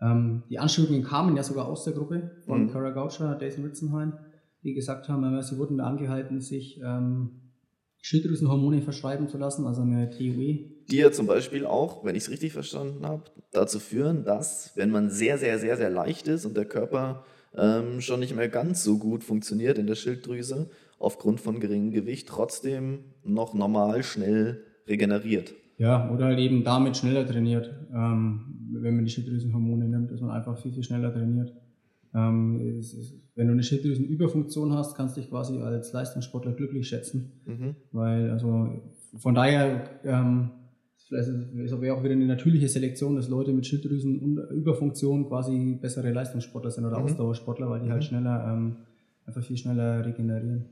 Ähm, 0.00 0.42
die 0.50 0.58
Anschuldigungen 0.58 1.04
kamen 1.04 1.36
ja 1.36 1.42
sogar 1.42 1.66
aus 1.66 1.84
der 1.84 1.94
Gruppe 1.94 2.32
von 2.44 2.64
mhm. 2.64 2.70
Kara 2.70 2.90
Goucher, 2.90 3.38
Jason 3.40 3.64
Ritzenheim, 3.64 4.14
die 4.62 4.74
gesagt 4.74 5.08
haben, 5.08 5.24
äh, 5.34 5.42
sie 5.42 5.58
wurden 5.58 5.78
da 5.78 5.84
angehalten, 5.84 6.40
sich 6.40 6.80
ähm, 6.84 7.43
Schilddrüsenhormone 8.04 8.82
verschreiben 8.82 9.28
zu 9.28 9.38
lassen, 9.38 9.66
also 9.66 9.80
eine 9.80 10.10
TUE. 10.10 10.58
Die 10.90 10.96
ja 10.96 11.10
zum 11.10 11.26
Beispiel 11.26 11.64
auch, 11.64 12.04
wenn 12.04 12.14
ich 12.14 12.24
es 12.24 12.30
richtig 12.30 12.52
verstanden 12.52 13.06
habe, 13.06 13.22
dazu 13.50 13.80
führen, 13.80 14.24
dass, 14.24 14.72
wenn 14.74 14.90
man 14.90 15.08
sehr, 15.08 15.38
sehr, 15.38 15.58
sehr, 15.58 15.78
sehr 15.78 15.88
leicht 15.88 16.28
ist 16.28 16.44
und 16.44 16.54
der 16.54 16.66
Körper 16.66 17.24
ähm, 17.56 18.02
schon 18.02 18.20
nicht 18.20 18.36
mehr 18.36 18.50
ganz 18.50 18.84
so 18.84 18.98
gut 18.98 19.24
funktioniert 19.24 19.78
in 19.78 19.86
der 19.86 19.94
Schilddrüse, 19.94 20.68
aufgrund 20.98 21.40
von 21.40 21.60
geringem 21.60 21.92
Gewicht 21.92 22.28
trotzdem 22.28 23.04
noch 23.24 23.54
normal 23.54 24.02
schnell 24.02 24.62
regeneriert. 24.86 25.54
Ja, 25.78 26.12
oder 26.12 26.26
halt 26.26 26.38
eben 26.40 26.62
damit 26.62 26.98
schneller 26.98 27.26
trainiert, 27.26 27.70
ähm, 27.90 28.68
wenn 28.82 28.96
man 28.96 29.06
die 29.06 29.10
Schilddrüsenhormone 29.10 29.88
nimmt, 29.88 30.10
dass 30.10 30.20
man 30.20 30.30
einfach 30.30 30.58
viel, 30.58 30.74
viel 30.74 30.84
schneller 30.84 31.10
trainiert. 31.10 31.54
Ähm, 32.14 32.78
ist, 32.78 33.14
wenn 33.34 33.48
du 33.48 33.52
eine 33.52 33.64
Schilddrüsenüberfunktion 33.64 34.72
hast, 34.72 34.94
kannst 34.94 35.16
du 35.16 35.20
dich 35.20 35.30
quasi 35.30 35.58
als 35.58 35.92
Leistungssportler 35.92 36.52
glücklich 36.52 36.88
schätzen. 36.88 37.32
Mhm. 37.44 37.74
Weil, 37.90 38.30
also 38.30 38.68
von 39.16 39.34
daher, 39.34 39.90
ähm, 40.04 40.52
vielleicht 41.08 41.28
ist 41.28 41.72
aber 41.72 41.92
auch 41.94 42.04
wieder 42.04 42.12
eine 42.12 42.26
natürliche 42.26 42.68
Selektion, 42.68 43.16
dass 43.16 43.28
Leute 43.28 43.52
mit 43.52 43.66
Schilddrüsenüberfunktion 43.66 45.26
quasi 45.26 45.76
bessere 45.80 46.12
Leistungssportler 46.12 46.70
sind 46.70 46.84
oder 46.84 47.00
mhm. 47.00 47.06
Ausdauersportler, 47.06 47.68
weil 47.68 47.80
die 47.80 47.90
halt 47.90 48.02
mhm. 48.02 48.06
schneller, 48.06 48.52
ähm, 48.52 48.76
einfach 49.26 49.42
viel 49.42 49.56
schneller 49.56 50.06
regenerieren. 50.06 50.66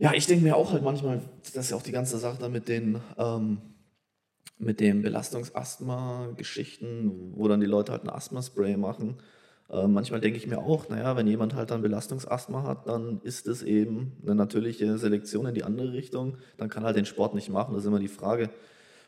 Ja, 0.00 0.12
ich 0.14 0.26
denke 0.26 0.44
mir 0.44 0.56
auch 0.56 0.72
halt 0.72 0.82
manchmal, 0.82 1.20
das 1.42 1.54
ist 1.54 1.70
ja 1.70 1.76
auch 1.76 1.82
die 1.82 1.92
ganze 1.92 2.18
Sache 2.18 2.40
da 2.40 2.48
mit 2.48 2.66
den, 2.68 2.98
ähm, 3.16 3.58
mit 4.58 4.80
den 4.80 5.02
Belastungsasthma-Geschichten, 5.02 7.12
wo 7.36 7.46
dann 7.46 7.60
die 7.60 7.66
Leute 7.66 7.92
halt 7.92 8.02
ein 8.02 8.10
Asthma-Spray 8.10 8.76
machen 8.76 9.18
äh, 9.70 9.86
manchmal 9.86 10.20
denke 10.20 10.38
ich 10.38 10.46
mir 10.46 10.58
auch, 10.58 10.88
naja, 10.88 11.16
wenn 11.16 11.26
jemand 11.26 11.54
halt 11.54 11.70
dann 11.70 11.82
Belastungsasthma 11.82 12.62
hat, 12.62 12.86
dann 12.86 13.20
ist 13.22 13.46
es 13.46 13.62
eben 13.62 14.12
eine 14.22 14.34
natürliche 14.34 14.96
Selektion 14.96 15.46
in 15.46 15.54
die 15.54 15.64
andere 15.64 15.92
Richtung. 15.92 16.38
Dann 16.56 16.70
kann 16.70 16.84
halt 16.84 16.96
den 16.96 17.04
Sport 17.04 17.34
nicht 17.34 17.50
machen. 17.50 17.74
Das 17.74 17.82
ist 17.82 17.88
immer 17.88 17.98
die 17.98 18.08
Frage, 18.08 18.50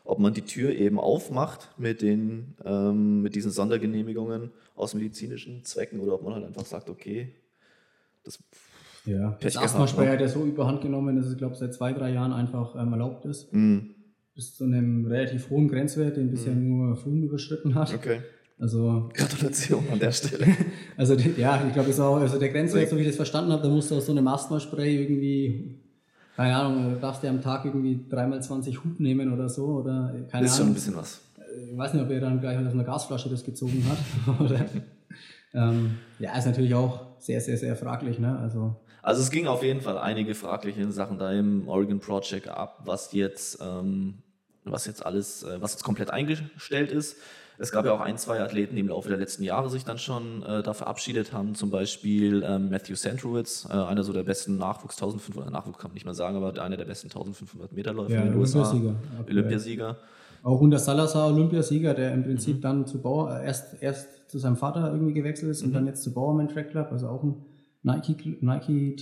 ob 0.03 0.19
man 0.19 0.33
die 0.33 0.43
Tür 0.43 0.71
eben 0.71 0.99
aufmacht 0.99 1.69
mit, 1.77 2.01
den, 2.01 2.55
ähm, 2.63 3.21
mit 3.21 3.33
diesen 3.35 3.51
Sondergenehmigungen 3.51 4.51
aus 4.75 4.93
medizinischen 4.93 5.63
Zwecken 5.63 5.99
oder 5.99 6.13
ob 6.13 6.23
man 6.23 6.33
halt 6.33 6.45
einfach 6.45 6.65
sagt, 6.65 6.89
okay, 6.89 7.33
das 8.23 8.39
ja, 9.05 9.35
das 9.41 9.57
Asthma-Spray 9.57 10.05
ne? 10.05 10.11
hat 10.11 10.21
ja 10.21 10.27
so 10.27 10.45
überhand 10.45 10.81
genommen, 10.81 11.15
dass 11.15 11.25
es, 11.25 11.35
glaube 11.35 11.53
ich, 11.53 11.59
seit 11.59 11.73
zwei, 11.73 11.91
drei 11.91 12.11
Jahren 12.11 12.33
einfach 12.33 12.75
ähm, 12.75 12.91
erlaubt 12.91 13.25
ist. 13.25 13.51
Mm. 13.51 13.79
Bis 14.35 14.55
zu 14.55 14.63
einem 14.63 15.07
relativ 15.07 15.49
hohen 15.49 15.67
Grenzwert, 15.67 16.17
den 16.17 16.29
bisher 16.29 16.53
mm. 16.53 16.67
nur 16.67 16.95
Flum 16.95 17.23
überschritten 17.23 17.73
hat. 17.73 17.91
Okay. 17.95 18.19
Also, 18.61 19.09
Gratulation 19.15 19.83
an 19.91 19.97
der 19.99 20.11
Stelle. 20.11 20.45
Also 20.95 21.15
ja, 21.15 21.63
ich 21.65 21.73
glaube, 21.73 21.89
also 22.21 22.37
der 22.37 22.49
Grenzwert, 22.49 22.89
so 22.89 22.95
wie 22.95 23.01
ich 23.01 23.07
das 23.07 23.15
verstanden 23.15 23.51
habe, 23.51 23.63
da 23.63 23.69
musst 23.69 23.89
du 23.89 23.95
aus 23.95 24.05
so 24.05 24.11
einem 24.11 24.27
Asthma-Spray 24.27 25.01
irgendwie, 25.01 25.79
keine 26.35 26.55
Ahnung, 26.55 26.97
darfst 27.01 27.23
du 27.23 27.27
am 27.27 27.41
Tag 27.41 27.65
irgendwie 27.65 28.05
dreimal 28.07 28.43
20 28.43 28.83
Hub 28.83 28.99
nehmen 28.99 29.33
oder 29.33 29.49
so. 29.49 29.65
Oder, 29.65 30.13
keine 30.29 30.43
das 30.43 30.53
ist 30.53 30.59
Ahnung. 30.59 30.67
schon 30.67 30.67
ein 30.67 30.73
bisschen 30.75 30.95
was. 30.95 31.21
Ich 31.71 31.75
weiß 31.75 31.93
nicht, 31.95 32.03
ob 32.03 32.11
er 32.11 32.19
dann 32.19 32.39
gleich 32.39 32.59
aus 32.59 32.71
einer 32.71 32.83
Gasflasche 32.83 33.29
das 33.29 33.43
gezogen 33.43 33.83
hat. 33.89 34.51
ähm, 35.55 35.97
ja, 36.19 36.37
ist 36.37 36.45
natürlich 36.45 36.75
auch 36.75 36.99
sehr, 37.17 37.41
sehr, 37.41 37.57
sehr 37.57 37.75
fraglich. 37.75 38.19
Ne? 38.19 38.37
Also, 38.37 38.75
also 39.01 39.21
es 39.21 39.31
ging 39.31 39.47
auf 39.47 39.63
jeden 39.63 39.81
Fall 39.81 39.97
einige 39.97 40.35
fragliche 40.35 40.91
Sachen 40.91 41.17
da 41.17 41.31
im 41.31 41.67
Oregon 41.67 41.99
Project 41.99 42.47
ab, 42.47 42.81
was 42.85 43.11
jetzt, 43.13 43.59
ähm, 43.59 44.19
was 44.65 44.85
jetzt 44.85 45.03
alles, 45.03 45.41
äh, 45.41 45.59
was 45.59 45.71
jetzt 45.71 45.83
komplett 45.83 46.11
eingestellt 46.11 46.91
ist. 46.91 47.17
Es 47.61 47.71
gab 47.71 47.85
ja 47.85 47.93
auch 47.93 48.01
ein, 48.01 48.17
zwei 48.17 48.41
Athleten, 48.41 48.75
die 48.75 48.81
im 48.81 48.87
Laufe 48.87 49.07
der 49.07 49.19
letzten 49.19 49.43
Jahre 49.43 49.69
sich 49.69 49.85
dann 49.85 49.99
schon 49.99 50.41
äh, 50.41 50.63
da 50.63 50.73
verabschiedet 50.73 51.31
haben. 51.31 51.53
Zum 51.53 51.69
Beispiel 51.69 52.43
ähm, 52.43 52.71
Matthew 52.71 52.95
Sandrowitz, 52.95 53.67
äh, 53.69 53.73
einer 53.73 54.03
so 54.03 54.13
der 54.13 54.23
besten 54.23 54.57
Nachwuchs 54.57 54.95
1500, 54.95 55.51
Nachwuchs 55.51 55.77
kann 55.77 55.91
man 55.91 55.93
nicht 55.93 56.05
mehr 56.05 56.15
sagen, 56.15 56.37
aber 56.37 56.59
einer 56.59 56.75
der 56.75 56.85
besten 56.85 57.07
1500 57.07 57.71
Meter 57.71 57.93
Läufer 57.93 58.13
ja, 58.13 58.21
in 58.21 58.31
den 58.31 58.39
USA. 58.39 58.61
Olympiasieger. 58.61 58.95
Olympiasieger. 59.29 59.97
Auch 60.41 60.59
unter 60.59 60.79
Salazar 60.79 61.27
Olympiasieger, 61.27 61.93
der 61.93 62.13
im 62.13 62.23
Prinzip 62.23 62.57
mhm. 62.57 62.61
dann 62.61 62.87
zu 62.87 62.99
Bauer, 62.99 63.39
äh, 63.39 63.45
erst, 63.45 63.81
erst 63.81 64.07
zu 64.27 64.39
seinem 64.39 64.57
Vater 64.57 64.91
irgendwie 64.91 65.13
gewechselt 65.13 65.51
ist 65.51 65.61
mhm. 65.61 65.67
und 65.67 65.73
dann 65.73 65.85
jetzt 65.85 66.01
zu 66.01 66.13
Bauerman 66.13 66.49
Track 66.49 66.71
Club, 66.71 66.87
also 66.91 67.09
auch 67.09 67.21
ein 67.21 67.45
Nike-Team. 67.83 68.37
Nike 68.41 68.95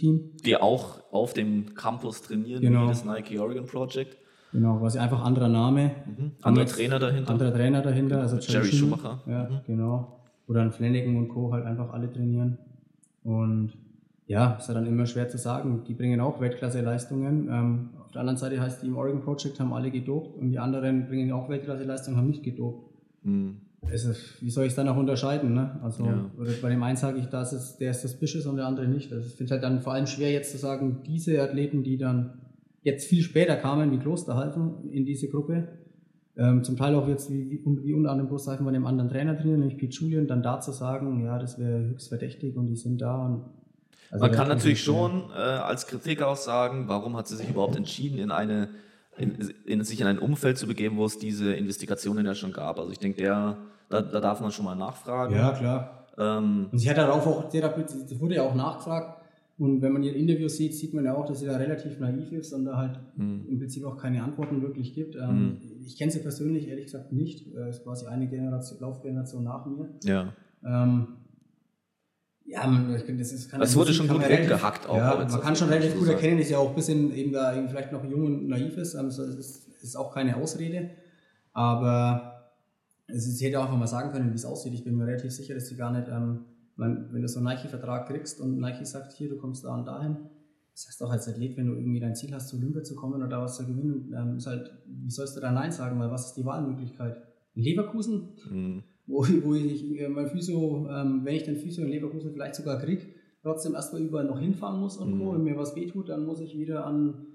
die 0.44 0.58
auch 0.58 1.02
auf 1.12 1.34
dem 1.34 1.76
Campus 1.76 2.24
trainieren, 2.24 2.62
genau. 2.62 2.84
wie 2.84 2.88
das 2.90 3.06
Nike 3.06 3.40
Oregon 3.40 3.66
Project. 3.66 4.18
Genau, 4.52 4.78
quasi 4.78 4.98
einfach 4.98 5.24
anderer 5.24 5.50
Name. 5.50 5.92
Mhm. 6.06 6.32
Anderer 6.42 6.66
Trainer 6.66 7.00
dahinter. 7.00 7.32
Anderer 7.32 7.54
Trainer 7.54 7.82
dahinter, 7.82 8.22
also 8.22 8.38
Jerry, 8.38 8.66
Jerry 8.66 8.78
Schumacher. 8.78 9.22
Ja, 9.28 9.44
mhm. 9.44 9.60
genau. 9.68 10.20
Oder 10.48 10.62
dann 10.62 10.72
Flanagan 10.72 11.16
und 11.18 11.30
Co. 11.30 11.54
halt 11.54 11.66
einfach 11.66 11.94
alle 11.94 12.12
trainieren. 12.12 12.58
Und 13.24 13.74
ja, 14.26 14.54
ist 14.54 14.68
ja 14.68 14.74
dann 14.74 14.88
immer 14.88 15.06
schwer 15.06 15.30
zu 15.30 15.38
sagen. 15.38 15.84
Die 15.88 15.94
bringen 15.94 16.20
auch 16.20 16.40
Weltklasse-Leistungen. 16.40 17.48
Ähm, 17.52 17.90
auf 18.00 18.12
der 18.12 18.22
anderen 18.22 18.38
Seite 18.38 18.60
heißt, 18.60 18.82
die 18.82 18.88
im 18.88 18.98
Oregon 18.98 19.22
Project 19.22 19.60
haben 19.60 19.74
alle 19.74 19.92
gedopt 19.92 20.38
und 20.38 20.50
die 20.50 20.60
anderen 20.60 21.08
bringen 21.08 21.32
auch 21.32 21.50
Weltklasse-Leistungen, 21.50 22.18
haben 22.18 22.28
nicht 22.28 22.44
gedopt. 22.44 22.92
Mhm. 23.24 23.62
Also, 23.84 24.12
wie 24.42 24.50
soll 24.50 24.66
ich 24.66 24.72
es 24.72 24.76
dann 24.76 24.88
auch 24.88 24.98
unterscheiden? 24.98 25.54
Ne? 25.54 25.80
Also, 25.84 26.06
ja. 26.06 26.30
bei 26.62 26.70
dem 26.70 26.84
einen 26.84 26.98
sage 26.98 27.18
ich, 27.20 27.28
das 27.28 27.54
ist, 27.54 27.78
der 27.78 27.92
ist 27.92 28.02
suspicious 28.02 28.46
und 28.46 28.58
der 28.58 28.66
andere 28.66 28.88
nicht. 28.88 29.12
Also, 29.14 29.28
ich 29.28 29.34
finde 29.34 29.46
es 29.46 29.52
halt 29.52 29.64
dann 29.64 29.82
vor 29.82 29.94
allem 29.94 30.06
schwer 30.06 30.32
jetzt 30.32 30.52
zu 30.52 30.58
sagen, 30.58 31.02
diese 31.06 31.42
Athleten, 31.42 31.84
die 31.84 31.98
dann 31.98 32.34
jetzt 32.84 33.08
viel 33.08 33.24
später 33.24 33.56
kamen 33.56 33.92
wie 33.92 33.98
Klosterhalfen 33.98 34.90
in 34.92 35.06
diese 35.06 35.30
Gruppe, 35.30 35.68
Ähm, 36.38 36.64
zum 36.64 36.78
Teil 36.78 36.96
auch 36.96 37.06
jetzt, 37.10 37.30
wie, 37.30 37.52
wie, 37.84 37.94
unter 37.94 38.12
anderem 38.12 38.38
sagen 38.38 38.64
wir 38.64 38.72
dem 38.72 38.86
anderen 38.86 39.10
Trainer 39.10 39.36
drin, 39.36 39.60
nämlich 39.60 39.78
Pete 39.78 39.94
Julian, 39.94 40.26
dann 40.26 40.42
da 40.42 40.62
zu 40.62 40.72
sagen, 40.72 41.22
ja, 41.26 41.38
das 41.38 41.60
wäre 41.60 41.80
höchst 41.90 42.08
verdächtig 42.08 42.56
und 42.56 42.68
die 42.68 42.78
sind 42.78 43.02
da. 43.02 43.26
Und, 43.26 43.44
also 44.10 44.26
Man 44.26 44.32
kann 44.32 44.48
natürlich 44.48 44.82
schon 44.82 45.32
äh, 45.36 45.42
als 45.42 45.86
Kritik 45.86 46.22
auch 46.22 46.38
sagen, 46.38 46.86
warum 46.88 47.18
hat 47.18 47.28
sie 47.28 47.36
sich 47.36 47.50
überhaupt 47.50 47.76
entschieden, 47.76 48.20
in 48.20 48.32
eine 48.32 48.70
in, 49.18 49.54
in, 49.66 49.84
sich 49.84 50.00
in 50.00 50.08
ein 50.08 50.18
Umfeld 50.18 50.58
zu 50.58 50.66
begeben, 50.66 50.96
wo 50.96 51.06
es 51.06 51.20
diese 51.20 51.54
Investigationen 51.54 52.26
ja 52.26 52.34
schon 52.36 52.54
gab. 52.54 52.80
Also 52.80 52.92
ich 52.92 53.00
denke, 53.00 53.22
der, 53.22 53.58
da, 53.90 54.02
da 54.02 54.22
darf 54.22 54.40
man 54.40 54.52
schon 54.52 54.64
mal 54.64 54.76
nachfragen. 54.76 55.36
Ja, 55.36 55.52
klar. 55.52 56.08
Ähm, 56.18 56.70
und 56.72 56.80
sie 56.80 56.90
hat 56.90 56.98
darauf 56.98 57.28
auch, 57.28 57.50
das 57.50 58.20
wurde 58.20 58.36
ja 58.36 58.44
auch 58.44 58.56
nachgefragt, 58.56 59.19
und 59.60 59.82
wenn 59.82 59.92
man 59.92 60.04
ihr 60.04 60.16
Interview 60.16 60.48
sieht, 60.48 60.74
sieht 60.74 60.94
man 60.94 61.04
ja 61.04 61.16
auch, 61.16 61.26
dass 61.26 61.42
sie 61.42 61.46
da 61.46 61.58
relativ 61.58 62.00
naiv 62.00 62.32
ist 62.32 62.54
und 62.54 62.64
da 62.64 62.78
halt 62.78 62.98
mhm. 63.18 63.46
im 63.50 63.60
Prinzip 63.60 63.84
auch 63.84 63.98
keine 63.98 64.24
Antworten 64.24 64.62
wirklich 64.62 64.94
gibt. 64.94 65.18
Ähm, 65.18 65.42
mhm. 65.42 65.58
Ich 65.86 65.98
kenne 65.98 66.10
sie 66.12 66.20
persönlich 66.20 66.70
ehrlich 66.70 66.86
gesagt 66.86 67.12
nicht. 67.12 67.54
Äh, 67.54 67.68
es 67.68 67.86
war 67.86 67.94
sie 67.94 68.08
eine 68.08 68.28
Generation, 68.28 68.80
Laufgeneration 68.80 69.44
nach 69.44 69.66
mir. 69.66 69.90
Ja. 70.04 70.34
Ähm, 70.64 71.08
ja, 72.46 72.66
man, 72.66 72.90
das 73.18 73.34
ist, 73.34 73.52
kann 73.52 73.62
Es 73.62 73.76
wurde 73.76 73.94
schon 73.94 74.08
gut 74.08 74.28
weggehackt 74.28 74.88
auch. 74.88 74.96
Ja, 74.96 75.28
man 75.30 75.42
kann 75.42 75.56
schon 75.58 75.68
relativ 75.68 76.00
gut 76.00 76.08
erkennen, 76.08 76.38
dass 76.38 76.48
sie 76.48 76.56
auch 76.56 76.70
ein 76.70 76.76
bisschen 76.76 77.14
eben 77.14 77.34
da 77.34 77.54
eben 77.56 77.68
vielleicht 77.68 77.92
noch 77.92 78.04
jung 78.06 78.26
und 78.26 78.48
naiv 78.48 78.78
ist. 78.78 78.96
Also 78.96 79.24
es 79.24 79.36
ist, 79.36 79.84
ist 79.84 79.96
auch 79.98 80.14
keine 80.14 80.38
Ausrede. 80.38 80.92
Aber 81.52 82.54
es 83.08 83.42
hätte 83.42 83.60
auch 83.60 83.66
einfach 83.66 83.78
mal 83.78 83.88
sagen 83.88 84.12
können, 84.12 84.32
wie 84.32 84.36
es 84.36 84.46
aussieht. 84.46 84.74
Ich 84.74 84.86
bin 84.86 84.96
mir 84.96 85.06
relativ 85.06 85.32
sicher, 85.32 85.54
dass 85.54 85.68
sie 85.68 85.76
gar 85.76 85.92
nicht 85.92 86.08
ähm, 86.08 86.46
meine, 86.80 87.08
wenn 87.12 87.22
du 87.22 87.28
so 87.28 87.40
einen 87.40 87.48
Nike-Vertrag 87.48 88.08
kriegst 88.08 88.42
und 88.42 88.58
Nike 88.58 88.86
sagt, 88.86 89.12
hier, 89.14 89.30
du 89.30 89.38
kommst 89.38 89.64
da 89.64 89.76
und 89.76 89.86
dahin, 89.86 90.18
das 90.74 90.88
heißt 90.88 91.04
auch 91.04 91.12
als 91.12 91.28
Athlet, 91.28 91.58
wenn 91.58 91.68
du 91.68 91.74
irgendwie 91.74 92.00
dein 92.00 92.16
Ziel 92.16 92.34
hast, 92.34 92.48
zu 92.48 92.56
Olympia 92.56 92.84
zu 92.84 92.96
kommen 92.96 93.16
oder 93.16 93.28
da 93.28 93.42
was 93.42 93.58
zu 93.58 93.68
gewinnen, 93.68 94.14
ähm, 94.18 94.38
ist 94.38 94.48
halt, 94.48 94.72
wie 94.86 95.12
sollst 95.12 95.36
du 95.36 95.42
da 95.42 95.52
Nein 95.52 95.72
sagen, 95.72 96.00
weil 96.00 96.10
was 96.10 96.28
ist 96.28 96.36
die 96.36 96.46
Wahlmöglichkeit? 96.46 97.22
In 97.54 97.64
Leverkusen, 97.64 98.30
mhm. 98.50 98.84
wo, 99.06 99.26
wo 99.44 99.54
ich 99.54 100.00
äh, 100.00 100.08
mein 100.08 100.28
Physio, 100.28 100.88
ähm, 100.90 101.26
wenn 101.26 101.36
ich 101.36 101.44
den 101.44 101.58
Physio 101.58 101.84
in 101.84 101.92
Leverkusen 101.92 102.32
vielleicht 102.32 102.56
sogar 102.56 102.80
kriege, 102.80 103.08
trotzdem 103.44 103.74
erstmal 103.74 104.02
überall 104.02 104.26
noch 104.26 104.40
hinfahren 104.40 104.80
muss 104.80 104.96
und 104.96 105.16
mhm. 105.16 105.20
wo, 105.20 105.34
wenn 105.34 105.44
mir 105.44 105.58
was 105.58 105.76
wehtut, 105.76 106.08
dann 106.08 106.26
muss 106.26 106.40
ich 106.40 106.58
wieder 106.58 106.86
an 106.86 107.26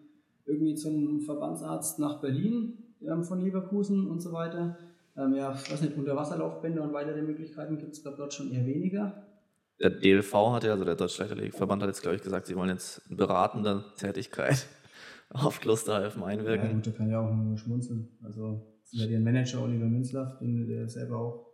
irgendwie 0.47 0.75
zum 0.75 1.21
Verbandsarzt 1.21 1.99
nach 1.99 2.23
Berlin 2.23 2.79
ähm, 3.03 3.25
von 3.25 3.43
Leverkusen 3.43 4.07
und 4.07 4.21
so 4.21 4.33
weiter. 4.33 4.79
Ähm, 5.19 5.35
ja, 5.35 5.53
ich 5.53 5.71
weiß 5.71 5.83
nicht, 5.83 5.99
Unterwasserlaufbänder 5.99 6.83
und 6.83 6.95
weitere 6.95 7.21
Möglichkeiten 7.21 7.77
gibt 7.77 7.93
es 7.93 8.03
dort 8.03 8.33
schon 8.33 8.51
eher 8.51 8.65
weniger 8.65 9.24
der 9.81 9.91
DLV 9.91 10.33
hat 10.53 10.65
ja, 10.65 10.73
also 10.73 10.85
der 10.85 10.95
Deutsche 10.95 11.23
Leichtathletikverband 11.23 11.83
hat 11.83 11.89
jetzt, 11.89 12.03
glaube 12.03 12.17
ich, 12.17 12.23
gesagt, 12.23 12.47
sie 12.47 12.57
wollen 12.57 12.71
jetzt 12.71 13.03
eine 13.07 13.17
beratende 13.17 13.85
Tätigkeit 13.97 14.67
auf 15.31 15.61
Klosterhalfen 15.61 16.23
einwirken. 16.23 16.67
Ja, 16.67 16.73
gut, 16.73 16.87
der 16.87 16.93
kann 16.93 17.11
ja 17.11 17.21
auch 17.21 17.35
nur 17.35 17.59
schmunzeln. 17.59 18.09
Also, 18.23 18.63
sind 18.85 19.01
ja 19.01 19.07
der 19.07 19.21
Manager 19.21 19.63
Oliver 19.63 19.87
Münzlaff, 19.87 20.39
der 20.41 20.89
selber 20.89 21.19
auch 21.19 21.47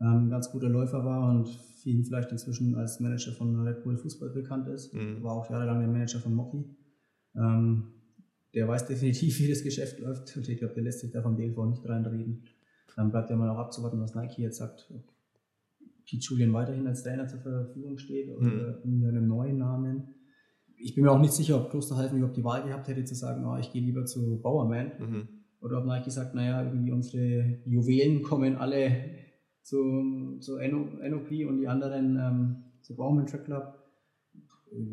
ähm, 0.00 0.26
ein 0.26 0.30
ganz 0.30 0.50
guter 0.50 0.68
Läufer 0.68 1.04
war 1.04 1.30
und 1.30 1.48
vielen 1.82 2.04
vielleicht 2.04 2.30
inzwischen 2.30 2.74
als 2.76 3.00
Manager 3.00 3.32
von 3.32 3.66
Red 3.66 3.82
Bull 3.82 3.96
Fußball 3.96 4.30
bekannt 4.30 4.68
ist. 4.68 4.94
Mhm. 4.94 5.22
War 5.22 5.32
auch 5.32 5.50
jahrelang 5.50 5.80
der 5.80 5.88
Manager 5.88 6.20
von 6.20 6.34
Mocky. 6.34 6.64
Ähm, 7.34 7.94
der 8.54 8.66
weiß 8.66 8.86
definitiv, 8.86 9.38
wie 9.40 9.48
das 9.48 9.62
Geschäft 9.62 10.00
läuft 10.00 10.36
und 10.36 10.48
ich 10.48 10.58
glaube, 10.58 10.74
der 10.74 10.82
lässt 10.82 11.00
sich 11.00 11.10
da 11.10 11.22
vom 11.22 11.36
DLV 11.36 11.58
nicht 11.66 11.88
reinreden. 11.88 12.44
Dann 12.96 13.10
bleibt 13.10 13.30
ja 13.30 13.36
mal 13.36 13.48
auch 13.50 13.58
abzuwarten, 13.58 14.00
was 14.00 14.14
Nike 14.14 14.42
jetzt 14.42 14.58
sagt. 14.58 14.90
Pete 16.08 16.24
Julian 16.24 16.52
weiterhin 16.52 16.86
als 16.86 17.02
Trainer 17.02 17.26
zur 17.26 17.40
Verfügung 17.40 17.98
steht 17.98 18.34
oder 18.34 18.80
mhm. 18.84 18.94
unter 18.94 19.08
einem 19.08 19.28
neuen 19.28 19.58
Namen. 19.58 20.14
Ich 20.76 20.94
bin 20.94 21.04
mir 21.04 21.10
auch 21.10 21.20
nicht 21.20 21.32
sicher, 21.32 21.56
ob 21.60 21.70
Klosterhalfen 21.70 22.18
überhaupt 22.18 22.36
die 22.36 22.44
Wahl 22.44 22.62
gehabt 22.62 22.88
hätte, 22.88 23.04
zu 23.04 23.14
sagen, 23.14 23.44
oh, 23.44 23.56
ich 23.58 23.72
gehe 23.72 23.82
lieber 23.82 24.04
zu 24.04 24.40
Bauerman. 24.40 24.92
Mhm. 24.98 25.28
Oder 25.60 25.78
ob 25.78 25.86
Nike 25.86 26.10
sagt, 26.10 26.34
naja, 26.34 26.64
irgendwie 26.64 26.92
unsere 26.92 27.58
Juwelen 27.64 28.22
kommen 28.22 28.56
alle 28.56 28.90
zu, 29.62 30.38
zu 30.40 30.56
NOP 30.58 31.30
und 31.46 31.58
die 31.58 31.68
anderen 31.68 32.16
ähm, 32.16 32.56
zu 32.80 32.96
Bauerman 32.96 33.26
Track 33.26 33.44
Club. 33.44 33.74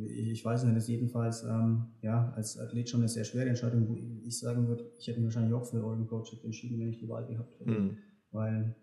Ich 0.07 0.43
weiß 0.43 0.63
nicht, 0.63 0.75
das 0.75 0.83
ist 0.83 0.89
jedenfalls 0.89 1.43
ähm, 1.43 1.85
ja, 2.01 2.33
als 2.35 2.57
Athlet 2.57 2.89
schon 2.89 3.01
eine 3.01 3.09
sehr 3.09 3.25
schwere 3.25 3.49
Entscheidung, 3.49 3.87
wo 3.87 3.95
ich 3.95 4.39
sagen 4.39 4.67
würde, 4.67 4.91
ich 4.97 5.07
hätte 5.07 5.19
mich 5.19 5.27
wahrscheinlich 5.27 5.53
auch 5.53 5.65
für 5.65 5.83
Oregon 5.83 6.07
Coach 6.07 6.33
entschieden, 6.43 6.79
wenn 6.79 6.89
ich 6.89 6.97
die 6.97 7.07
Wahl 7.07 7.27
gehabt 7.27 7.59
hätte. 7.59 7.71
Mhm. 7.71 7.97
Weil 8.31 8.75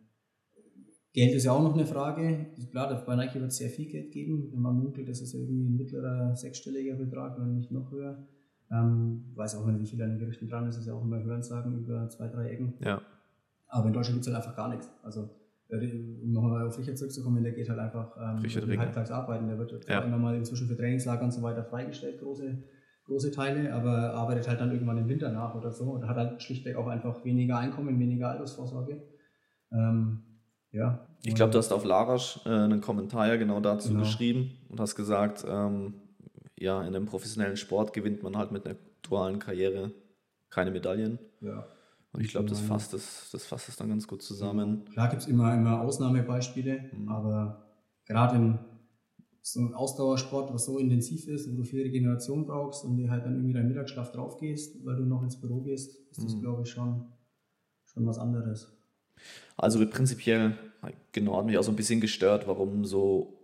Geld 1.12 1.34
ist 1.34 1.44
ja 1.44 1.52
auch 1.52 1.62
noch 1.62 1.74
eine 1.74 1.84
Frage. 1.84 2.46
Klar, 2.70 3.04
bei 3.04 3.16
Nike 3.16 3.34
wird 3.34 3.50
es 3.50 3.58
sehr 3.58 3.68
viel 3.68 3.86
Geld 3.86 4.12
geben. 4.12 4.48
Wenn 4.50 4.60
man 4.60 4.78
munkelt, 4.78 5.08
das 5.08 5.20
ist 5.20 5.34
irgendwie 5.34 5.62
ein 5.62 5.76
mittlerer 5.76 6.34
sechsstelliger 6.34 6.94
Betrag, 6.94 7.38
wenn 7.38 7.54
nicht 7.54 7.70
noch 7.70 7.90
höher. 7.90 8.26
Ähm, 8.70 9.24
weiß 9.34 9.56
auch 9.56 9.66
nicht, 9.66 9.80
wie 9.80 9.86
viel 9.86 10.02
an 10.02 10.10
den 10.10 10.18
Gerüchten 10.18 10.48
dran 10.48 10.66
ist. 10.66 10.76
Das 10.76 10.84
ist 10.84 10.88
ja 10.88 10.94
auch 10.94 11.02
immer 11.02 11.22
Hörensagen 11.22 11.76
über 11.76 12.08
zwei, 12.08 12.28
drei 12.28 12.48
Ecken. 12.48 12.74
Ja. 12.80 13.02
Aber 13.68 13.88
in 13.88 13.92
Deutschland 13.92 14.16
gibt 14.16 14.26
es 14.26 14.32
halt 14.32 14.42
einfach 14.42 14.56
gar 14.56 14.70
nichts. 14.70 14.90
Also, 15.02 15.28
um 15.70 16.32
nochmal 16.32 16.66
auf 16.66 16.78
Richard 16.78 16.96
zurückzukommen, 16.96 17.42
der 17.42 17.52
geht 17.52 17.68
halt 17.68 17.78
einfach 17.78 18.16
ähm, 18.16 18.78
halbtags 18.78 19.10
arbeiten. 19.10 19.48
Der 19.48 19.58
wird 19.58 19.86
ja. 19.86 20.00
immer 20.00 20.18
mal 20.18 20.36
inzwischen 20.36 20.66
für 20.66 20.76
Trainingslager 20.76 21.24
und 21.24 21.32
so 21.32 21.42
weiter 21.42 21.64
freigestellt, 21.64 22.20
große, 22.20 22.56
große 23.04 23.30
Teile, 23.30 23.74
aber 23.74 24.14
arbeitet 24.14 24.48
halt 24.48 24.60
dann 24.60 24.72
irgendwann 24.72 24.98
im 24.98 25.08
Winter 25.08 25.30
nach 25.30 25.54
oder 25.54 25.72
so 25.72 25.92
und 25.92 26.08
hat 26.08 26.16
halt 26.16 26.42
schlichtweg 26.42 26.76
auch 26.76 26.86
einfach 26.86 27.22
weniger 27.24 27.58
Einkommen, 27.58 27.98
weniger 27.98 28.30
Altersvorsorge. 28.30 29.02
Ähm, 29.72 30.22
ja. 30.72 31.06
Ich 31.24 31.34
glaube, 31.34 31.52
du 31.52 31.58
hast 31.58 31.72
auf 31.72 31.84
Larasch 31.84 32.40
äh, 32.44 32.48
einen 32.48 32.80
Kommentar 32.80 33.38
genau 33.38 33.60
dazu 33.60 33.90
genau. 33.90 34.00
geschrieben 34.00 34.58
und 34.68 34.80
hast 34.80 34.96
gesagt, 34.96 35.44
ähm, 35.48 35.94
ja, 36.58 36.80
in 36.82 36.94
einem 36.94 37.06
professionellen 37.06 37.56
Sport 37.56 37.92
gewinnt 37.92 38.22
man 38.22 38.36
halt 38.36 38.50
mit 38.50 38.66
einer 38.66 38.76
dualen 39.02 39.38
Karriere 39.38 39.92
keine 40.50 40.70
Medaillen. 40.70 41.18
Ja. 41.40 41.66
Und 42.12 42.20
ich 42.20 42.28
glaube, 42.28 42.48
das 42.48 42.60
fasst 42.60 42.92
das, 42.92 43.30
das 43.32 43.46
fasst 43.46 43.68
es 43.68 43.76
dann 43.76 43.88
ganz 43.88 44.06
gut 44.06 44.22
zusammen. 44.22 44.84
Klar 44.92 45.08
gibt 45.08 45.22
es 45.22 45.28
immer, 45.28 45.54
immer 45.54 45.80
Ausnahmebeispiele, 45.80 46.90
mhm. 46.92 47.08
aber 47.08 47.62
gerade 48.04 48.36
in 48.36 48.58
so 49.40 49.60
einem 49.60 49.74
Ausdauersport, 49.74 50.52
was 50.52 50.66
so 50.66 50.78
intensiv 50.78 51.26
ist, 51.26 51.50
wo 51.50 51.56
du 51.56 51.64
viel 51.64 51.82
Regeneration 51.82 52.46
brauchst 52.46 52.84
und 52.84 52.96
dir 52.96 53.10
halt 53.10 53.24
dann 53.24 53.34
irgendwie 53.34 53.54
deinen 53.54 53.68
Mittagsschlaf 53.68 54.12
drauf 54.12 54.36
gehst, 54.36 54.84
weil 54.84 54.96
du 54.96 55.04
noch 55.04 55.22
ins 55.22 55.40
Büro 55.40 55.62
gehst, 55.62 55.96
ist 56.10 56.22
das, 56.22 56.36
mhm. 56.36 56.40
glaube 56.42 56.62
ich, 56.62 56.70
schon, 56.70 57.12
schon 57.84 58.06
was 58.06 58.18
anderes. 58.18 58.76
Also 59.56 59.84
prinzipiell, 59.88 60.56
genau, 61.12 61.36
hat 61.38 61.46
mich 61.46 61.58
auch 61.58 61.62
so 61.62 61.72
ein 61.72 61.76
bisschen 61.76 62.00
gestört, 62.00 62.46
warum 62.46 62.84
so 62.84 63.38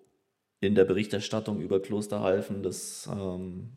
in 0.60 0.74
der 0.74 0.84
Berichterstattung 0.84 1.60
über 1.60 1.80
Klosterhalfen 1.80 2.62
das 2.62 3.08
ähm, 3.12 3.72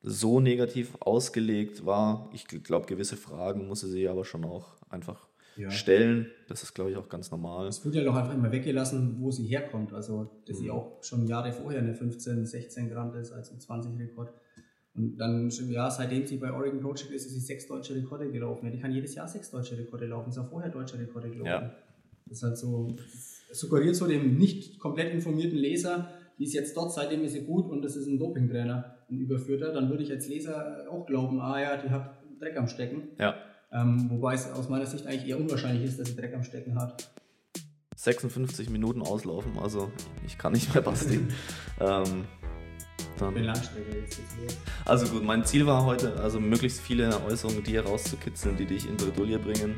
so 0.00 0.40
negativ 0.40 0.96
ausgelegt 1.00 1.86
war. 1.86 2.30
Ich 2.32 2.46
glaube, 2.46 2.86
gewisse 2.86 3.16
Fragen 3.16 3.66
musste 3.66 3.88
sie 3.88 4.08
aber 4.08 4.24
schon 4.24 4.44
auch 4.44 4.76
einfach 4.88 5.28
ja. 5.56 5.70
stellen. 5.70 6.30
Das 6.48 6.62
ist, 6.62 6.74
glaube 6.74 6.90
ich, 6.90 6.96
auch 6.96 7.08
ganz 7.08 7.30
normal. 7.30 7.66
Es 7.66 7.84
wird 7.84 7.94
ja 7.94 8.04
doch 8.04 8.14
einfach 8.14 8.34
immer 8.34 8.52
weggelassen, 8.52 9.16
wo 9.18 9.30
sie 9.30 9.46
herkommt. 9.46 9.92
Also, 9.92 10.30
dass 10.46 10.58
mhm. 10.58 10.62
sie 10.62 10.70
auch 10.70 11.02
schon 11.02 11.26
Jahre 11.26 11.52
vorher 11.52 11.80
eine 11.80 11.94
15, 11.94 12.46
16 12.46 12.90
Gramm 12.90 13.14
ist 13.14 13.32
als 13.32 13.56
20 13.56 13.98
Rekord. 13.98 14.32
Und 14.96 15.16
dann, 15.16 15.50
ja, 15.68 15.90
seitdem 15.90 16.24
sie 16.26 16.36
bei 16.36 16.52
Oregon 16.52 16.80
Project 16.80 17.10
ist, 17.10 17.26
ist 17.26 17.32
sie 17.32 17.40
sechs 17.40 17.66
deutsche 17.66 17.94
Rekorde 17.94 18.30
gelaufen. 18.30 18.70
die 18.70 18.78
kann 18.78 18.92
jedes 18.92 19.14
Jahr 19.14 19.26
sechs 19.26 19.50
deutsche 19.50 19.76
Rekorde 19.76 20.06
laufen. 20.06 20.30
Ist 20.30 20.38
auch 20.38 20.48
vorher 20.48 20.70
deutsche 20.70 20.98
Rekorde 20.98 21.30
gelaufen. 21.30 21.48
Ja. 21.48 21.74
Das 22.26 22.38
ist 22.38 22.42
halt 22.44 22.58
so, 22.58 22.96
suggeriert 23.52 23.96
so 23.96 24.06
dem 24.06 24.38
nicht 24.38 24.78
komplett 24.78 25.12
informierten 25.12 25.58
Leser, 25.58 26.08
die 26.38 26.44
ist 26.44 26.54
jetzt 26.54 26.76
dort, 26.76 26.92
seitdem 26.92 27.22
ist 27.24 27.32
sie 27.32 27.42
gut 27.42 27.70
und 27.70 27.82
das 27.82 27.96
ist 27.96 28.06
ein 28.06 28.18
Dopingtrainer, 28.18 28.96
ein 29.10 29.18
Überführter, 29.18 29.72
dann 29.72 29.88
würde 29.88 30.02
ich 30.02 30.10
als 30.10 30.26
Leser 30.26 30.86
auch 30.90 31.06
glauben, 31.06 31.40
ah 31.40 31.60
ja, 31.60 31.76
die 31.76 31.90
hat 31.90 32.18
Dreck 32.40 32.56
am 32.56 32.66
Stecken. 32.66 33.08
Ja. 33.18 33.36
Ähm, 33.72 34.10
wobei 34.10 34.34
es 34.34 34.50
aus 34.50 34.68
meiner 34.68 34.86
Sicht 34.86 35.06
eigentlich 35.06 35.28
eher 35.28 35.38
unwahrscheinlich 35.38 35.84
ist, 35.84 35.98
dass 35.98 36.08
sie 36.08 36.16
Dreck 36.16 36.34
am 36.34 36.42
Stecken 36.42 36.80
hat. 36.80 37.10
56 37.96 38.70
Minuten 38.70 39.02
auslaufen, 39.02 39.58
also 39.58 39.90
ich 40.26 40.36
kann 40.38 40.52
nicht 40.52 40.74
mehr 40.74 40.82
Basti. 40.82 41.20
ähm, 41.80 42.24
dann. 43.18 43.34
Also 44.84 45.06
gut, 45.06 45.24
mein 45.24 45.44
Ziel 45.44 45.66
war 45.66 45.84
heute, 45.84 46.14
also 46.20 46.40
möglichst 46.40 46.80
viele 46.80 47.22
Äußerungen 47.24 47.62
dir 47.62 47.84
rauszukitzeln, 47.84 48.56
die 48.56 48.66
dich 48.66 48.88
in 48.88 48.96
Bredouille 48.96 49.38
bringen, 49.38 49.76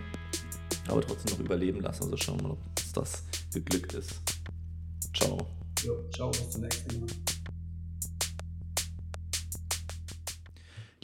aber 0.88 1.00
trotzdem 1.00 1.36
noch 1.36 1.44
überleben 1.44 1.80
lassen. 1.80 2.04
Also 2.04 2.16
schauen 2.16 2.40
wir 2.40 2.48
mal, 2.48 2.52
ob 2.52 2.60
das 2.94 3.24
geglückt 3.52 3.94
ist. 3.94 4.20
Ciao. 5.14 5.46
Jo, 5.82 6.04
ciao, 6.14 6.30
bis 6.30 6.50
zum 6.50 6.62
nächsten 6.62 7.00
Mal. 7.00 7.06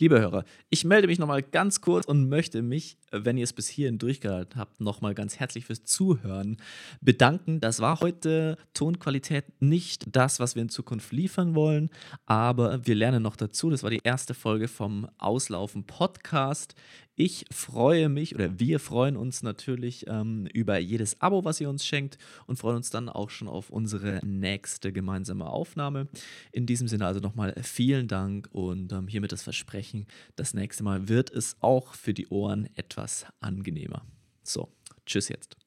Liebe 0.03 0.21
Hörer, 0.21 0.45
ich 0.69 0.85
melde 0.85 1.07
mich 1.07 1.21
nochmal 1.21 1.45
ganz 1.45 1.81
kurz 1.81 2.07
und 2.07 2.29
möchte 2.29 2.61
mich, 2.61 2.99
wenn 3.13 3.37
ihr 3.39 3.45
es 3.45 3.53
bis 3.53 3.69
hierhin 3.69 3.99
durchgehalten 3.99 4.59
habt, 4.59 4.81
nochmal 4.81 5.15
ganz 5.15 5.39
herzlich 5.39 5.67
fürs 5.67 5.85
Zuhören 5.85 6.57
bedanken. 7.01 7.61
Das 7.61 7.79
war 7.79 8.01
heute 8.01 8.59
Tonqualität 8.75 9.45
nicht 9.61 10.07
das, 10.11 10.41
was 10.41 10.57
wir 10.57 10.63
in 10.63 10.71
Zukunft 10.71 11.13
liefern 11.13 11.55
wollen, 11.55 11.89
aber 12.27 12.85
wir 12.85 12.97
lernen 12.97 13.23
noch 13.23 13.37
dazu. 13.37 13.71
Das 13.71 13.85
war 13.85 13.91
die 13.91 14.01
erste 14.03 14.35
Folge 14.35 14.67
vom 14.67 15.09
Auslaufen 15.19 15.85
Podcast. 15.85 16.75
Ich 17.15 17.45
freue 17.51 18.09
mich 18.09 18.35
oder 18.35 18.59
wir 18.59 18.81
freuen 18.81 19.17
uns 19.17 19.43
natürlich 19.43 20.07
ähm, 20.09 20.47
über 20.55 20.79
jedes 20.79 21.21
Abo, 21.21 21.45
was 21.45 21.61
ihr 21.61 21.69
uns 21.69 21.85
schenkt 21.85 22.17
und 22.47 22.57
freuen 22.57 22.77
uns 22.77 22.89
dann 22.89 23.11
auch 23.11 23.29
schon 23.29 23.49
auf 23.49 23.69
unsere 23.69 24.21
nächste 24.25 24.93
gemeinsame 24.93 25.47
Aufnahme. 25.47 26.09
In 26.53 26.65
diesem 26.65 26.89
Sinne 26.89 27.07
also 27.07 27.21
nochmal 27.21 27.55
vielen 27.63 28.09
Dank 28.09 28.49
und 28.53 28.93
ähm, 28.93 29.09
hiermit 29.09 29.33
das 29.33 29.43
Versprechen, 29.43 30.07
das 30.37 30.55
nächste 30.55 30.85
Mal 30.85 31.09
wird 31.09 31.31
es 31.31 31.57
auch 31.61 31.93
für 31.95 32.15
die 32.15 32.29
Ohren 32.29 32.69
etwas 32.77 33.27
angenehmer. 33.41 34.07
So, 34.43 34.73
tschüss 35.05 35.29
jetzt. 35.29 35.62